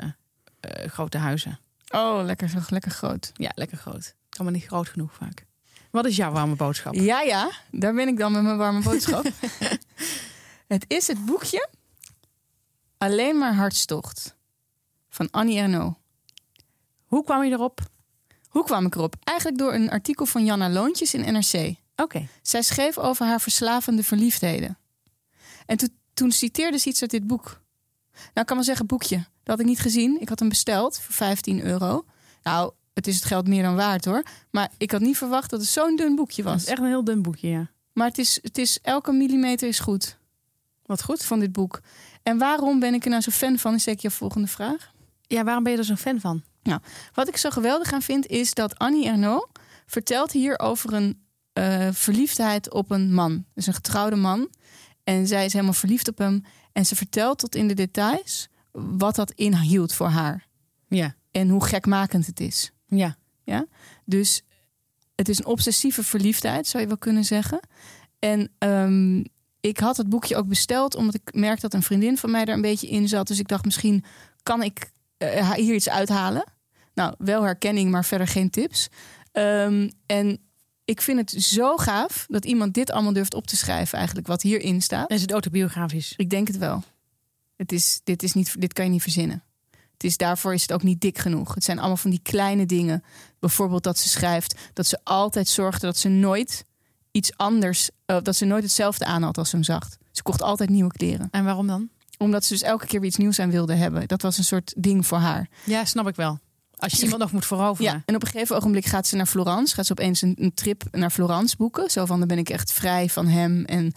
[0.60, 1.60] eh, grote huizen.
[1.90, 3.30] Oh, lekker, zo, lekker groot.
[3.34, 4.14] Ja, lekker groot.
[4.28, 5.46] Kan maar niet groot genoeg vaak.
[5.90, 6.94] Wat is jouw warme boodschap?
[6.94, 9.24] Ja, ja, daar ben ik dan met mijn warme boodschap.
[10.66, 11.68] het is het boekje
[12.98, 14.36] Alleen maar hartstocht
[15.08, 15.98] van Annie Ernaux.
[17.04, 17.80] Hoe kwam je erop?
[18.48, 19.14] Hoe kwam ik erop?
[19.24, 21.74] Eigenlijk door een artikel van Janna Loontjes in NRC.
[21.96, 22.28] Oké.
[22.42, 24.78] Zij schreef over haar verslavende verliefdheden.
[25.66, 27.60] En toen, toen citeerde ze iets uit dit boek.
[28.12, 29.16] Nou, ik kan wel zeggen, boekje.
[29.16, 30.20] Dat had ik niet gezien.
[30.20, 32.04] Ik had hem besteld voor 15 euro.
[32.42, 34.22] Nou, het is het geld meer dan waard hoor.
[34.50, 36.62] Maar ik had niet verwacht dat het zo'n dun boekje was.
[36.62, 37.70] is echt een heel dun boekje, ja.
[37.92, 40.18] Maar het is, het is, elke millimeter is goed
[40.86, 41.24] Wat goed.
[41.24, 41.80] van dit boek.
[42.22, 44.92] En waarom ben ik er nou zo fan van, is zeker je volgende vraag.
[45.22, 46.42] Ja, waarom ben je er zo'n fan van?
[47.14, 49.50] Wat ik zo geweldig aan vind, is dat Annie Ernaux
[49.86, 53.44] vertelt hier over een eh, verliefdheid op een man.
[53.54, 54.48] Dus een getrouwde man.
[55.08, 56.44] En zij is helemaal verliefd op hem.
[56.72, 60.46] En ze vertelt tot in de details wat dat inhield voor haar.
[60.88, 61.14] Ja.
[61.30, 62.72] En hoe gekmakend het is.
[62.86, 63.16] Ja.
[64.04, 64.42] Dus
[65.14, 67.60] het is een obsessieve verliefdheid, zou je wel kunnen zeggen.
[68.18, 69.24] En ehm,
[69.60, 72.54] ik had het boekje ook besteld, omdat ik merkte dat een vriendin van mij daar
[72.54, 73.26] een beetje in zat.
[73.26, 74.04] Dus ik dacht, misschien
[74.42, 76.44] kan ik eh, hier iets uithalen.
[76.94, 78.88] Nou, wel herkenning, maar verder geen tips.
[79.32, 80.38] Ehm, en
[80.88, 84.42] ik vind het zo gaaf dat iemand dit allemaal durft op te schrijven, eigenlijk, wat
[84.42, 85.10] hierin staat.
[85.10, 86.14] Is het autobiografisch?
[86.16, 86.82] Ik denk het wel.
[87.56, 89.42] Het is, dit, is niet, dit kan je niet verzinnen.
[89.70, 91.54] Het is, daarvoor is het ook niet dik genoeg.
[91.54, 93.04] Het zijn allemaal van die kleine dingen.
[93.38, 96.64] Bijvoorbeeld dat ze schrijft dat ze altijd zorgde dat ze nooit
[97.10, 99.88] iets anders, eh, dat ze nooit hetzelfde aan had als ze hem zag.
[100.12, 101.28] Ze kocht altijd nieuwe kleren.
[101.30, 101.88] En waarom dan?
[102.18, 104.08] Omdat ze dus elke keer weer iets nieuws aan wilde hebben.
[104.08, 105.48] Dat was een soort ding voor haar.
[105.64, 106.38] Ja, snap ik wel.
[106.78, 107.92] Als je iemand nog moet veroveren.
[107.92, 109.74] Ja, en op een gegeven ogenblik gaat ze naar Florence.
[109.74, 111.90] Gaat ze opeens een, een trip naar Florence boeken.
[111.90, 113.64] Zo van, dan ben ik echt vrij van hem.
[113.64, 113.92] En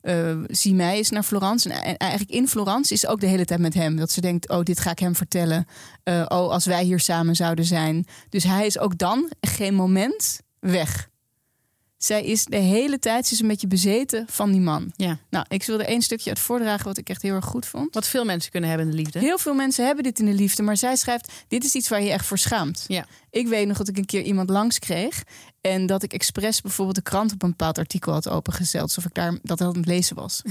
[0.00, 1.68] eh, zie mij eens naar Florence.
[1.68, 3.96] En, en eigenlijk in Florence is ze ook de hele tijd met hem.
[3.96, 5.66] Dat ze denkt, oh, dit ga ik hem vertellen.
[6.02, 8.06] Eh, oh, als wij hier samen zouden zijn.
[8.28, 11.08] Dus hij is ook dan geen moment weg.
[11.96, 14.92] Zij is de hele tijd, ze is een beetje bezeten van die man.
[14.96, 15.18] Ja.
[15.30, 17.94] Nou, ik wilde één stukje uit voordragen wat ik echt heel erg goed vond.
[17.94, 19.18] Wat veel mensen kunnen hebben in de liefde.
[19.18, 22.02] Heel veel mensen hebben dit in de liefde, maar zij schrijft: Dit is iets waar
[22.02, 22.84] je echt voor schaamt.
[22.86, 23.06] Ja.
[23.30, 25.22] Ik weet nog dat ik een keer iemand langs kreeg
[25.60, 29.14] en dat ik expres bijvoorbeeld de krant op een bepaald artikel had opengesteld, alsof ik
[29.14, 30.42] daar dat aan het lezen was.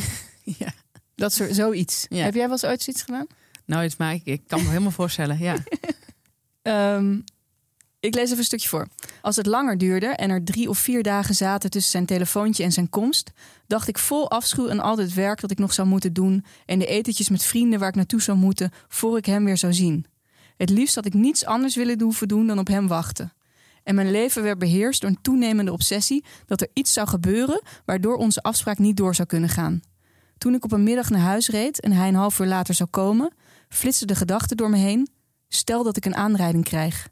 [0.58, 0.74] Ja.
[1.16, 2.06] Dat soort zoiets.
[2.10, 2.24] Ja.
[2.24, 3.28] Heb jij wel eens ooit zoiets gedaan?
[3.66, 5.40] Nooit, maar ik, ik kan me helemaal voorstellen.
[5.40, 5.56] Ja.
[6.62, 7.20] Ehm,
[8.06, 8.88] ik lees even een stukje voor.
[9.22, 12.72] Als het langer duurde en er drie of vier dagen zaten tussen zijn telefoontje en
[12.72, 13.32] zijn komst,
[13.68, 16.80] dacht ik vol afschuw aan al dit werk dat ik nog zou moeten doen en
[16.80, 20.06] de etentjes met vrienden waar ik naartoe zou moeten voor ik hem weer zou zien.
[20.58, 23.34] Het liefst had ik niets anders willen hoeven doen dan op hem wachten.
[23.84, 28.16] En mijn leven werd beheerst door een toenemende obsessie dat er iets zou gebeuren waardoor
[28.16, 29.82] onze afspraak niet door zou kunnen gaan.
[30.38, 32.90] Toen ik op een middag naar huis reed en hij een half uur later zou
[32.90, 33.34] komen,
[33.70, 35.10] flitste de gedachte door me heen:
[35.48, 37.08] stel dat ik een aanrijding krijg.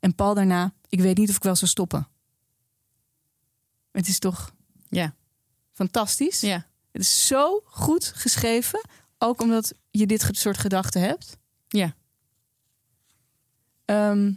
[0.00, 2.08] En Paul daarna, ik weet niet of ik wel zou stoppen.
[3.92, 4.54] Het is toch
[4.88, 5.14] Ja.
[5.72, 6.40] fantastisch?
[6.40, 6.66] ja.
[6.92, 8.80] Het is zo goed geschreven,
[9.18, 11.36] ook omdat je dit soort gedachten hebt.
[11.68, 11.94] Ja.
[13.84, 14.32] Ehm,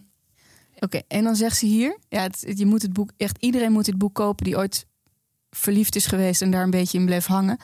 [0.80, 3.86] Oké, en dan zegt ze hier, ja, het, je moet het boek echt iedereen moet
[3.86, 4.86] dit boek kopen die ooit
[5.49, 7.57] verliefd is geweest en daar een beetje in bleef hangen.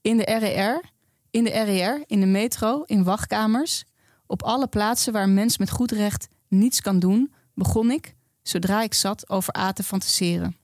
[0.00, 0.90] In de RER,
[1.30, 3.84] in de RER, in de metro, in wachtkamers,
[4.26, 8.82] op alle plaatsen waar een mens met goed recht niets kan doen, begon ik, zodra
[8.82, 10.56] ik zat, over A te fantaseren.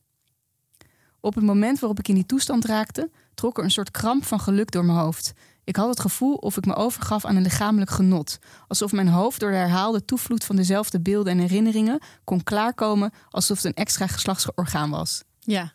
[1.20, 4.40] Op het moment waarop ik in die toestand raakte, trok er een soort kramp van
[4.40, 5.32] geluk door mijn hoofd.
[5.64, 8.38] Ik had het gevoel of ik me overgaf aan een lichamelijk genot.
[8.68, 13.57] Alsof mijn hoofd door de herhaalde toevloed van dezelfde beelden en herinneringen kon klaarkomen alsof
[13.57, 15.22] het een extra geslachtsorgaan was.
[15.40, 15.72] Ja,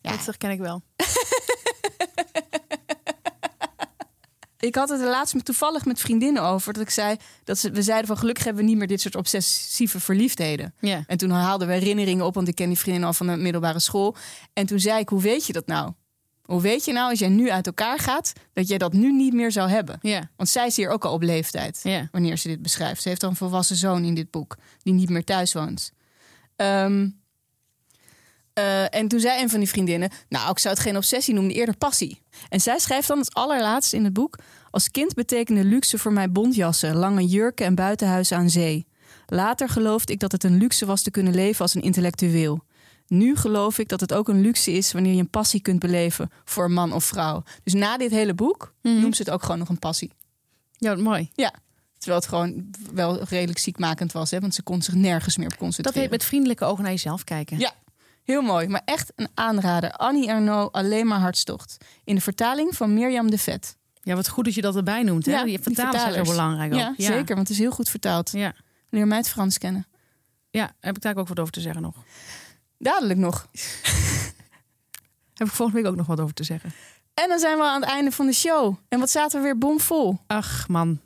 [0.00, 0.10] Ja.
[0.10, 0.82] dat herken ik wel.
[4.64, 6.72] Ik had het er laatst met, toevallig met vriendinnen over.
[6.72, 9.16] Dat ik zei dat ze, we zeiden van gelukkig hebben we niet meer dit soort
[9.16, 10.74] obsessieve verliefdheden.
[10.80, 11.04] Ja.
[11.06, 13.78] En toen haalden we herinneringen op, want ik ken die vriendin al van de middelbare
[13.78, 14.16] school.
[14.52, 15.92] En toen zei ik, hoe weet je dat nou?
[16.42, 19.32] Hoe weet je nou als jij nu uit elkaar gaat, dat jij dat nu niet
[19.32, 19.98] meer zou hebben?
[20.36, 23.02] Want zij is hier ook al op leeftijd, wanneer ze dit beschrijft.
[23.02, 25.92] Ze heeft al een volwassen zoon in dit boek, die niet meer thuis woont.
[26.56, 27.08] Ehm,
[28.54, 31.52] eh, en toen zei een van die vriendinnen, nou, ik zou het geen obsessie noemen,
[31.52, 32.22] eerder passie.
[32.48, 34.38] En zij schrijft dan het allerlaatste in het boek...
[34.72, 38.86] Als kind betekende luxe voor mij bontjassen, lange jurken en buitenhuizen aan zee.
[39.26, 42.64] Later geloofde ik dat het een luxe was te kunnen leven als een intellectueel.
[43.06, 46.30] Nu geloof ik dat het ook een luxe is wanneer je een passie kunt beleven
[46.44, 47.42] voor een man of vrouw.
[47.64, 50.12] Dus na dit hele boek noemt ze het ook gewoon nog een passie.
[50.78, 51.30] ja, wat mooi.
[51.34, 51.54] Ja.
[51.98, 54.40] Terwijl het gewoon wel redelijk ziekmakend was, hè?
[54.40, 56.00] want ze kon zich nergens meer op Dat concentreren.
[56.02, 57.58] heet met vriendelijke ogen naar jezelf kijken.
[57.58, 57.72] Ja,
[58.24, 58.68] heel mooi.
[58.68, 59.92] Maar echt een aanrader.
[59.92, 61.76] Annie Ernaux, alleen maar hartstocht.
[62.04, 63.76] In de vertaling van Mirjam de Vet.
[64.02, 65.26] Ja, wat goed dat je dat erbij noemt.
[65.26, 65.32] Hè?
[65.32, 66.28] Ja, die die zijn zo vertalers.
[66.28, 66.78] belangrijk ook.
[66.78, 68.30] Ja, zeker, want het is heel goed vertaald.
[68.30, 68.54] Ja.
[68.88, 69.86] Leer mij het Frans kennen.
[70.50, 71.94] ja, heb ik daar ook wat over te zeggen nog.
[72.78, 73.46] Dadelijk nog.
[75.34, 76.72] Heb ik volgende week ook nog wat over te zeggen.
[77.14, 78.74] En dan zijn we aan het einde van de show.
[78.88, 80.18] En wat zaten we weer bomvol.
[80.26, 81.00] Ach man,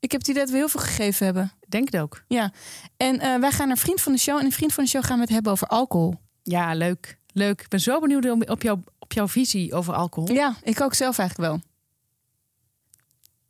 [0.00, 1.52] Ik heb het idee dat we heel veel gegeven hebben.
[1.68, 2.22] denk het ook.
[2.28, 2.52] Ja.
[2.96, 4.38] En eh, wij gaan naar Vriend van de Show.
[4.38, 6.14] En in Vriend van de Show gaan we het hebben over alcohol.
[6.44, 7.18] Ja, leuk.
[7.32, 7.60] Leuk.
[7.60, 10.34] Ik ben zo benieuwd op- jou, op jouw visie over alcohol.
[10.34, 11.60] Ja, ik ook zelf eigenlijk wel.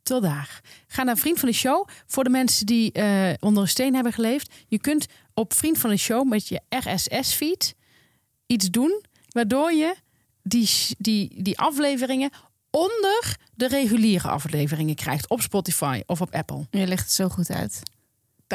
[0.03, 0.61] Tot daar.
[0.87, 1.87] Ga naar Vriend van de Show.
[2.05, 4.53] Voor de mensen die eh, onder een steen hebben geleefd.
[4.67, 7.75] Je kunt op Vriend van de Show met je RSS-feed
[8.45, 9.03] iets doen.
[9.29, 9.95] Waardoor je
[10.43, 12.29] die, die, die afleveringen
[12.69, 15.29] onder de reguliere afleveringen krijgt.
[15.29, 16.67] Op Spotify of op Apple.
[16.69, 17.81] Je legt het zo goed uit.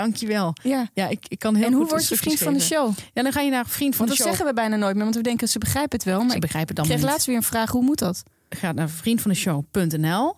[0.03, 0.53] Dankjewel.
[0.63, 0.89] Ja.
[0.95, 2.93] Ja, ik, ik kan heel en hoe goed word je vriend van de show?
[3.13, 4.27] Ja, dan ga je naar Vriend van Want de dat Show.
[4.27, 5.05] zeggen we bijna nooit meer.
[5.05, 6.19] Want we denken, ze begrijpen het wel.
[6.21, 7.11] Maar Ze ik begrijpen het dan kreeg niet.
[7.11, 7.71] laatst weer een vraag.
[7.71, 8.23] Hoe moet dat?
[8.49, 10.35] Ga naar vriendvandeshow.nl.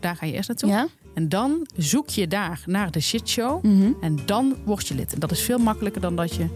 [0.00, 0.68] Daar ga je eerst naartoe.
[0.70, 0.86] Ja?
[1.14, 3.64] En dan zoek je daar naar de shitshow.
[3.64, 3.92] Mhm.
[4.00, 5.12] En dan word je lid.
[5.14, 6.46] En dat is veel makkelijker dan dat je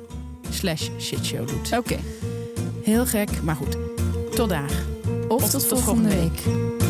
[0.51, 1.79] slash shitshow doet.
[1.79, 1.97] Oké.
[2.83, 3.77] Heel gek, maar goed.
[4.35, 4.71] Tot daar.
[5.29, 6.31] Of, Of tot, tot volgende volgende
[6.77, 6.84] week.